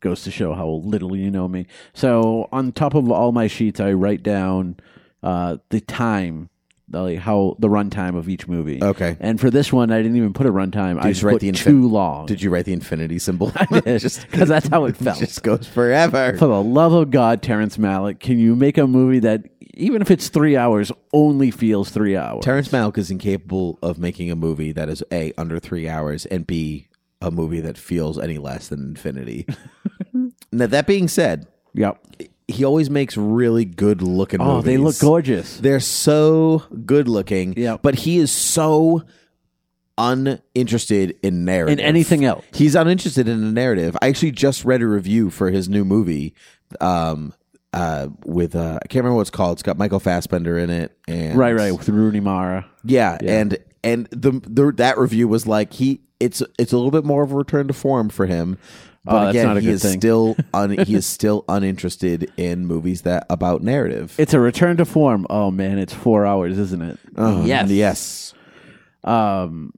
goes 0.00 0.22
to 0.22 0.30
show 0.30 0.54
how 0.54 0.68
little 0.68 1.16
you 1.16 1.30
know 1.30 1.48
me. 1.48 1.66
So 1.92 2.48
on 2.52 2.72
top 2.72 2.94
of 2.94 3.10
all 3.10 3.32
my 3.32 3.46
sheets, 3.46 3.80
I 3.80 3.92
write 3.92 4.22
down 4.22 4.76
uh, 5.22 5.56
the 5.70 5.80
time, 5.80 6.50
like 6.90 7.18
how 7.18 7.56
the 7.58 7.68
runtime 7.68 8.16
of 8.16 8.28
each 8.28 8.48
movie. 8.48 8.82
Okay. 8.82 9.16
And 9.20 9.40
for 9.40 9.50
this 9.50 9.72
one, 9.72 9.90
I 9.92 9.98
didn't 10.02 10.16
even 10.16 10.32
put 10.32 10.46
a 10.46 10.50
runtime. 10.52 10.98
I 11.02 11.10
just 11.10 11.22
write 11.22 11.32
put 11.34 11.40
the 11.42 11.50
infin- 11.52 11.64
too 11.64 11.88
long. 11.88 12.26
Did 12.26 12.40
you 12.42 12.50
write 12.50 12.64
the 12.64 12.72
infinity 12.72 13.18
symbol? 13.18 13.52
I 13.56 13.80
Just 13.98 14.22
because 14.30 14.48
that's 14.48 14.68
how 14.68 14.84
it 14.86 14.96
felt. 14.96 15.18
just 15.18 15.42
goes 15.42 15.66
forever. 15.66 16.36
For 16.38 16.46
the 16.46 16.62
love 16.62 16.92
of 16.92 17.10
God, 17.10 17.42
Terrence 17.42 17.76
Malick, 17.76 18.20
can 18.20 18.38
you 18.38 18.56
make 18.56 18.78
a 18.78 18.86
movie 18.86 19.18
that, 19.20 19.44
even 19.74 20.00
if 20.02 20.10
it's 20.10 20.28
three 20.28 20.56
hours, 20.56 20.90
only 21.12 21.50
feels 21.50 21.90
three 21.90 22.16
hours? 22.16 22.44
Terrence 22.44 22.68
Malick 22.68 22.96
is 22.98 23.10
incapable 23.10 23.78
of 23.82 23.98
making 23.98 24.30
a 24.30 24.36
movie 24.36 24.72
that 24.72 24.88
is 24.88 25.04
a 25.12 25.32
under 25.38 25.58
three 25.58 25.88
hours 25.88 26.24
and 26.26 26.46
b 26.46 26.88
a 27.20 27.30
movie 27.30 27.60
that 27.60 27.76
feels 27.76 28.18
any 28.18 28.38
less 28.38 28.68
than 28.68 28.80
infinity. 28.90 29.44
now 30.52 30.66
that 30.66 30.86
being 30.86 31.08
said, 31.08 31.46
Yep. 31.74 32.00
He 32.48 32.64
always 32.64 32.88
makes 32.88 33.16
really 33.16 33.64
good 33.64 34.00
looking. 34.02 34.38
Movies. 34.40 34.52
Oh, 34.54 34.62
they 34.62 34.78
look 34.78 34.98
gorgeous. 34.98 35.58
They're 35.58 35.80
so 35.80 36.64
good 36.86 37.06
looking. 37.06 37.54
Yeah, 37.56 37.76
But 37.80 37.94
he 37.94 38.18
is 38.18 38.32
so 38.32 39.04
uninterested 39.98 41.18
in 41.22 41.44
narrative. 41.44 41.78
In 41.78 41.84
anything 41.84 42.24
else. 42.24 42.44
He's 42.52 42.74
uninterested 42.74 43.28
in 43.28 43.42
a 43.42 43.52
narrative. 43.52 43.96
I 44.00 44.08
actually 44.08 44.30
just 44.30 44.64
read 44.64 44.80
a 44.80 44.86
review 44.86 45.30
for 45.30 45.50
his 45.50 45.68
new 45.68 45.84
movie. 45.84 46.34
Um 46.80 47.34
uh 47.72 48.08
with 48.24 48.54
uh 48.56 48.78
I 48.82 48.86
can't 48.86 49.02
remember 49.02 49.16
what 49.16 49.22
it's 49.22 49.30
called. 49.30 49.56
It's 49.56 49.62
got 49.62 49.76
Michael 49.76 50.00
Fassbender 50.00 50.58
in 50.58 50.70
it 50.70 50.96
and 51.06 51.36
Right, 51.36 51.54
right, 51.54 51.72
with 51.72 51.88
Rooney 51.88 52.20
Mara. 52.20 52.66
Yeah, 52.84 53.18
and 53.20 53.58
and 53.84 54.06
the, 54.10 54.40
the 54.46 54.72
that 54.76 54.98
review 54.98 55.28
was 55.28 55.46
like 55.46 55.72
he 55.74 56.00
it's 56.20 56.42
it's 56.58 56.72
a 56.72 56.76
little 56.76 56.90
bit 56.90 57.04
more 57.04 57.22
of 57.22 57.32
a 57.32 57.36
return 57.36 57.68
to 57.68 57.74
form 57.74 58.08
for 58.08 58.26
him. 58.26 58.58
But 59.08 59.26
Oh, 59.26 59.28
again, 59.30 59.56
he 59.62 59.68
is 59.70 59.82
thing. 59.82 59.98
still 60.00 60.36
un- 60.54 60.70
he 60.78 60.94
is 60.94 61.06
still 61.06 61.44
uninterested 61.48 62.30
in 62.36 62.66
movies 62.66 63.02
that 63.02 63.26
about 63.30 63.62
narrative. 63.62 64.14
It's 64.18 64.34
a 64.34 64.40
return 64.40 64.76
to 64.76 64.84
form. 64.84 65.26
Oh 65.30 65.50
man, 65.50 65.78
it's 65.78 65.94
four 65.94 66.26
hours, 66.26 66.58
isn't 66.58 66.82
it? 66.82 66.98
Uh, 67.16 67.42
yes, 67.46 67.70
yes. 67.70 68.34
Um. 69.04 69.72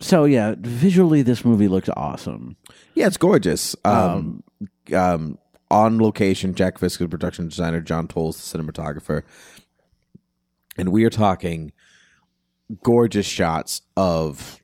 So 0.00 0.24
yeah, 0.24 0.54
visually, 0.58 1.22
this 1.22 1.44
movie 1.44 1.68
looks 1.68 1.88
awesome. 1.96 2.56
Yeah, 2.94 3.06
it's 3.06 3.16
gorgeous. 3.16 3.74
Um, 3.84 4.42
um, 4.92 5.38
on 5.70 5.98
location, 5.98 6.54
Jack 6.54 6.78
Fisk, 6.78 6.98
the 7.00 7.08
production 7.08 7.48
designer, 7.48 7.80
John 7.80 8.06
Tolles, 8.08 8.36
the 8.52 8.58
cinematographer, 8.58 9.22
and 10.76 10.90
we 10.90 11.04
are 11.04 11.10
talking 11.10 11.72
gorgeous 12.82 13.26
shots 13.26 13.82
of 13.96 14.60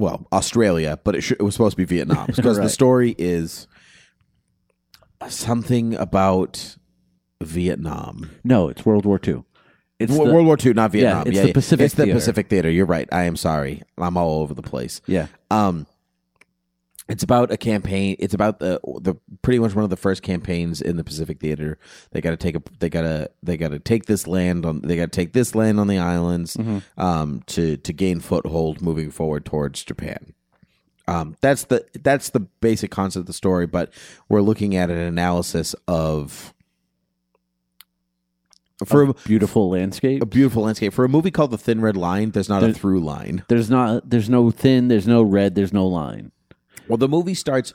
well 0.00 0.26
Australia, 0.32 0.98
but 1.04 1.14
it, 1.14 1.20
sh- 1.20 1.32
it 1.32 1.42
was 1.42 1.54
supposed 1.54 1.72
to 1.72 1.76
be 1.76 1.84
Vietnam 1.84 2.26
because 2.36 2.56
the 2.56 2.68
story 2.68 3.14
is 3.18 3.66
something 5.28 5.94
about 5.94 6.76
Vietnam. 7.42 8.30
No, 8.44 8.68
it's 8.68 8.84
World 8.84 9.04
War 9.06 9.20
II. 9.26 9.44
It's 9.98 10.12
Wo- 10.12 10.26
the- 10.26 10.32
World 10.32 10.46
War 10.46 10.56
II, 10.62 10.72
not 10.74 10.92
Vietnam. 10.92 11.26
it's 11.26 11.40
the 11.40 11.52
Pacific 11.52 11.84
It's 11.86 11.94
the 11.94 12.04
Theater. 12.04 12.18
Pacific 12.18 12.48
Theater. 12.48 12.70
You're 12.70 12.86
right. 12.86 13.08
I 13.12 13.24
am 13.24 13.36
sorry. 13.36 13.82
I'm 13.98 14.16
all 14.16 14.40
over 14.40 14.54
the 14.54 14.62
place. 14.62 15.00
yeah. 15.06 15.26
Um, 15.50 15.86
it's 17.10 17.22
about 17.24 17.50
a 17.50 17.56
campaign. 17.56 18.16
It's 18.18 18.32
about 18.34 18.60
the 18.60 18.80
the 19.00 19.16
pretty 19.42 19.58
much 19.58 19.74
one 19.74 19.84
of 19.84 19.90
the 19.90 19.96
first 19.96 20.22
campaigns 20.22 20.80
in 20.80 20.96
the 20.96 21.04
Pacific 21.04 21.40
Theater. 21.40 21.78
They 22.12 22.20
got 22.20 22.30
to 22.30 22.36
take 22.36 22.54
a. 22.56 22.62
They 22.78 22.88
got 22.88 23.02
to. 23.02 23.30
They 23.42 23.56
got 23.56 23.70
to 23.72 23.78
take 23.80 24.06
this 24.06 24.26
land 24.26 24.64
on. 24.64 24.80
They 24.82 24.96
got 24.96 25.12
to 25.12 25.16
take 25.16 25.32
this 25.32 25.54
land 25.54 25.80
on 25.80 25.88
the 25.88 25.98
islands. 25.98 26.56
Um, 26.96 27.42
to 27.46 27.76
to 27.76 27.92
gain 27.92 28.20
foothold 28.20 28.80
moving 28.80 29.10
forward 29.10 29.44
towards 29.44 29.84
Japan. 29.84 30.34
Um, 31.08 31.36
that's 31.40 31.64
the 31.64 31.84
that's 32.00 32.30
the 32.30 32.40
basic 32.40 32.92
concept 32.92 33.22
of 33.22 33.26
the 33.26 33.32
story. 33.32 33.66
But 33.66 33.92
we're 34.28 34.42
looking 34.42 34.76
at 34.76 34.88
an 34.90 34.98
analysis 34.98 35.74
of 35.88 36.54
for 38.84 39.02
a, 39.02 39.12
Beautiful 39.14 39.68
landscape. 39.68 40.22
a 40.22 40.26
beautiful 40.26 40.62
landscape 40.62 40.92
for 40.94 41.04
a 41.04 41.08
movie 41.08 41.30
called 41.30 41.50
The 41.50 41.58
Thin 41.58 41.80
Red 41.80 41.96
Line. 41.96 42.30
There's 42.30 42.48
not 42.48 42.62
a 42.62 42.72
through 42.72 43.00
line. 43.00 43.44
There's 43.48 43.68
not. 43.68 44.08
There's 44.08 44.30
no 44.30 44.50
thin. 44.50 44.88
There's 44.88 45.06
no 45.08 45.22
red. 45.22 45.54
There's 45.54 45.72
no 45.72 45.86
line. 45.86 46.32
Well, 46.90 46.98
the 46.98 47.08
movie 47.08 47.34
starts 47.34 47.72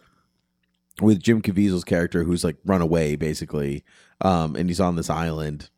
with 1.02 1.22
Jim 1.22 1.42
Caviezel's 1.42 1.86
character 1.86 2.24
who's 2.24 2.44
like 2.44 2.58
run 2.66 2.82
away 2.82 3.16
basically, 3.16 3.84
um, 4.20 4.56
and 4.58 4.70
he's 4.70 4.82
on 4.82 4.98
this 4.98 5.10
island, 5.10 5.70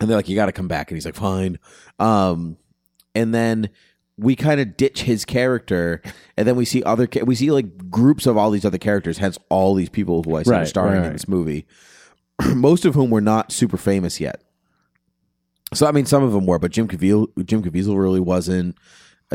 and 0.00 0.10
they're 0.10 0.16
like, 0.16 0.28
"You 0.28 0.34
got 0.34 0.46
to 0.46 0.52
come 0.52 0.66
back," 0.66 0.90
and 0.90 0.96
he's 0.96 1.04
like, 1.04 1.14
"Fine," 1.14 1.60
um, 2.00 2.56
and 3.14 3.32
then 3.32 3.70
we 4.16 4.34
kind 4.34 4.60
of 4.60 4.76
ditch 4.76 5.02
his 5.02 5.24
character, 5.24 6.02
and 6.36 6.46
then 6.48 6.56
we 6.56 6.64
see 6.64 6.82
other 6.82 7.08
we 7.22 7.36
see 7.36 7.52
like 7.52 7.88
groups 7.88 8.26
of 8.26 8.36
all 8.36 8.50
these 8.50 8.64
other 8.64 8.78
characters, 8.78 9.18
hence 9.18 9.38
all 9.48 9.74
these 9.74 9.88
people 9.88 10.24
who 10.24 10.34
I 10.34 10.42
see 10.42 10.50
are 10.50 10.54
Right, 10.54 10.66
starring 10.68 11.02
right, 11.02 11.06
in 11.06 11.12
this 11.12 11.28
movie, 11.28 11.66
most 12.54 12.84
of 12.84 12.96
whom 12.96 13.10
were 13.10 13.20
not 13.20 13.52
super 13.52 13.76
famous 13.76 14.18
yet. 14.20 14.42
So 15.72 15.86
I 15.86 15.92
mean, 15.92 16.06
some 16.06 16.24
of 16.24 16.32
them 16.32 16.46
were, 16.46 16.58
but 16.58 16.72
Jim 16.72 16.88
Caviezel, 16.88 17.28
Jim 17.46 17.62
Caviezel 17.62 17.96
really 17.96 18.20
wasn't. 18.20 18.76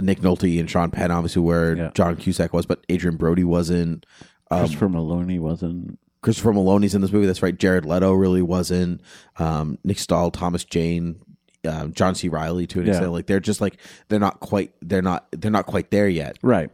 Nick 0.01 0.21
Nolte 0.21 0.59
and 0.59 0.69
Sean 0.69 0.89
Penn 0.91 1.11
obviously 1.11 1.41
where 1.41 1.75
Yeah. 1.77 1.91
John 1.93 2.15
Cusack 2.15 2.53
was, 2.53 2.65
but 2.65 2.83
Adrien 2.91 3.15
Brody 3.17 3.43
wasn't. 3.43 4.05
Um, 4.51 4.59
Christopher 4.59 4.89
Maloney 4.89 5.39
wasn't. 5.39 5.99
Christopher 6.21 6.53
Maloney's 6.53 6.95
in 6.95 7.01
this 7.01 7.11
movie. 7.11 7.25
That's 7.27 7.43
right. 7.43 7.57
Jared 7.57 7.85
Leto 7.85 8.13
really 8.13 8.41
wasn't. 8.41 9.01
Um, 9.37 9.77
Nick 9.83 9.99
Stahl, 9.99 10.31
Thomas 10.31 10.63
Jane, 10.63 11.19
um, 11.67 11.91
John 11.93 12.15
C. 12.15 12.29
Reilly 12.29 12.65
to 12.67 12.79
an 12.79 12.85
Yeah. 12.85 12.91
extent. 12.93 13.11
Like 13.11 13.25
they're 13.27 13.39
just 13.39 13.61
like 13.61 13.77
they're 14.07 14.19
not 14.19 14.39
quite 14.39 14.71
they're 14.81 15.01
not 15.01 15.27
they're 15.31 15.51
not 15.51 15.65
quite 15.65 15.91
there 15.91 16.07
yet. 16.07 16.37
Right. 16.41 16.69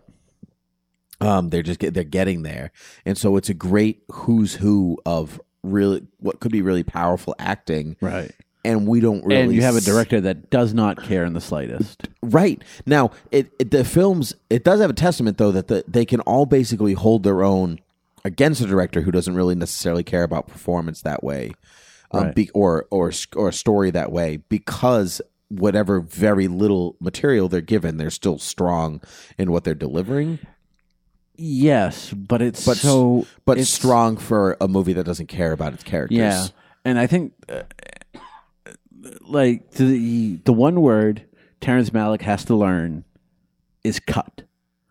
Um, 1.21 1.49
they're 1.49 1.63
just 1.63 1.79
get, 1.81 1.93
they're 1.93 2.05
getting 2.05 2.43
there, 2.43 2.71
and 3.05 3.17
so 3.17 3.35
it's 3.35 3.49
a 3.49 3.53
great 3.53 4.03
who's 4.09 4.53
who 4.55 4.97
of 5.05 5.41
really 5.63 6.07
what 6.19 6.39
could 6.39 6.51
be 6.53 6.61
really 6.61 6.83
powerful 6.83 7.35
acting, 7.37 7.97
Right. 7.99 8.31
And 8.65 8.87
we 8.87 8.99
don't 8.99 9.23
really. 9.25 9.41
and 9.41 9.53
you 9.53 9.61
have 9.61 9.75
a 9.75 9.81
director 9.81 10.19
that 10.21 10.49
does 10.49 10.73
not 10.73 11.01
care 11.03 11.23
in 11.25 11.33
the 11.33 11.41
slightest. 11.41 12.07
Right 12.21 12.61
now, 12.85 13.11
it, 13.31 13.51
it 13.59 13.71
the 13.71 13.83
films 13.85 14.33
it 14.49 14.63
does 14.63 14.79
have 14.81 14.89
a 14.89 14.93
testament 14.93 15.37
though 15.37 15.51
that 15.51 15.67
the, 15.67 15.83
they 15.87 16.05
can 16.05 16.19
all 16.21 16.45
basically 16.45 16.93
hold 16.93 17.23
their 17.23 17.43
own 17.43 17.79
against 18.25 18.61
a 18.61 18.65
director 18.67 19.01
who 19.01 19.11
doesn't 19.11 19.35
really 19.35 19.55
necessarily 19.55 20.03
care 20.03 20.23
about 20.23 20.47
performance 20.47 21.01
that 21.03 21.23
way, 21.23 21.53
um, 22.11 22.25
Right. 22.25 22.35
be, 22.35 22.49
or 22.53 22.85
or 22.91 23.11
or 23.35 23.47
a 23.49 23.53
story 23.53 23.91
that 23.91 24.11
way 24.11 24.37
because 24.49 25.21
whatever 25.47 25.99
very 25.99 26.47
little 26.47 26.95
material 26.99 27.47
they're 27.49 27.61
given, 27.61 27.97
they're 27.97 28.09
still 28.11 28.37
strong 28.37 29.01
in 29.37 29.51
what 29.51 29.63
they're 29.63 29.73
delivering, 29.73 30.37
Yes, 31.41 32.11
but 32.13 32.41
it's 32.41 32.65
but 32.65 32.75
so 32.77 33.25
but 33.45 33.53
it's- 33.53 33.69
strong 33.69 34.17
for 34.17 34.57
a 34.59 34.67
movie 34.67 34.93
that 34.93 35.05
doesn't 35.05 35.27
care 35.27 35.53
about 35.53 35.73
its 35.73 35.83
characters. 35.83 36.17
Yeah, 36.17 36.47
and 36.83 36.99
I 36.99 37.07
think 37.07 37.31
uh, 37.47 37.61
like 39.21 39.71
the 39.71 40.39
the 40.45 40.53
one 40.53 40.81
word 40.81 41.25
Terrence 41.61 41.89
Malick 41.89 42.21
has 42.21 42.45
to 42.45 42.55
learn 42.55 43.03
is 43.83 43.99
cut. 43.99 44.43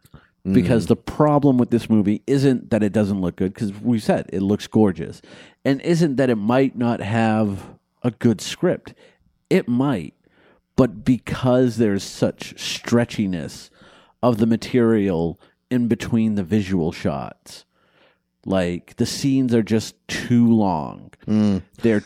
Mm-hmm. 0.04 0.54
Because 0.54 0.86
the 0.86 0.96
problem 0.96 1.59
with 1.59 1.70
this 1.70 1.90
movie 1.90 2.22
isn't 2.26 2.70
that 2.70 2.82
it 2.82 2.92
doesn't 2.92 3.20
look 3.20 3.36
good, 3.36 3.52
because 3.52 3.72
we 3.80 3.98
said 3.98 4.30
it 4.32 4.40
looks 4.40 4.66
gorgeous, 4.66 5.20
and 5.64 5.80
isn't 5.82 6.16
that 6.16 6.30
it 6.30 6.36
might 6.36 6.76
not 6.76 7.00
have 7.00 7.74
a 8.02 8.12
good 8.12 8.40
script. 8.40 8.94
It 9.50 9.68
might, 9.68 10.14
but 10.76 11.04
because 11.04 11.76
there's 11.76 12.04
such 12.04 12.54
stretchiness 12.54 13.68
of 14.22 14.38
the 14.38 14.46
material 14.46 15.40
in 15.70 15.88
between 15.88 16.36
the 16.36 16.44
visual 16.44 16.92
shots, 16.92 17.64
like 18.46 18.96
the 18.96 19.06
scenes 19.06 19.52
are 19.52 19.62
just 19.62 19.96
too 20.06 20.50
long. 20.50 21.11
Mm. 21.26 21.62
They're 21.82 22.04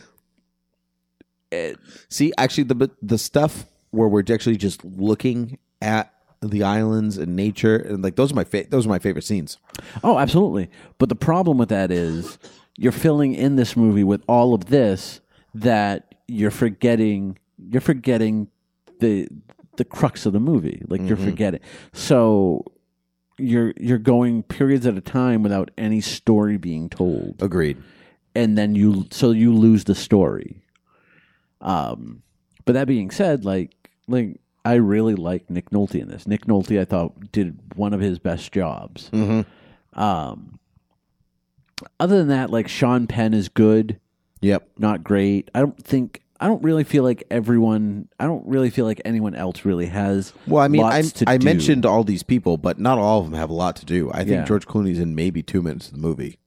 See, 2.09 2.33
actually, 2.37 2.65
the 2.65 2.91
the 3.01 3.17
stuff 3.17 3.65
where 3.91 4.07
we're 4.07 4.23
actually 4.31 4.57
just 4.57 4.83
looking 4.83 5.59
at 5.81 6.13
the 6.41 6.63
islands 6.63 7.17
and 7.17 7.35
nature, 7.35 7.77
and 7.77 8.03
like 8.03 8.15
those 8.15 8.31
are 8.31 8.35
my 8.35 8.43
fa- 8.43 8.65
those 8.69 8.85
are 8.85 8.89
my 8.89 8.99
favorite 8.99 9.23
scenes. 9.23 9.57
Oh, 10.03 10.17
absolutely. 10.19 10.69
But 10.97 11.09
the 11.09 11.15
problem 11.15 11.57
with 11.57 11.69
that 11.69 11.91
is 11.91 12.37
you're 12.77 12.91
filling 12.91 13.33
in 13.33 13.55
this 13.55 13.75
movie 13.77 14.03
with 14.03 14.23
all 14.27 14.53
of 14.53 14.65
this 14.65 15.21
that 15.53 16.15
you're 16.27 16.51
forgetting 16.51 17.37
you're 17.69 17.81
forgetting 17.81 18.47
the 18.99 19.27
the 19.77 19.85
crux 19.85 20.25
of 20.25 20.33
the 20.33 20.39
movie. 20.39 20.83
Like 20.87 21.01
you're 21.01 21.17
mm-hmm. 21.17 21.25
forgetting. 21.25 21.59
So 21.93 22.65
you're 23.37 23.73
you're 23.77 23.97
going 23.97 24.43
periods 24.43 24.85
at 24.85 24.97
a 24.97 25.01
time 25.01 25.43
without 25.43 25.71
any 25.77 26.01
story 26.01 26.57
being 26.57 26.89
told. 26.89 27.41
Agreed. 27.41 27.81
And 28.35 28.57
then 28.57 28.75
you 28.75 29.07
so 29.11 29.31
you 29.31 29.53
lose 29.53 29.83
the 29.83 29.95
story. 29.95 30.62
Um 31.63 32.21
but 32.65 32.73
that 32.73 32.87
being 32.87 33.09
said, 33.09 33.43
like 33.45 33.71
like 34.07 34.39
I 34.65 34.75
really 34.75 35.15
like 35.15 35.49
Nick 35.49 35.71
Nolte 35.71 35.99
in 36.01 36.07
this. 36.07 36.25
Nick 36.27 36.45
Nolte 36.45 36.79
I 36.79 36.85
thought 36.85 37.31
did 37.31 37.59
one 37.75 37.93
of 37.93 37.99
his 37.99 38.19
best 38.19 38.51
jobs. 38.51 39.09
Mm-hmm. 39.11 39.99
Um, 40.01 40.59
other 41.99 42.17
than 42.17 42.29
that, 42.29 42.49
like 42.49 42.67
Sean 42.67 43.07
Penn 43.07 43.33
is 43.33 43.49
good, 43.49 43.99
Yep. 44.41 44.69
not 44.77 45.03
great. 45.03 45.51
I 45.53 45.59
don't 45.59 45.77
think 45.83 46.21
I 46.39 46.47
don't 46.47 46.63
really 46.63 46.83
feel 46.83 47.03
like 47.03 47.23
everyone. 47.31 48.07
I 48.19 48.25
don't 48.25 48.45
really 48.47 48.69
feel 48.69 48.85
like 48.85 49.01
anyone 49.05 49.35
else 49.35 49.63
really 49.65 49.85
has. 49.87 50.33
Well, 50.47 50.61
I 50.63 50.67
mean, 50.67 50.83
I, 50.83 51.03
I 51.27 51.37
do. 51.37 51.45
mentioned 51.45 51.85
all 51.85 52.03
these 52.03 52.23
people, 52.23 52.57
but 52.57 52.79
not 52.79 52.97
all 52.97 53.19
of 53.19 53.25
them 53.25 53.33
have 53.39 53.49
a 53.49 53.53
lot 53.53 53.75
to 53.77 53.85
do. 53.85 54.11
I 54.11 54.19
think 54.19 54.29
Yeah. 54.31 54.45
George 54.45 54.65
Clooney's 54.67 54.99
in 54.99 55.15
maybe 55.15 55.41
two 55.43 55.61
minutes 55.61 55.87
of 55.87 55.93
the 55.93 55.99
movie. 55.99 56.39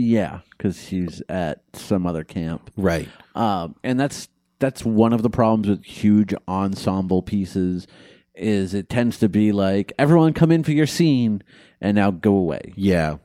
Yeah, 0.00 0.40
because 0.50 0.88
he's 0.88 1.22
at 1.28 1.62
some 1.72 2.06
other 2.06 2.24
camp. 2.24 2.70
Right. 2.76 3.08
Um, 3.34 3.76
and 3.82 3.98
that's 3.98 4.28
that's 4.58 4.84
one 4.84 5.12
of 5.12 5.22
the 5.22 5.30
problems 5.30 5.68
with 5.68 5.84
huge 5.84 6.34
ensemble 6.48 7.22
pieces. 7.22 7.86
Is 8.34 8.74
it 8.74 8.88
tends 8.88 9.18
to 9.18 9.28
be 9.28 9.52
like 9.52 9.92
everyone 9.98 10.32
come 10.32 10.50
in 10.50 10.64
for 10.64 10.72
your 10.72 10.86
scene 10.86 11.42
and 11.80 11.94
now 11.94 12.10
go 12.10 12.34
away. 12.34 12.72
Yeah. 12.76 13.16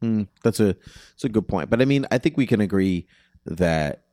Hmm, 0.00 0.22
that's 0.42 0.60
a 0.60 0.76
that's 1.12 1.24
a 1.24 1.28
good 1.28 1.46
point. 1.46 1.70
But 1.70 1.80
I 1.80 1.84
mean, 1.84 2.06
I 2.10 2.18
think 2.18 2.36
we 2.36 2.46
can 2.46 2.60
agree 2.60 3.06
that 3.44 4.04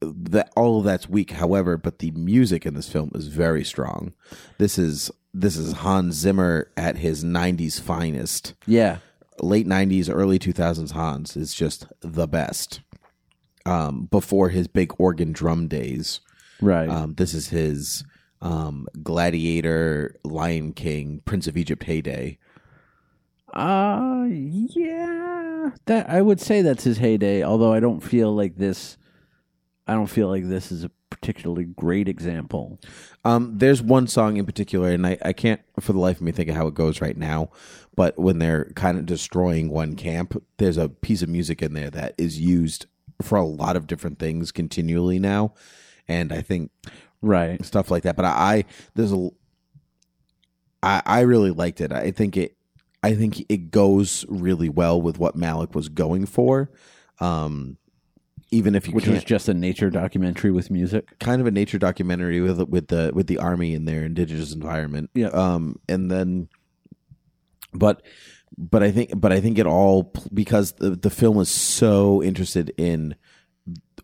that 0.00 0.52
all 0.56 0.78
of 0.78 0.84
that's 0.84 1.08
weak. 1.08 1.32
However, 1.32 1.76
but 1.76 1.98
the 1.98 2.10
music 2.12 2.66
in 2.66 2.74
this 2.74 2.88
film 2.88 3.10
is 3.14 3.28
very 3.28 3.64
strong. 3.64 4.14
This 4.58 4.78
is 4.78 5.10
this 5.32 5.56
is 5.56 5.72
Hans 5.72 6.14
Zimmer 6.14 6.70
at 6.76 6.98
his 6.98 7.24
'90s 7.24 7.80
finest. 7.80 8.54
Yeah, 8.66 8.98
Late 9.40 9.66
'90s, 9.66 10.08
early 10.12 10.38
2000s. 10.38 10.92
Hans 10.92 11.36
is 11.36 11.54
just 11.54 11.86
the 12.00 12.26
best. 12.26 12.80
Um, 13.66 14.08
before 14.10 14.50
his 14.50 14.68
big 14.68 14.92
organ 14.98 15.32
drum 15.32 15.68
days, 15.68 16.20
right. 16.60 16.88
um, 16.88 17.14
this 17.14 17.32
is 17.32 17.48
his 17.48 18.04
um, 18.42 18.86
Gladiator, 19.02 20.16
Lion 20.22 20.74
King, 20.74 21.22
Prince 21.24 21.46
of 21.46 21.56
Egypt 21.56 21.84
heyday. 21.84 22.38
Uh 23.54 24.26
yeah. 24.28 25.70
That 25.86 26.10
I 26.10 26.20
would 26.20 26.40
say 26.40 26.60
that's 26.60 26.84
his 26.84 26.98
heyday, 26.98 27.44
although 27.44 27.72
I 27.72 27.80
don't 27.80 28.00
feel 28.00 28.34
like 28.34 28.56
this 28.56 28.98
I 29.86 29.94
don't 29.94 30.08
feel 30.08 30.28
like 30.28 30.48
this 30.48 30.72
is 30.72 30.84
a 30.84 30.90
particularly 31.20 31.64
great 31.64 32.08
example. 32.08 32.80
Um, 33.24 33.52
there's 33.56 33.82
one 33.82 34.06
song 34.06 34.36
in 34.36 34.44
particular, 34.46 34.90
and 34.90 35.06
I, 35.06 35.16
I 35.22 35.32
can't 35.32 35.60
for 35.80 35.92
the 35.92 35.98
life 35.98 36.16
of 36.16 36.22
me 36.22 36.32
think 36.32 36.48
of 36.48 36.56
how 36.56 36.66
it 36.66 36.74
goes 36.74 37.00
right 37.00 37.16
now. 37.16 37.50
But 37.96 38.18
when 38.18 38.38
they're 38.38 38.70
kind 38.74 38.98
of 38.98 39.06
destroying 39.06 39.70
one 39.70 39.94
camp, 39.96 40.42
there's 40.58 40.76
a 40.76 40.88
piece 40.88 41.22
of 41.22 41.28
music 41.28 41.62
in 41.62 41.74
there 41.74 41.90
that 41.90 42.14
is 42.18 42.40
used 42.40 42.86
for 43.22 43.38
a 43.38 43.44
lot 43.44 43.76
of 43.76 43.86
different 43.86 44.18
things 44.18 44.50
continually 44.52 45.18
now, 45.18 45.54
and 46.08 46.32
I 46.32 46.42
think 46.42 46.70
Right. 47.22 47.64
stuff 47.64 47.90
like 47.90 48.02
that. 48.02 48.16
But 48.16 48.24
I, 48.26 48.28
I 48.30 48.64
there's 48.94 49.12
a, 49.12 49.30
I, 50.82 51.02
I 51.06 51.20
really 51.20 51.50
liked 51.50 51.80
it. 51.80 51.92
I 51.92 52.10
think 52.10 52.36
it, 52.36 52.56
I 53.02 53.14
think 53.14 53.44
it 53.48 53.70
goes 53.70 54.26
really 54.28 54.68
well 54.68 55.00
with 55.00 55.18
what 55.18 55.36
Malick 55.36 55.74
was 55.74 55.88
going 55.88 56.26
for. 56.26 56.70
Um, 57.20 57.78
even 58.54 58.74
if 58.74 58.86
you 58.86 58.94
Which 58.94 59.04
can't, 59.04 59.16
was 59.16 59.24
just 59.24 59.48
a 59.48 59.54
nature 59.54 59.90
documentary 59.90 60.52
with 60.52 60.70
music. 60.70 61.18
kind 61.18 61.40
of 61.40 61.46
a 61.46 61.50
nature 61.50 61.78
documentary 61.78 62.40
with 62.40 62.60
with 62.68 62.88
the 62.88 63.10
with 63.12 63.26
the 63.26 63.38
army 63.38 63.74
in 63.74 63.84
their 63.84 64.04
indigenous 64.04 64.52
environment. 64.52 65.10
Yeah. 65.14 65.28
Um, 65.28 65.80
and 65.88 66.10
then, 66.10 66.48
but 67.72 68.02
but 68.56 68.82
I 68.82 68.92
think 68.92 69.10
but 69.20 69.32
I 69.32 69.40
think 69.40 69.58
it 69.58 69.66
all 69.66 70.12
because 70.32 70.72
the 70.72 70.90
the 70.90 71.10
film 71.10 71.40
is 71.40 71.48
so 71.48 72.22
interested 72.22 72.72
in 72.76 73.16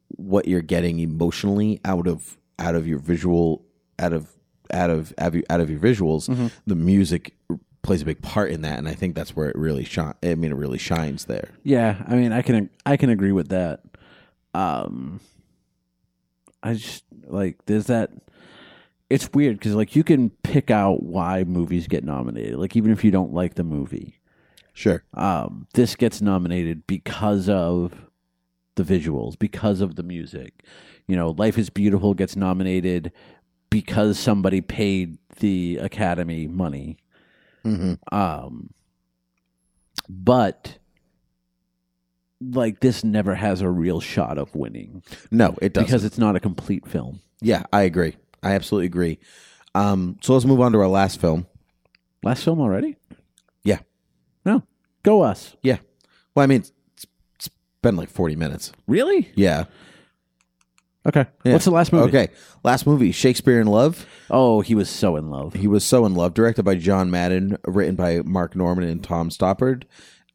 what 0.09 0.49
you're 0.49 0.63
getting 0.63 0.99
emotionally 0.99 1.81
out 1.85 2.09
of 2.09 2.37
out 2.59 2.75
of 2.75 2.87
your 2.87 2.99
visual 2.99 3.65
out 3.99 4.13
of 4.13 4.29
out 4.73 4.91
of 4.91 5.15
out 5.19 5.29
of 5.29 5.35
your, 5.37 5.45
out 5.49 5.61
of 5.61 5.71
your 5.71 5.79
visuals. 5.79 6.29
Mm-hmm. 6.29 6.49
The 6.67 6.75
music 6.75 7.37
plays 7.83 8.03
a 8.03 8.05
big 8.05 8.21
part 8.21 8.51
in 8.51 8.63
that, 8.63 8.79
and 8.79 8.89
I 8.89 8.95
think 8.95 9.15
that's 9.15 9.35
where 9.35 9.49
it 9.49 9.57
really 9.57 9.85
shine. 9.85 10.15
I 10.23 10.35
mean, 10.35 10.51
it 10.51 10.57
really 10.57 10.79
shines 10.79 11.27
there. 11.27 11.49
Yeah, 11.63 12.03
I 12.07 12.17
mean, 12.17 12.33
I 12.33 12.43
can 12.43 12.69
I 12.85 12.97
can 12.97 13.11
agree 13.11 13.33
with 13.33 13.49
that. 13.49 13.81
Um, 14.55 15.21
I 16.63 16.75
just 16.75 17.05
like 17.27 17.65
there's 17.67 17.87
that. 17.87 18.11
It's 19.09 19.29
weird 19.33 19.59
because 19.59 19.75
like 19.75 19.97
you 19.97 20.05
can 20.05 20.31
pick 20.31 20.71
out 20.71 21.03
why 21.03 21.45
movies 21.45 21.89
get 21.89 22.05
nominated, 22.05 22.57
like 22.57 22.77
even 22.77 22.93
if 22.93 23.03
you 23.05 23.11
don't 23.11 23.33
like 23.33 23.55
the 23.55 23.65
movie. 23.65 24.21
Sure. 24.73 25.03
Um, 25.15 25.67
this 25.75 25.97
gets 25.97 26.23
nominated 26.23 26.87
because 26.87 27.49
of 27.49 27.93
the 28.77 28.85
visuals, 28.85 29.39
because 29.39 29.81
of 29.81 29.97
the 29.97 30.03
music. 30.03 30.65
You 31.07 31.17
know, 31.17 31.31
Life 31.31 31.59
is 31.59 31.71
Beautiful 31.71 32.15
gets 32.15 32.37
nominated 32.37 33.11
because 33.69 34.19
somebody 34.19 34.61
paid 34.61 35.19
the 35.41 35.79
Academy 35.79 36.47
money. 36.47 36.99
hmm 37.65 37.95
Um, 38.13 38.71
but 40.09 40.79
like 42.41 42.81
this 42.81 43.05
never 43.05 43.35
has 43.35 43.61
a 43.61 43.69
real 43.69 44.01
shot 44.01 44.39
of 44.39 44.55
winning 44.55 45.03
No, 45.31 45.57
it 45.61 45.73
doesn't. 45.75 45.87
because 45.87 46.05
it's 46.05 46.19
not 46.19 46.37
a 46.37 46.41
complete 46.41 46.87
film. 46.87 47.21
Yeah, 47.43 47.65
I 47.73 47.83
agree. 47.83 48.17
I 48.43 48.53
absolutely 48.53 48.87
agree. 48.87 49.19
Um, 49.75 50.17
so 50.23 50.33
let's 50.35 50.47
move 50.47 50.61
on 50.61 50.73
to 50.73 50.79
our 50.79 50.89
last 50.89 51.21
film. 51.21 51.47
Last 52.23 52.45
film 52.45 52.61
already? 52.61 52.97
Yeah. 53.63 53.79
No, 54.45 54.63
go 55.03 55.23
us. 55.23 55.55
Yeah. 55.63 55.79
Well, 56.35 56.43
I 56.45 56.47
mean, 56.47 56.61
it's, 56.61 56.73
it's 57.37 57.51
been 57.83 57.97
like 57.97 58.09
40 58.11 58.37
minutes. 58.37 58.73
Really? 58.87 59.31
Yeah. 59.35 59.65
Okay. 61.07 61.27
What's 61.43 61.65
the 61.65 61.71
last 61.71 61.93
movie? 61.95 62.09
Okay. 62.09 62.29
Last 62.63 62.87
movie, 62.87 63.11
Shakespeare 63.11 63.59
in 63.61 63.67
Love. 63.67 64.07
Oh, 64.29 64.61
he 64.61 64.75
was 64.75 64.91
so 64.91 65.17
in 65.17 65.31
love. 65.31 65.55
He 65.55 65.67
was 65.67 65.83
so 65.83 66.05
in 66.05 66.15
love. 66.15 66.35
Directed 66.35 66.63
by 66.65 66.75
John 66.75 67.11
Madden, 67.11 67.57
written 67.67 67.95
by 67.97 68.21
Marc 68.23 68.55
Norman 68.55 68.85
and 68.87 69.03
Tom 69.03 69.31
Stoppard. 69.31 69.85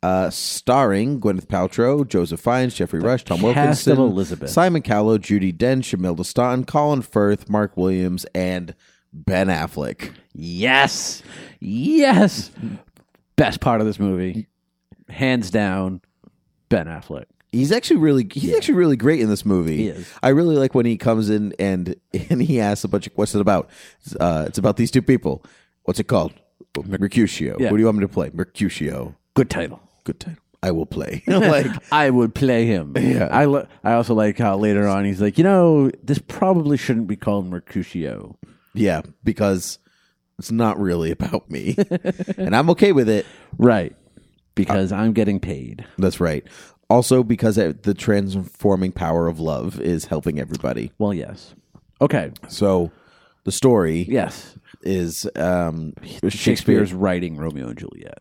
Uh, 0.06 0.30
starring 0.30 1.20
Gwyneth 1.20 1.48
Paltrow, 1.48 2.08
Joseph 2.08 2.40
Fiennes, 2.40 2.76
Geoffrey 2.76 3.00
Rush, 3.00 3.24
Tom 3.24 3.42
Wilkinson, 3.42 3.98
Elizabeth. 3.98 4.52
Simon 4.52 4.84
Callow, 4.84 5.18
Judi 5.18 5.52
Dench, 5.52 5.96
Imelda 5.96 6.24
Staunton, 6.24 6.64
Colin 6.64 7.02
Firth, 7.02 7.50
Mark 7.50 7.76
Williams, 7.76 8.24
and 8.36 8.76
Ben 9.12 9.48
Affleck. 9.48 10.12
Yes. 10.34 11.24
Yes. 11.60 12.52
Best 13.36 13.62
part 13.62 13.82
of 13.82 13.88
this 13.88 14.00
movie, 14.00 14.46
hands 15.10 15.50
down, 15.50 16.02
Ben 16.70 16.86
Affleck. 16.86 17.26
He's 17.52 17.72
actually 17.72 17.98
really 17.98 18.28
he's 18.32 18.54
actually 18.56 18.76
really 18.76 18.98
great 18.98 19.22
in 19.22 19.30
this 19.30 19.44
movie. 19.44 19.78
He 19.78 19.88
is. 19.88 20.08
I 20.22 20.30
really 20.30 20.56
like 20.56 20.76
when 20.76 20.86
he 20.86 20.98
comes 20.98 21.32
in 21.32 21.56
and 21.58 21.96
and 22.30 22.44
he 22.44 22.60
asks 22.62 22.84
a 22.84 22.88
bunch 22.88 23.08
of 23.08 23.16
questions 23.16 23.42
about? 23.42 23.72
Uh, 24.20 24.44
it's 24.48 24.60
about 24.60 24.78
these 24.78 24.92
two 24.92 25.02
people. 25.02 25.44
What's 25.86 26.00
it 26.00 26.04
called? 26.08 26.34
Mercutio. 26.86 27.58
Yeah. 27.60 27.72
What 27.72 27.78
do 27.78 27.82
you 27.82 27.86
want 27.86 27.98
me 27.98 28.02
to 28.02 28.08
play? 28.08 28.30
Mercutio. 28.32 29.16
Good 29.34 29.50
title. 29.50 29.82
Good 30.06 30.20
title. 30.22 30.40
I 30.64 30.72
will 30.72 30.86
play. 30.86 31.22
like 31.28 31.68
I 31.92 32.10
would 32.10 32.34
play 32.34 32.66
him. 32.66 32.94
Yeah. 32.98 33.28
I 33.30 33.46
lo- 33.46 33.68
I 33.84 33.94
also 33.94 34.14
like 34.16 34.38
how 34.40 34.58
later 34.58 34.88
on 34.88 35.04
he's 35.06 35.22
like, 35.22 35.38
you 35.38 35.44
know, 35.44 35.92
this 36.02 36.18
probably 36.20 36.78
shouldn't 36.78 37.08
be 37.08 37.16
called 37.18 37.48
Mercutio. 37.48 38.38
yeah, 38.74 39.02
because 39.24 39.78
it's 40.40 40.52
not 40.52 40.80
really 40.80 41.12
about 41.12 41.50
me, 41.52 41.76
and 42.38 42.56
I'm 42.56 42.70
okay 42.72 42.92
with 42.94 43.10
it. 43.10 43.26
Right. 43.58 43.96
Because 44.56 44.92
I'm 44.92 45.14
getting 45.14 45.40
paid. 45.40 45.86
That's 45.98 46.20
right. 46.20 46.46
Also, 46.90 47.24
because 47.24 47.58
it- 47.58 47.84
the 47.84 47.94
transforming 47.94 48.92
power 48.92 49.28
of 49.28 49.40
love 49.40 49.80
is 49.82 50.06
helping 50.06 50.40
everybody. 50.40 50.92
Well, 50.98 51.14
yes. 51.14 51.54
Okay. 52.02 52.32
So, 52.48 52.92
the 53.44 53.52
story 53.52 54.06
Yes. 54.10 54.58
Is 54.86 55.28
um, 55.36 55.94
Shakespeare's 56.30 56.94
writing 56.94 57.38
Romeo 57.38 57.70
and 57.70 57.78
Juliet. 57.78 58.20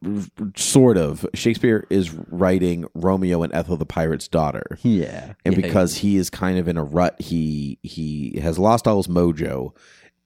sort 0.56 0.96
of 0.96 1.26
Shakespeare 1.34 1.86
is 1.90 2.10
writing 2.12 2.86
Romeo 2.94 3.42
and 3.42 3.52
Ethel 3.52 3.76
the 3.76 3.84
pirate's 3.84 4.28
daughter. 4.28 4.64
Yeah. 4.82 5.34
And 5.44 5.54
because 5.56 5.96
he 5.96 6.16
is 6.16 6.30
kind 6.30 6.58
of 6.58 6.66
in 6.66 6.76
a 6.78 6.84
rut, 6.84 7.20
he 7.20 7.78
he 7.82 8.38
has 8.40 8.58
lost 8.58 8.86
all 8.88 8.96
his 8.96 9.08
mojo 9.08 9.76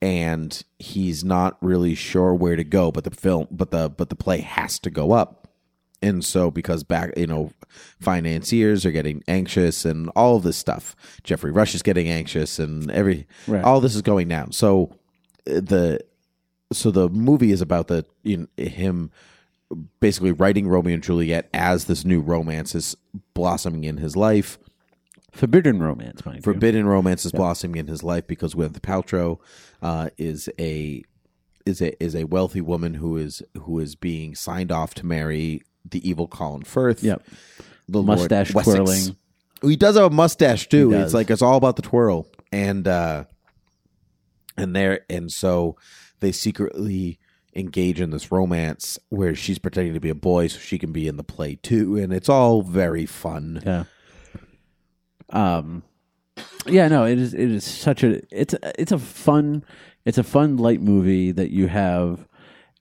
and 0.00 0.62
he's 0.78 1.24
not 1.24 1.56
really 1.60 1.96
sure 1.96 2.32
where 2.34 2.54
to 2.54 2.62
go, 2.64 2.92
but 2.92 3.02
the 3.04 3.10
film 3.10 3.48
but 3.50 3.70
the 3.72 3.88
but 3.90 4.08
the 4.08 4.16
play 4.16 4.40
has 4.40 4.78
to 4.80 4.90
go 4.90 5.10
up. 5.12 5.48
And 6.00 6.24
so 6.24 6.52
because 6.52 6.84
back 6.84 7.10
you 7.16 7.26
know 7.26 7.50
financiers 8.00 8.86
are 8.86 8.92
getting 8.92 9.22
anxious 9.26 9.84
and 9.84 10.08
all 10.14 10.36
of 10.36 10.44
this 10.44 10.56
stuff. 10.56 10.94
Geoffrey 11.24 11.50
Rush 11.50 11.74
is 11.74 11.82
getting 11.82 12.08
anxious 12.08 12.58
and 12.60 12.90
every 12.92 13.26
Right. 13.48 13.64
all 13.64 13.80
this 13.80 13.96
is 13.96 14.02
going 14.02 14.28
down. 14.28 14.52
So 14.52 14.92
uh, 15.50 15.54
the 15.60 16.00
so 16.72 16.90
the 16.90 17.08
movie 17.08 17.52
is 17.52 17.60
about 17.60 17.88
the 17.88 18.04
you 18.22 18.36
know, 18.36 18.64
him 18.64 19.10
basically 20.00 20.32
writing 20.32 20.68
Romeo 20.68 20.94
and 20.94 21.02
Juliet 21.02 21.48
as 21.52 21.84
this 21.84 22.04
new 22.04 22.20
romance 22.20 22.74
is 22.74 22.96
blossoming 23.34 23.84
in 23.84 23.98
his 23.98 24.16
life. 24.16 24.58
Forbidden 25.32 25.82
romance, 25.82 26.24
mind 26.24 26.38
you. 26.38 26.42
Forbidden 26.42 26.86
romance 26.86 27.24
is 27.24 27.32
blossoming 27.32 27.76
in 27.76 27.86
his 27.86 28.02
life 28.02 28.26
because 28.26 28.54
Gwyneth 28.54 28.80
Paltrow 28.80 29.38
uh, 29.82 30.08
is 30.16 30.48
a 30.58 31.04
is 31.66 31.82
a 31.82 32.02
is 32.02 32.16
a 32.16 32.24
wealthy 32.24 32.60
woman 32.60 32.94
who 32.94 33.16
is 33.16 33.42
who 33.56 33.78
is 33.78 33.94
being 33.94 34.34
signed 34.34 34.72
off 34.72 34.94
to 34.94 35.06
marry 35.06 35.62
the 35.88 36.06
evil 36.08 36.26
Colin 36.26 36.62
Firth. 36.62 37.02
Yep. 37.02 37.22
the 37.88 38.02
Mustache 38.02 38.52
twirling. 38.52 39.16
He 39.62 39.76
does 39.76 39.96
have 39.96 40.12
a 40.12 40.14
mustache 40.14 40.68
too. 40.68 40.92
It's 40.92 41.14
like 41.14 41.30
it's 41.30 41.42
all 41.42 41.56
about 41.56 41.76
the 41.76 41.82
twirl, 41.82 42.26
and 42.52 42.86
uh, 42.88 43.24
and 44.56 44.74
there 44.74 45.00
and 45.10 45.30
so 45.30 45.76
they 46.20 46.32
secretly 46.32 47.18
engage 47.54 48.00
in 48.00 48.10
this 48.10 48.30
romance 48.30 48.98
where 49.08 49.34
she's 49.34 49.58
pretending 49.58 49.94
to 49.94 50.00
be 50.00 50.10
a 50.10 50.14
boy 50.14 50.46
so 50.46 50.58
she 50.58 50.78
can 50.78 50.92
be 50.92 51.08
in 51.08 51.16
the 51.16 51.24
play 51.24 51.56
too, 51.56 51.96
and 51.96 52.12
it's 52.12 52.28
all 52.28 52.62
very 52.62 53.06
fun. 53.06 53.62
Yeah. 53.64 53.84
Um 55.30 55.82
yeah, 56.66 56.88
no, 56.88 57.04
it 57.04 57.18
is 57.18 57.34
it 57.34 57.50
is 57.50 57.64
such 57.64 58.02
a 58.02 58.22
it's 58.30 58.54
it's 58.78 58.92
a 58.92 58.98
fun 58.98 59.64
it's 60.04 60.18
a 60.18 60.22
fun 60.22 60.56
light 60.56 60.80
movie 60.80 61.32
that 61.32 61.50
you 61.50 61.68
have 61.68 62.26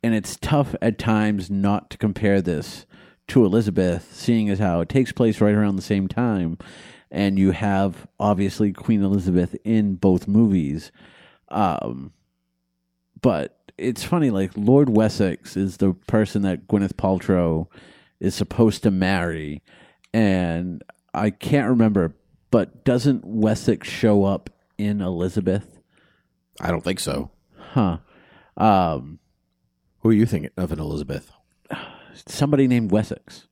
and 0.04 0.14
it's 0.14 0.38
tough 0.38 0.76
at 0.82 0.98
times 0.98 1.50
not 1.50 1.90
to 1.90 1.98
compare 1.98 2.42
this 2.42 2.86
to 3.30 3.44
Elizabeth 3.44 4.14
seeing 4.14 4.50
as 4.50 4.60
how 4.60 4.80
it 4.80 4.90
takes 4.90 5.12
place 5.12 5.42
right 5.42 5.56
around 5.56 5.76
the 5.76 5.82
same 5.82 6.08
time 6.08 6.58
and 7.10 7.40
you 7.40 7.52
have 7.52 8.08
obviously 8.20 8.72
Queen 8.72 9.02
Elizabeth 9.02 9.56
in 9.64 9.96
both 9.96 10.28
movies. 10.28 10.92
Um 11.50 12.14
but 13.22 13.58
it's 13.78 14.04
funny 14.04 14.30
like 14.30 14.52
Lord 14.56 14.90
Wessex 14.90 15.56
is 15.56 15.78
the 15.78 15.94
person 15.94 16.42
that 16.44 16.68
Gwyneth 16.68 16.94
Paltrow 16.94 17.68
is 18.20 18.36
supposed 18.36 18.84
to 18.84 18.92
marry 18.92 19.62
and 20.14 20.84
I 21.14 21.30
can't 21.30 21.70
remember, 21.70 22.16
but 22.52 22.84
doesn't 22.84 23.26
Wessex 23.26 23.88
show 23.88 24.24
up 24.24 24.50
in 24.78 25.02
Elizabeth? 25.02 25.80
I 26.60 26.72
don't 26.72 26.84
think 26.84 27.00
so. 27.00 27.32
Huh. 27.56 27.98
Um, 28.56 29.20
Who 30.00 30.10
are 30.10 30.14
you 30.14 30.26
thinking 30.26 30.52
of 30.58 30.72
in 30.72 30.80
Elizabeth? 30.80 31.32
somebody 32.26 32.68
named 32.68 32.92
Wessex. 32.92 33.48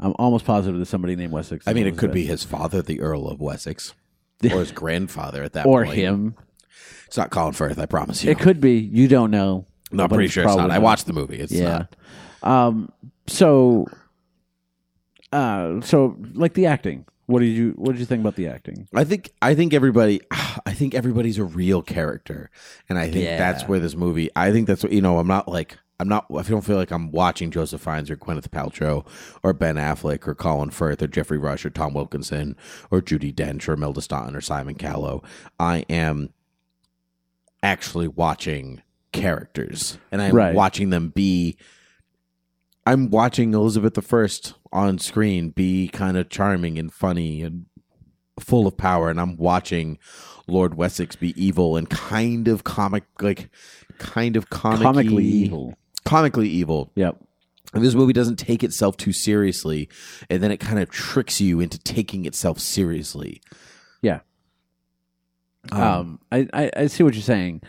I'm 0.00 0.14
almost 0.18 0.44
positive 0.44 0.76
there's 0.76 0.88
somebody 0.88 1.14
named 1.16 1.32
Wessex. 1.32 1.66
I 1.68 1.72
mean, 1.72 1.86
it 1.86 1.96
could 1.96 2.12
be 2.12 2.24
his 2.26 2.42
father, 2.42 2.82
the 2.82 3.00
Earl 3.00 3.28
of 3.28 3.40
Wessex, 3.40 3.94
or 4.44 4.58
his 4.58 4.72
grandfather 4.72 5.42
at 5.42 5.52
that 5.52 5.64
point. 5.64 5.74
or 5.74 5.84
point. 5.84 5.96
him. 5.96 6.34
It's 7.06 7.16
not 7.16 7.30
Colin 7.30 7.52
Firth, 7.52 7.78
I 7.78 7.86
promise 7.86 8.24
you. 8.24 8.30
It 8.30 8.38
could 8.38 8.60
be. 8.60 8.78
You 8.78 9.08
don't 9.08 9.30
know. 9.30 9.66
no, 9.92 10.04
I'm 10.04 10.08
pretty 10.08 10.28
sure 10.28 10.44
it's 10.44 10.56
not. 10.56 10.70
I 10.70 10.78
watched 10.78 11.06
the 11.06 11.12
movie. 11.12 11.38
It's 11.38 11.52
yeah. 11.52 11.86
not. 12.42 12.48
Um. 12.48 12.92
So. 13.26 13.86
Uh. 15.32 15.80
So 15.80 16.16
like 16.34 16.54
the 16.54 16.66
acting, 16.66 17.06
What 17.26 17.40
did 17.40 17.46
you 17.46 17.72
What 17.76 17.92
did 17.92 18.00
you 18.00 18.06
think 18.06 18.20
about 18.20 18.36
the 18.36 18.48
acting? 18.48 18.88
I 18.94 19.04
think 19.04 19.30
I 19.42 19.54
think 19.54 19.74
everybody 19.74 20.20
I 20.30 20.72
think 20.72 20.94
everybody's 20.94 21.38
a 21.38 21.44
real 21.44 21.82
character, 21.82 22.50
and 22.88 22.98
I 22.98 23.10
think 23.10 23.24
Yeah. 23.24 23.38
that's 23.38 23.68
where 23.68 23.80
this 23.80 23.94
movie. 23.96 24.30
I 24.36 24.52
think 24.52 24.66
that's 24.66 24.82
what 24.82 24.92
you 24.92 25.00
know. 25.00 25.18
I'm 25.18 25.26
not 25.28 25.48
like 25.48 25.78
I'm 26.00 26.08
not. 26.08 26.26
I 26.36 26.42
don't 26.42 26.64
feel 26.64 26.76
like 26.76 26.90
I'm 26.90 27.12
watching 27.12 27.50
Joseph 27.50 27.80
Fiennes 27.80 28.10
or 28.10 28.16
Gwyneth 28.16 28.48
Paltrow 28.48 29.06
or 29.42 29.52
Ben 29.52 29.76
Affleck 29.76 30.26
or 30.26 30.34
Colin 30.34 30.70
Firth 30.70 31.00
or 31.02 31.06
Geoffrey 31.06 31.38
Rush 31.38 31.64
or 31.64 31.70
Tom 31.70 31.94
Wilkinson 31.94 32.56
or 32.90 33.00
Judi 33.00 33.32
Dench 33.32 33.68
or 33.68 33.74
Imelda 33.74 34.02
Staunton 34.02 34.34
or 34.34 34.40
Simon 34.40 34.74
Callow. 34.74 35.22
I 35.58 35.84
am 35.88 36.30
actually 37.64 38.06
watching 38.06 38.82
characters, 39.12 39.98
and 40.12 40.22
I'm 40.22 40.34
Right. 40.34 40.54
watching 40.54 40.90
them 40.90 41.08
be. 41.08 41.56
I'm 42.86 43.08
watching 43.10 43.54
Elizabeth 43.54 43.96
I 43.96 44.54
on 44.70 44.98
screen 44.98 45.50
be 45.50 45.88
kind 45.88 46.18
of 46.18 46.28
charming 46.28 46.78
and 46.78 46.92
funny 46.92 47.42
and 47.42 47.64
full 48.38 48.66
of 48.66 48.76
power, 48.76 49.08
and 49.08 49.18
I'm 49.18 49.36
watching 49.36 49.98
Lord 50.46 50.74
Wessex 50.74 51.16
be 51.16 51.32
evil 51.42 51.76
and 51.78 51.88
kind 51.88 52.46
of 52.46 52.62
comic, 52.64 53.04
like 53.22 53.48
kind 53.98 54.36
of 54.36 54.50
comic 54.50 54.82
Comically 54.82 55.24
evil. 55.24 55.74
comically 56.04 56.48
evil. 56.50 56.92
Yep. 56.94 57.16
And 57.72 57.82
this 57.82 57.94
movie 57.94 58.12
doesn't 58.12 58.36
take 58.38 58.62
itself 58.62 58.96
too 58.98 59.12
seriously, 59.12 59.88
and 60.28 60.42
then 60.42 60.50
it 60.50 60.58
kind 60.60 60.78
of 60.78 60.90
tricks 60.90 61.40
you 61.40 61.60
into 61.60 61.78
taking 61.78 62.26
itself 62.26 62.58
seriously. 62.60 63.40
Yeah. 64.02 64.20
Um, 65.72 66.20
I, 66.30 66.46
I, 66.52 66.70
I 66.76 66.86
see 66.86 67.02
what 67.02 67.14
you're 67.14 67.22
saying. 67.22 67.62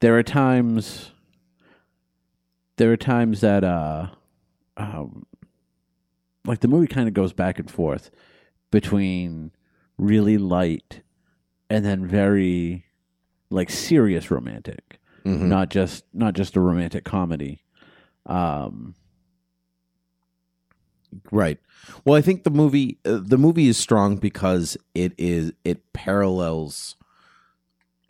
There 0.00 0.16
are 0.18 0.22
times. 0.22 1.10
There 2.76 2.90
are 2.92 2.96
times 2.96 3.40
that, 3.42 3.62
uh, 3.64 4.06
um, 4.78 5.26
like 6.46 6.60
the 6.60 6.68
movie 6.68 6.86
kind 6.86 7.06
of 7.08 7.12
goes 7.14 7.32
back 7.34 7.58
and 7.58 7.70
forth 7.70 8.10
between 8.70 9.50
really 9.98 10.38
light 10.38 11.02
and 11.68 11.84
then 11.84 12.06
very, 12.06 12.86
like 13.50 13.68
serious 13.68 14.30
romantic, 14.30 14.98
Mhm. 15.26 15.42
not 15.42 15.68
just 15.68 16.04
not 16.14 16.32
just 16.34 16.56
a 16.56 16.60
romantic 16.60 17.04
comedy. 17.04 17.64
Um, 18.24 18.94
Right. 21.32 21.58
Well, 22.04 22.14
I 22.14 22.20
think 22.22 22.44
the 22.44 22.50
movie 22.50 22.98
uh, 23.04 23.18
the 23.20 23.36
movie 23.36 23.66
is 23.66 23.76
strong 23.76 24.16
because 24.16 24.76
it 24.94 25.12
is 25.18 25.52
it 25.64 25.92
parallels 25.92 26.94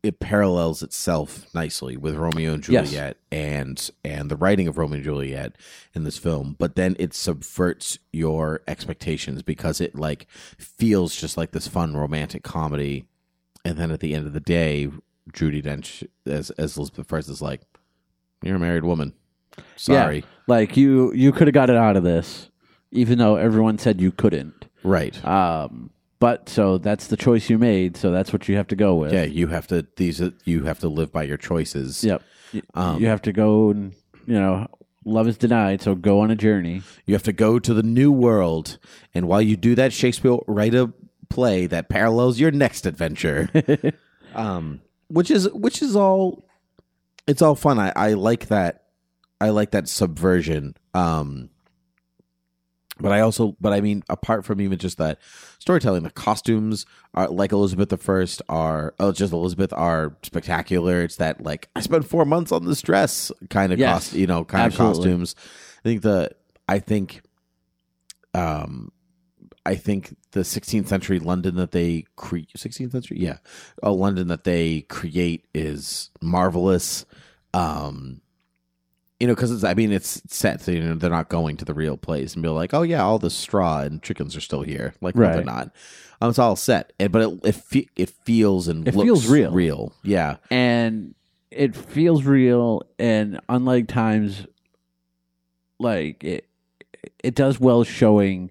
it 0.02 0.18
parallels 0.20 0.82
itself 0.82 1.46
nicely 1.54 1.96
with 1.96 2.14
Romeo 2.16 2.54
and 2.54 2.66
Yes. 2.68 2.88
Juliet 2.90 3.16
and 3.30 3.90
and 4.04 4.30
the 4.30 4.36
writing 4.36 4.66
of 4.66 4.78
Romeo 4.78 4.96
and 4.96 5.04
Juliet 5.04 5.56
in 5.94 6.04
this 6.04 6.16
film, 6.18 6.56
but 6.58 6.74
then 6.76 6.96
it 6.98 7.12
subverts 7.14 7.98
your 8.12 8.62
expectations 8.66 9.42
because 9.42 9.80
it 9.80 9.94
like 9.94 10.26
feels 10.58 11.14
just 11.16 11.36
like 11.36 11.50
this 11.52 11.68
fun 11.68 11.96
romantic 11.96 12.42
comedy, 12.42 13.04
and 13.64 13.76
then 13.78 13.90
at 13.90 14.00
the 14.00 14.14
end 14.14 14.26
of 14.26 14.32
the 14.32 14.40
day, 14.40 14.88
Judi 15.32 15.62
Dench 15.62 16.06
as 16.26 16.50
as 16.52 16.76
Elizabeth 16.76 17.06
First 17.06 17.28
is 17.28 17.42
like, 17.42 17.60
"You're 18.42 18.56
a 18.56 18.60
married 18.60 18.84
woman." 18.84 19.12
Sorry. 19.76 20.24
like 20.46 20.76
you 20.76 21.12
you 21.12 21.32
could 21.32 21.46
have 21.48 21.54
got 21.54 21.68
it 21.70 21.76
out 21.76 21.96
of 21.96 22.04
this, 22.04 22.48
even 22.90 23.18
though 23.18 23.36
everyone 23.36 23.78
said 23.78 24.00
you 24.00 24.12
couldn't. 24.12 24.66
Right. 24.82 25.22
Um, 25.26 25.90
but 26.20 26.48
so 26.48 26.78
that's 26.78 27.08
the 27.08 27.16
choice 27.16 27.50
you 27.50 27.58
made. 27.58 27.96
So 27.96 28.10
that's 28.12 28.32
what 28.32 28.48
you 28.48 28.54
have 28.56 28.68
to 28.68 28.76
go 28.76 28.94
with. 28.94 29.12
Yeah, 29.12 29.24
you 29.24 29.48
have 29.48 29.66
to 29.68 29.84
these 29.96 30.20
are- 30.22 30.32
you 30.44 30.62
have 30.64 30.78
to 30.80 30.88
live 30.88 31.10
by 31.12 31.24
your 31.24 31.36
choices. 31.38 32.04
Yep. 32.04 32.22
Y- 32.54 32.62
Um, 32.74 33.00
you 33.00 33.06
have 33.08 33.22
to 33.22 33.32
go 33.32 33.70
and 33.70 33.92
you 34.26 34.34
know, 34.34 34.68
love 35.04 35.26
is 35.26 35.36
denied. 35.38 35.82
So 35.82 35.94
go 35.96 36.20
on 36.20 36.30
a 36.30 36.36
journey. 36.36 36.82
You 37.06 37.14
have 37.14 37.22
to 37.24 37.32
go 37.32 37.58
to 37.58 37.74
the 37.74 37.82
new 37.82 38.12
world, 38.12 38.78
and 39.14 39.26
while 39.26 39.42
you 39.42 39.56
do 39.56 39.74
that, 39.74 39.92
Shakespeare 39.92 40.30
will 40.32 40.44
write 40.46 40.74
a 40.74 40.92
play 41.28 41.66
that 41.66 41.88
parallels 41.88 42.38
your 42.38 42.50
next 42.50 42.86
adventure. 42.86 43.48
um, 44.34 44.80
which 45.08 45.30
is 45.30 45.48
which 45.52 45.80
is 45.82 45.96
all 45.96 46.44
it's 47.26 47.42
all 47.42 47.54
fun. 47.54 47.78
I, 47.78 47.92
I 47.96 48.12
like 48.14 48.46
that. 48.48 48.84
I 49.40 49.50
like 49.50 49.70
that 49.70 49.88
subversion. 49.88 50.76
Um, 50.92 51.48
but 53.00 53.12
I 53.12 53.20
also, 53.20 53.56
but 53.60 53.72
I 53.72 53.80
mean, 53.80 54.02
apart 54.08 54.44
from 54.44 54.60
even 54.60 54.78
just 54.78 54.98
that 54.98 55.18
storytelling, 55.58 56.02
the 56.02 56.10
costumes 56.10 56.86
are 57.14 57.28
like 57.28 57.52
Elizabeth 57.52 57.88
the 57.88 57.96
First 57.96 58.42
are, 58.48 58.94
oh, 59.00 59.12
just 59.12 59.32
Elizabeth 59.32 59.72
are 59.72 60.16
spectacular. 60.22 61.02
It's 61.02 61.16
that 61.16 61.42
like 61.42 61.68
I 61.74 61.80
spent 61.80 62.04
four 62.04 62.24
months 62.24 62.52
on 62.52 62.66
this 62.66 62.82
dress 62.82 63.32
kind 63.48 63.72
of 63.72 63.78
Yes, 63.78 63.90
cost, 63.90 64.12
you 64.14 64.26
know, 64.26 64.44
kind 64.44 64.66
absolutely. 64.66 65.10
of 65.12 65.18
costumes. 65.18 65.34
I 65.78 65.82
think 65.88 66.02
the, 66.02 66.30
I 66.68 66.78
think, 66.78 67.22
um, 68.34 68.92
I 69.66 69.74
think 69.74 70.16
the 70.32 70.40
16th 70.40 70.88
century 70.88 71.18
London 71.18 71.56
that 71.56 71.72
they 71.72 72.06
create, 72.16 72.50
16th 72.56 72.92
century, 72.92 73.18
yeah, 73.20 73.38
a 73.82 73.92
London 73.92 74.28
that 74.28 74.44
they 74.44 74.82
create 74.82 75.46
is 75.54 76.10
marvelous. 76.22 77.04
Um, 77.52 78.20
you 79.20 79.26
know, 79.26 79.34
because 79.34 79.52
it's, 79.52 79.62
I 79.64 79.74
mean, 79.74 79.92
it's 79.92 80.22
set, 80.26 80.62
so, 80.62 80.72
you 80.72 80.80
know, 80.80 80.94
they're 80.94 81.10
not 81.10 81.28
going 81.28 81.56
to 81.58 81.64
the 81.64 81.74
real 81.74 81.96
place 81.98 82.34
and 82.34 82.42
be 82.42 82.48
like, 82.48 82.72
oh, 82.74 82.82
yeah, 82.82 83.02
all 83.04 83.18
the 83.18 83.30
straw 83.30 83.80
and 83.80 84.02
chickens 84.02 84.34
are 84.34 84.40
still 84.40 84.62
here. 84.62 84.94
Like, 85.02 85.14
no, 85.14 85.32
they're 85.34 85.44
not. 85.44 85.70
Um, 86.22 86.30
it's 86.30 86.38
all 86.38 86.56
set. 86.56 86.92
And, 86.98 87.12
but 87.12 87.22
it, 87.22 87.40
it, 87.44 87.54
fe- 87.54 87.88
it 87.96 88.10
feels 88.24 88.66
and 88.66 88.88
It 88.88 88.94
looks 88.94 89.06
feels 89.06 89.26
real. 89.28 89.50
Real. 89.52 89.92
Yeah. 90.02 90.36
and 90.50 91.14
it 91.50 91.76
feels 91.76 92.24
real. 92.24 92.82
And 92.98 93.40
unlike 93.48 93.88
times, 93.88 94.46
like 95.78 96.22
it, 96.24 96.46
it 97.24 97.34
does 97.34 97.58
well 97.58 97.84
showing 97.84 98.50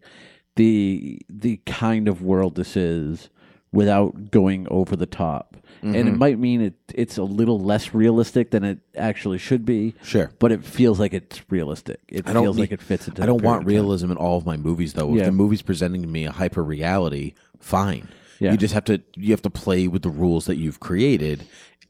the 0.55 1.21
the 1.29 1.57
kind 1.65 2.07
of 2.07 2.21
world 2.21 2.55
this 2.55 2.75
is 2.75 3.29
without 3.71 4.31
going 4.31 4.67
over 4.71 4.95
the 4.95 5.05
top. 5.05 5.55
And 5.81 5.95
it 5.95 6.05
Mhm. 6.07 6.17
might 6.17 6.39
mean 6.39 6.59
it 6.61 6.73
it's 6.93 7.17
a 7.17 7.23
little 7.23 7.57
less 7.59 7.93
realistic 7.93 8.51
than 8.51 8.63
it 8.65 8.79
actually 8.97 9.37
should 9.37 9.65
be. 9.65 9.93
Sure. 10.03 10.31
but 10.39 10.51
it 10.51 10.63
feels 10.65 10.99
like 10.99 11.13
it's 11.13 11.41
realistic. 11.49 11.99
It 12.09 12.27
I 12.27 12.33
feels 12.33 12.57
need- 12.57 12.63
like 12.63 12.71
it 12.73 12.81
fits 12.81 13.07
into. 13.07 13.23
I 13.23 13.25
don't 13.25 13.41
want 13.43 13.65
realism 13.65 14.11
in 14.11 14.17
all 14.17 14.37
of 14.37 14.45
my 14.45 14.57
movies, 14.57 14.93
though. 14.93 15.15
If 15.15 15.23
the 15.25 15.31
movie's 15.31 15.61
presenting 15.61 16.01
to 16.01 16.07
me 16.07 16.25
a 16.25 16.31
hyper 16.31 16.63
reality, 16.63 17.33
fine. 17.59 18.07
Yeah. 18.39 18.51
You 18.51 18.57
just 18.57 18.73
have 18.73 18.85
to 18.85 19.01
you 19.15 19.31
have 19.31 19.41
to 19.43 19.49
play 19.49 19.87
with 19.87 20.01
the 20.01 20.09
rules 20.09 20.45
that 20.47 20.57
you've 20.57 20.79
created, 20.81 21.43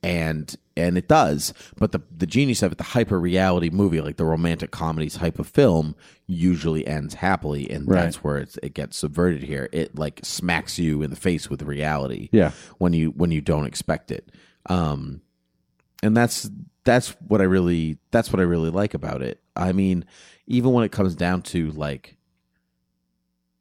and 0.04 0.56
and 0.80 0.98
it 0.98 1.08
does. 1.08 1.54
But 1.78 1.92
the 1.92 2.02
the 2.16 2.26
genius 2.28 2.64
of 2.64 2.72
it, 2.72 2.78
the 2.78 2.84
hyper 2.84 3.20
reality 3.20 3.70
movie, 3.70 4.02
like 4.02 4.18
the 4.18 4.26
romantic 4.26 4.72
comedy 4.72 5.10
type 5.10 5.38
of 5.40 5.48
film, 5.48 5.96
usually 6.28 6.86
ends 6.88 7.14
happily, 7.16 7.70
and 7.70 7.88
Right. 7.88 8.02
that's 8.04 8.24
where 8.24 8.38
it's, 8.38 8.58
it 8.64 8.74
gets 8.74 8.98
subverted. 8.98 9.44
Here, 9.44 9.70
it 9.72 9.98
like 9.98 10.20
smacks 10.24 10.80
you 10.80 11.02
in 11.02 11.10
the 11.10 11.16
face 11.16 11.50
with 11.50 11.62
reality. 11.62 12.30
Yeah. 12.32 12.52
when 12.78 12.94
you 12.94 13.12
when 13.12 13.32
you 13.32 13.42
don't 13.42 13.66
expect 13.66 14.12
it. 14.12 14.30
Um, 14.68 15.22
and 16.04 16.16
that's 16.16 16.50
that's 16.86 17.10
what 17.28 17.42
I 17.42 17.46
really 17.46 17.98
that's 18.12 18.32
what 18.32 18.40
I 18.40 18.44
really 18.44 18.70
like 18.70 18.94
about 18.94 19.22
it. 19.22 19.42
I 19.56 19.72
mean, 19.74 20.06
even 20.48 20.72
when 20.72 20.84
it 20.86 20.92
comes 20.92 21.16
down 21.16 21.42
to 21.44 21.72
like 21.72 22.16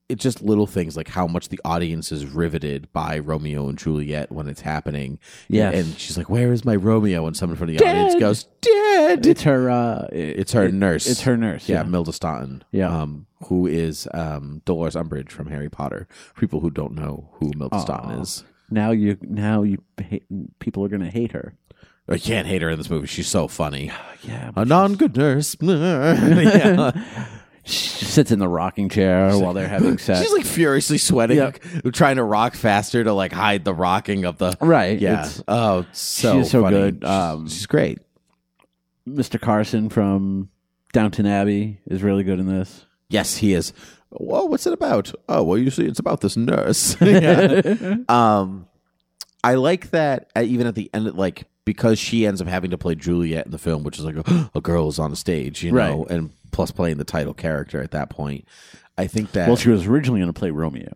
it's 0.09 0.23
just 0.23 0.41
little 0.43 0.67
things 0.67 0.97
like 0.97 1.09
how 1.09 1.27
much 1.27 1.49
the 1.51 1.61
audience 1.65 2.11
is 2.13 2.25
riveted 2.27 2.91
by 2.93 3.19
Romeo 3.19 3.69
and 3.69 3.77
Juliet 3.79 4.33
when 4.33 4.49
it's 4.49 4.63
happening. 4.63 5.19
Yeah, 5.49 5.71
And 5.71 5.99
she's 5.99 6.17
like, 6.17 6.31
Where 6.31 6.53
is 6.53 6.65
my 6.65 6.77
Romeo? 6.77 7.27
And 7.27 7.37
someone 7.37 7.57
from 7.59 7.69
the 7.69 7.77
audience 7.77 8.15
goes, 8.19 8.45
Dead. 8.63 9.27
It's 9.27 9.43
her. 9.43 9.69
Uh, 9.71 10.07
it- 10.13 10.39
It's 10.41 10.53
her 10.53 10.65
it- 10.65 10.75
nurse. 10.75 11.07
It's 11.07 11.21
her 11.23 11.37
nurse. 11.37 11.69
yeah, 11.69 11.77
Yeah. 11.81 11.87
Imelda 11.87 12.13
Staunton. 12.13 12.65
Yeah. 12.73 12.89
Um, 13.03 13.27
who 13.45 13.67
is 13.67 14.09
um 14.15 14.63
Dolores 14.65 14.95
Umbridge 14.97 15.31
from 15.31 15.47
Harry 15.49 15.69
Potter. 15.69 16.09
People 16.39 16.61
who 16.61 16.71
don't 16.71 16.95
know 16.95 17.29
who 17.35 17.53
Imelda 17.53 17.79
Staunton 17.81 18.21
is. 18.21 18.45
Now 18.71 18.91
you. 18.91 19.17
Now 19.23 19.63
you. 19.63 19.83
Hate, 20.01 20.25
people 20.59 20.85
are 20.85 20.89
gonna 20.89 21.11
hate 21.11 21.33
her. 21.33 21.55
I 22.09 22.17
can't 22.19 22.47
hate 22.49 22.63
her 22.63 22.71
in 22.71 22.79
this 22.79 22.89
movie. 22.89 23.07
She's 23.07 23.29
so 23.29 23.47
funny. 23.49 23.93
Yeah. 24.25 24.51
A 24.57 24.65
non 24.65 24.95
good 24.97 25.17
nurse. 25.17 25.55
yeah. 25.61 26.91
She 27.69 28.05
sits 28.07 28.31
in 28.31 28.39
the 28.39 28.49
rocking 28.49 28.89
chair 28.89 29.37
while 29.39 29.53
they're 29.53 29.69
having 29.69 29.99
sex. 29.99 30.21
She's 30.23 30.33
like 30.33 30.47
furiously 30.47 30.99
sweating, 30.99 31.37
Yep. 31.37 31.59
trying 31.93 32.17
to 32.17 32.25
rock 32.25 32.55
faster 32.55 33.05
to 33.05 33.13
like 33.13 33.33
hide 33.33 33.65
the 33.65 33.75
rocking 33.75 34.25
of 34.25 34.39
the. 34.39 34.57
right. 34.61 34.99
Yeah. 34.99 35.21
it's- 35.21 35.43
oh, 35.49 35.85
so 35.93 36.39
she's 36.41 36.51
so 36.51 36.63
funny. 36.63 36.77
good. 36.77 36.99
She's- 37.03 37.11
Um, 37.11 37.49
she's 37.49 37.67
great. 37.67 37.99
Mr. 39.09 39.41
Carson 39.41 39.89
from 39.89 40.51
Downton 40.93 41.27
Abbey 41.27 41.81
is 41.87 42.03
really 42.03 42.25
good 42.25 42.39
in 42.41 42.47
this. 42.47 42.85
Yes, 43.09 43.37
he 43.39 43.55
is. 43.55 43.73
Well, 44.11 44.49
what's 44.49 44.67
it 44.67 44.73
about? 44.73 45.13
Oh, 45.29 45.43
well, 45.43 45.59
you 45.59 45.71
see, 45.71 45.85
it's 45.85 45.99
about 45.99 46.21
this 46.21 46.37
nurse. 46.37 46.97
Yeah. 47.03 47.97
um, 48.09 48.67
I 49.45 49.55
like 49.55 49.91
that. 49.91 50.31
uh, 50.37 50.41
Even 50.43 50.67
at 50.67 50.75
the 50.75 50.91
end, 50.93 51.15
like 51.15 51.45
because 51.65 51.99
she 51.99 52.27
ends 52.27 52.41
up 52.41 52.49
having 52.49 52.71
to 52.71 52.79
play 52.79 52.95
Juliet 52.95 53.45
in 53.45 53.53
the 53.53 53.59
film, 53.59 53.83
which 53.85 53.99
is 53.99 54.05
like 54.05 54.17
a, 54.17 54.51
a 54.55 54.61
girl 54.61 54.89
is 54.89 54.99
on 54.99 55.13
a 55.13 55.17
stage, 55.17 55.63
you 55.63 55.71
know, 55.73 55.77
Right. 56.05 56.11
and 56.11 56.31
plus 56.51 56.71
playing 56.71 56.99
the 56.99 57.05
title 57.05 57.35
character 57.35 57.81
at 57.83 57.91
that 57.93 58.11
point. 58.11 58.45
I 58.97 59.07
think 59.07 59.33
that 59.33 59.47
Well, 59.49 59.57
she 59.57 59.69
was 59.71 59.87
originally 59.87 60.21
going 60.21 60.33
to 60.33 60.39
play 60.39 60.51
Romeo. 60.51 60.93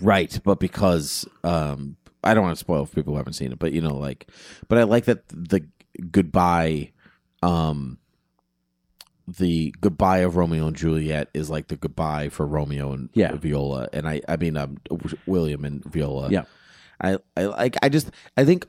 Right, 0.00 0.38
but 0.44 0.58
because 0.58 1.26
um 1.44 1.96
I 2.24 2.34
don't 2.34 2.42
want 2.42 2.56
to 2.56 2.60
spoil 2.60 2.84
for 2.84 2.94
people 2.94 3.12
who 3.12 3.18
haven't 3.18 3.34
seen 3.34 3.52
it, 3.52 3.58
but 3.58 3.72
you 3.72 3.80
know, 3.80 3.96
like 3.96 4.28
but 4.68 4.78
I 4.78 4.82
like 4.84 5.04
that 5.04 5.22
the 5.28 5.66
goodbye 6.10 6.90
um 7.42 7.98
the 9.26 9.74
goodbye 9.80 10.18
of 10.18 10.36
Romeo 10.36 10.66
and 10.66 10.76
Juliet 10.76 11.28
is 11.34 11.50
like 11.50 11.68
the 11.68 11.76
goodbye 11.76 12.28
for 12.30 12.46
Romeo 12.46 12.92
and 12.92 13.10
Yeah. 13.12 13.34
Viola, 13.36 13.88
and 13.92 14.08
I 14.08 14.22
I 14.26 14.36
mean 14.36 14.56
um, 14.56 14.78
William 15.26 15.64
and 15.64 15.84
Viola. 15.84 16.30
Yeah. 16.30 16.44
I 17.00 17.18
I 17.36 17.44
like 17.44 17.76
I 17.82 17.88
just 17.88 18.10
I 18.36 18.44
think 18.44 18.66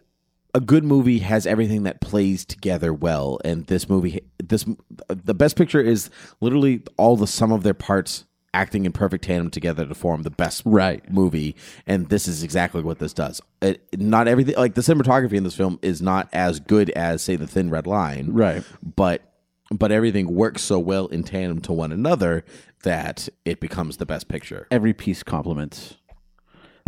a 0.53 0.59
good 0.59 0.83
movie 0.83 1.19
has 1.19 1.45
everything 1.45 1.83
that 1.83 2.01
plays 2.01 2.43
together 2.45 2.93
well, 2.93 3.39
and 3.45 3.65
this 3.67 3.87
movie 3.89 4.21
this 4.43 4.65
the 5.07 5.33
best 5.33 5.55
picture 5.55 5.81
is 5.81 6.09
literally 6.41 6.83
all 6.97 7.15
the 7.15 7.27
sum 7.27 7.51
of 7.51 7.63
their 7.63 7.73
parts 7.73 8.25
acting 8.51 8.83
in 8.85 8.91
perfect 8.91 9.23
tandem 9.25 9.51
together 9.51 9.85
to 9.85 9.93
form 9.93 10.23
the 10.23 10.31
best 10.31 10.63
Right. 10.65 11.07
movie 11.11 11.55
and 11.85 12.09
this 12.09 12.27
is 12.27 12.41
exactly 12.41 12.81
what 12.81 12.97
this 12.97 13.13
does 13.13 13.39
it, 13.61 13.85
not 13.99 14.27
everything 14.27 14.55
like 14.55 14.73
the 14.73 14.81
cinematography 14.81 15.33
in 15.33 15.43
this 15.43 15.55
film 15.55 15.77
is 15.83 16.01
not 16.01 16.27
as 16.33 16.59
good 16.59 16.89
as 16.91 17.21
say 17.21 17.35
the 17.35 17.45
thin 17.45 17.69
red 17.69 17.85
line 17.85 18.31
Right. 18.31 18.63
but 18.95 19.21
but 19.69 19.91
everything 19.91 20.33
works 20.33 20.63
so 20.63 20.79
well 20.79 21.05
in 21.07 21.23
tandem 21.23 21.61
to 21.61 21.71
one 21.73 21.91
another 21.91 22.43
that 22.81 23.29
it 23.45 23.59
becomes 23.59 23.97
the 23.97 24.05
best 24.07 24.27
picture 24.27 24.65
Every 24.71 24.93
piece 24.93 25.21
complements. 25.21 25.97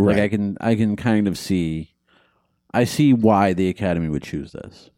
Like 0.00 0.16
I 0.18 0.26
can 0.28 0.56
I 0.60 0.74
can 0.74 0.96
kind 0.96 1.28
of 1.28 1.38
see 1.38 1.91
I 2.74 2.84
see 2.84 3.12
why 3.12 3.52
the 3.52 3.68
Academy 3.68 4.08
would 4.08 4.22
choose 4.22 4.52
this. 4.52 4.90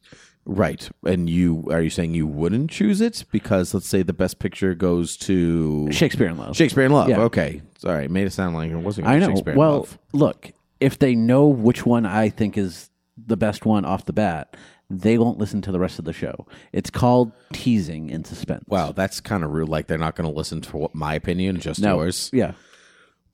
right 0.47 0.91
and 1.07 1.29
you 1.31 1.67
are 1.71 1.81
you 1.81 1.89
saying 1.91 2.13
you 2.15 2.27
wouldn't 2.27 2.71
choose 2.71 3.01
it 3.01 3.25
because 3.33 3.73
let's 3.73 3.89
say 3.89 4.03
the 4.03 4.13
best 4.13 4.39
picture 4.39 4.75
goes 4.75 5.17
to 5.17 5.91
Shakespeare 5.91 6.27
in 6.29 6.37
Love. 6.37 6.55
shakespeare 6.55 6.85
in 6.85 6.93
love 6.93 7.09
Yeah. 7.09 7.21
okay 7.23 7.63
sorry 7.79 8.09
made 8.09 8.27
it 8.27 8.33
sound 8.33 8.55
like 8.55 8.71
it 8.71 8.77
wasn't 8.77 9.07
I 9.07 9.19
know. 9.19 9.29
shakespeare 9.29 9.55
in 9.55 9.59
well, 9.59 9.89
look, 10.13 10.53
if 10.81 10.99
they 10.99 11.15
know 11.15 11.47
which 11.47 11.87
one 11.87 12.05
I 12.05 12.29
think 12.29 12.59
is 12.59 12.91
the 13.17 13.39
best 13.39 13.65
one 13.65 13.85
off 13.87 14.05
the 14.05 14.13
bat, 14.13 14.55
they 14.91 15.17
won't 15.17 15.39
listen 15.39 15.63
to 15.63 15.73
the 15.73 15.79
rest 15.81 15.99
of 15.99 16.05
the 16.05 16.13
show. 16.13 16.47
It's 16.75 16.91
called 16.91 17.33
teasing 17.55 18.11
and 18.13 18.27
suspense. 18.27 18.65
wow 18.69 18.93
that's 18.93 19.21
kind 19.21 19.45
of 19.45 19.51
rude 19.51 19.71
like 19.71 19.87
they're 19.87 19.97
not 20.07 20.15
going 20.15 20.29
to 20.31 20.37
listen 20.37 20.61
to 20.61 20.77
what 20.77 20.95
my 20.95 21.15
opinion 21.15 21.59
just 21.59 21.81
no, 21.81 21.97
yours 22.03 22.29
yeah, 22.35 22.53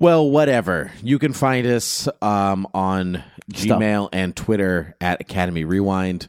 Well, 0.01 0.31
whatever. 0.31 0.91
You 1.03 1.19
can 1.19 1.35
find 1.35 1.67
us 1.67 2.09
um, 2.23 2.67
on 2.73 3.23
Gmail 3.53 4.09
and 4.15 4.35
Twitter 4.35 4.97
at 4.99 5.21
Academy 5.21 5.65
Rewind. 5.65 6.29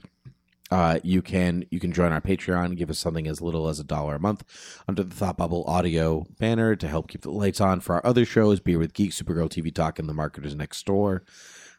Uh, 0.69 0.99
you 1.03 1.21
can 1.21 1.63
you 1.71 1.79
can 1.79 1.93
join 1.93 2.11
our 2.11 2.19
Patreon, 2.19 2.75
give 2.75 2.89
us 2.89 2.99
something 2.99 3.27
as 3.27 3.39
little 3.41 3.69
as 3.69 3.79
a 3.79 3.85
dollar 3.85 4.15
a 4.15 4.19
month 4.19 4.43
under 4.89 5.03
the 5.03 5.15
Thought 5.15 5.37
Bubble 5.37 5.63
Audio 5.67 6.25
banner 6.37 6.75
to 6.75 6.87
help 6.89 7.07
keep 7.07 7.21
the 7.21 7.31
lights 7.31 7.61
on 7.61 7.79
for 7.79 7.95
our 7.95 8.05
other 8.05 8.25
shows, 8.25 8.59
Beer 8.59 8.77
with 8.77 8.93
Geek, 8.93 9.11
Supergirl 9.11 9.49
TV 9.49 9.73
Talk, 9.73 9.99
and 9.99 10.09
The 10.09 10.13
Marketers 10.13 10.53
Next 10.53 10.85
Door. 10.85 11.23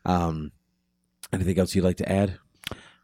Um, 0.07 0.53
anything 1.31 1.59
else 1.59 1.75
you'd 1.75 1.85
like 1.85 1.99
to 1.99 2.11
add? 2.11 2.39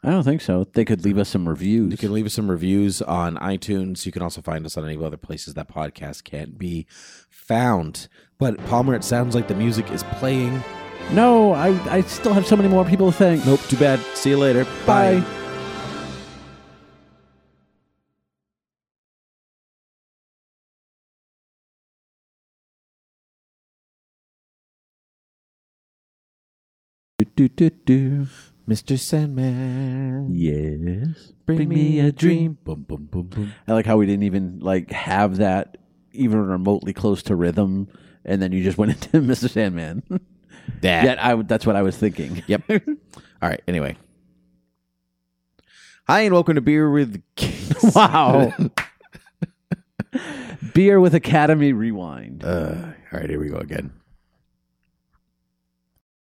I 0.03 0.11
don't 0.11 0.23
think 0.23 0.41
so. 0.41 0.65
They 0.65 0.85
could 0.85 1.05
leave 1.05 1.19
us 1.19 1.29
some 1.29 1.49
reviews. 1.49 1.91
You 1.91 1.99
can 1.99 2.13
leave 2.13 2.27
us 2.27 2.35
some 2.35 2.51
reviews 2.51 3.03
on 3.03 3.37
iTunes. 3.37 4.07
You 4.07 4.13
can 4.13 4.23
also 4.23 4.41
find 4.41 4.65
us 4.65 4.77
on 4.77 4.85
any 4.85 5.03
other 5.03 5.17
places 5.17 5.55
that 5.55 5.69
podcast 5.69 6.25
can't 6.25 6.57
be 6.57 6.87
found. 7.29 8.09
But 8.39 8.57
Palmer, 8.67 8.95
it 8.95 9.03
sounds 9.03 9.35
like 9.35 9.49
the 9.49 9.55
music 9.55 9.91
is 9.91 10.05
playing. 10.05 10.63
no, 11.13 11.53
I 11.55 11.69
I 11.93 12.03
still 12.03 12.33
have 12.33 12.47
so 12.47 12.57
many 12.57 12.69
more 12.69 12.85
people 12.85 13.11
to 13.11 13.17
thank. 13.19 13.45
Nope, 13.45 13.61
too 13.69 13.77
bad. 13.77 13.99
See 14.15 14.31
you 14.31 14.39
later. 14.39 14.65
Bye. 14.87 15.25
Do, 27.19 27.25
do, 27.35 27.49
do, 27.49 27.71
do. 27.71 28.27
Mr. 28.69 28.99
Sandman. 28.99 30.29
Yes. 30.31 31.33
Bring 31.47 31.69
me 31.69 31.99
a 32.01 32.13
dream. 32.13 32.59
Boom, 32.63 32.83
boom, 32.83 33.09
boom, 33.11 33.27
boom. 33.27 33.53
I 33.67 33.73
like 33.73 33.87
how 33.87 33.97
we 33.97 34.07
didn't 34.07 34.25
even 34.25 34.61
like 34.61 34.91
have 34.93 35.39
that 35.39 35.79
even 36.13 36.47
remotely 36.47 36.93
close 36.93 37.23
to 37.25 37.35
rhythm, 37.35 37.89
and 38.29 38.41
then 38.43 38.53
you 38.53 38.63
just 38.63 38.79
went 38.79 38.93
into 39.15 39.27
Mr. 39.27 39.51
Sandman. 39.51 40.03
That. 40.83 41.19
I 41.25 41.35
that's 41.35 41.65
what 41.65 41.77
I 41.77 41.83
was 41.83 41.97
thinking. 41.97 42.43
Yep. 42.47 42.63
All 42.71 42.79
right. 43.41 43.63
Anyway. 43.67 43.97
Hi, 46.07 46.21
and 46.21 46.35
welcome 46.35 46.57
to 46.57 46.61
Beer 46.61 46.91
with 46.91 47.23
Geeks. 47.37 47.95
Wow. 47.95 48.53
Beer 50.75 51.01
with 51.01 51.15
Academy 51.15 51.73
Rewind. 51.73 52.45
Uh, 52.45 52.93
all 53.13 53.21
right, 53.21 53.31
here 53.31 53.41
we 53.41 53.49
go 53.49 53.57
again. 53.57 53.98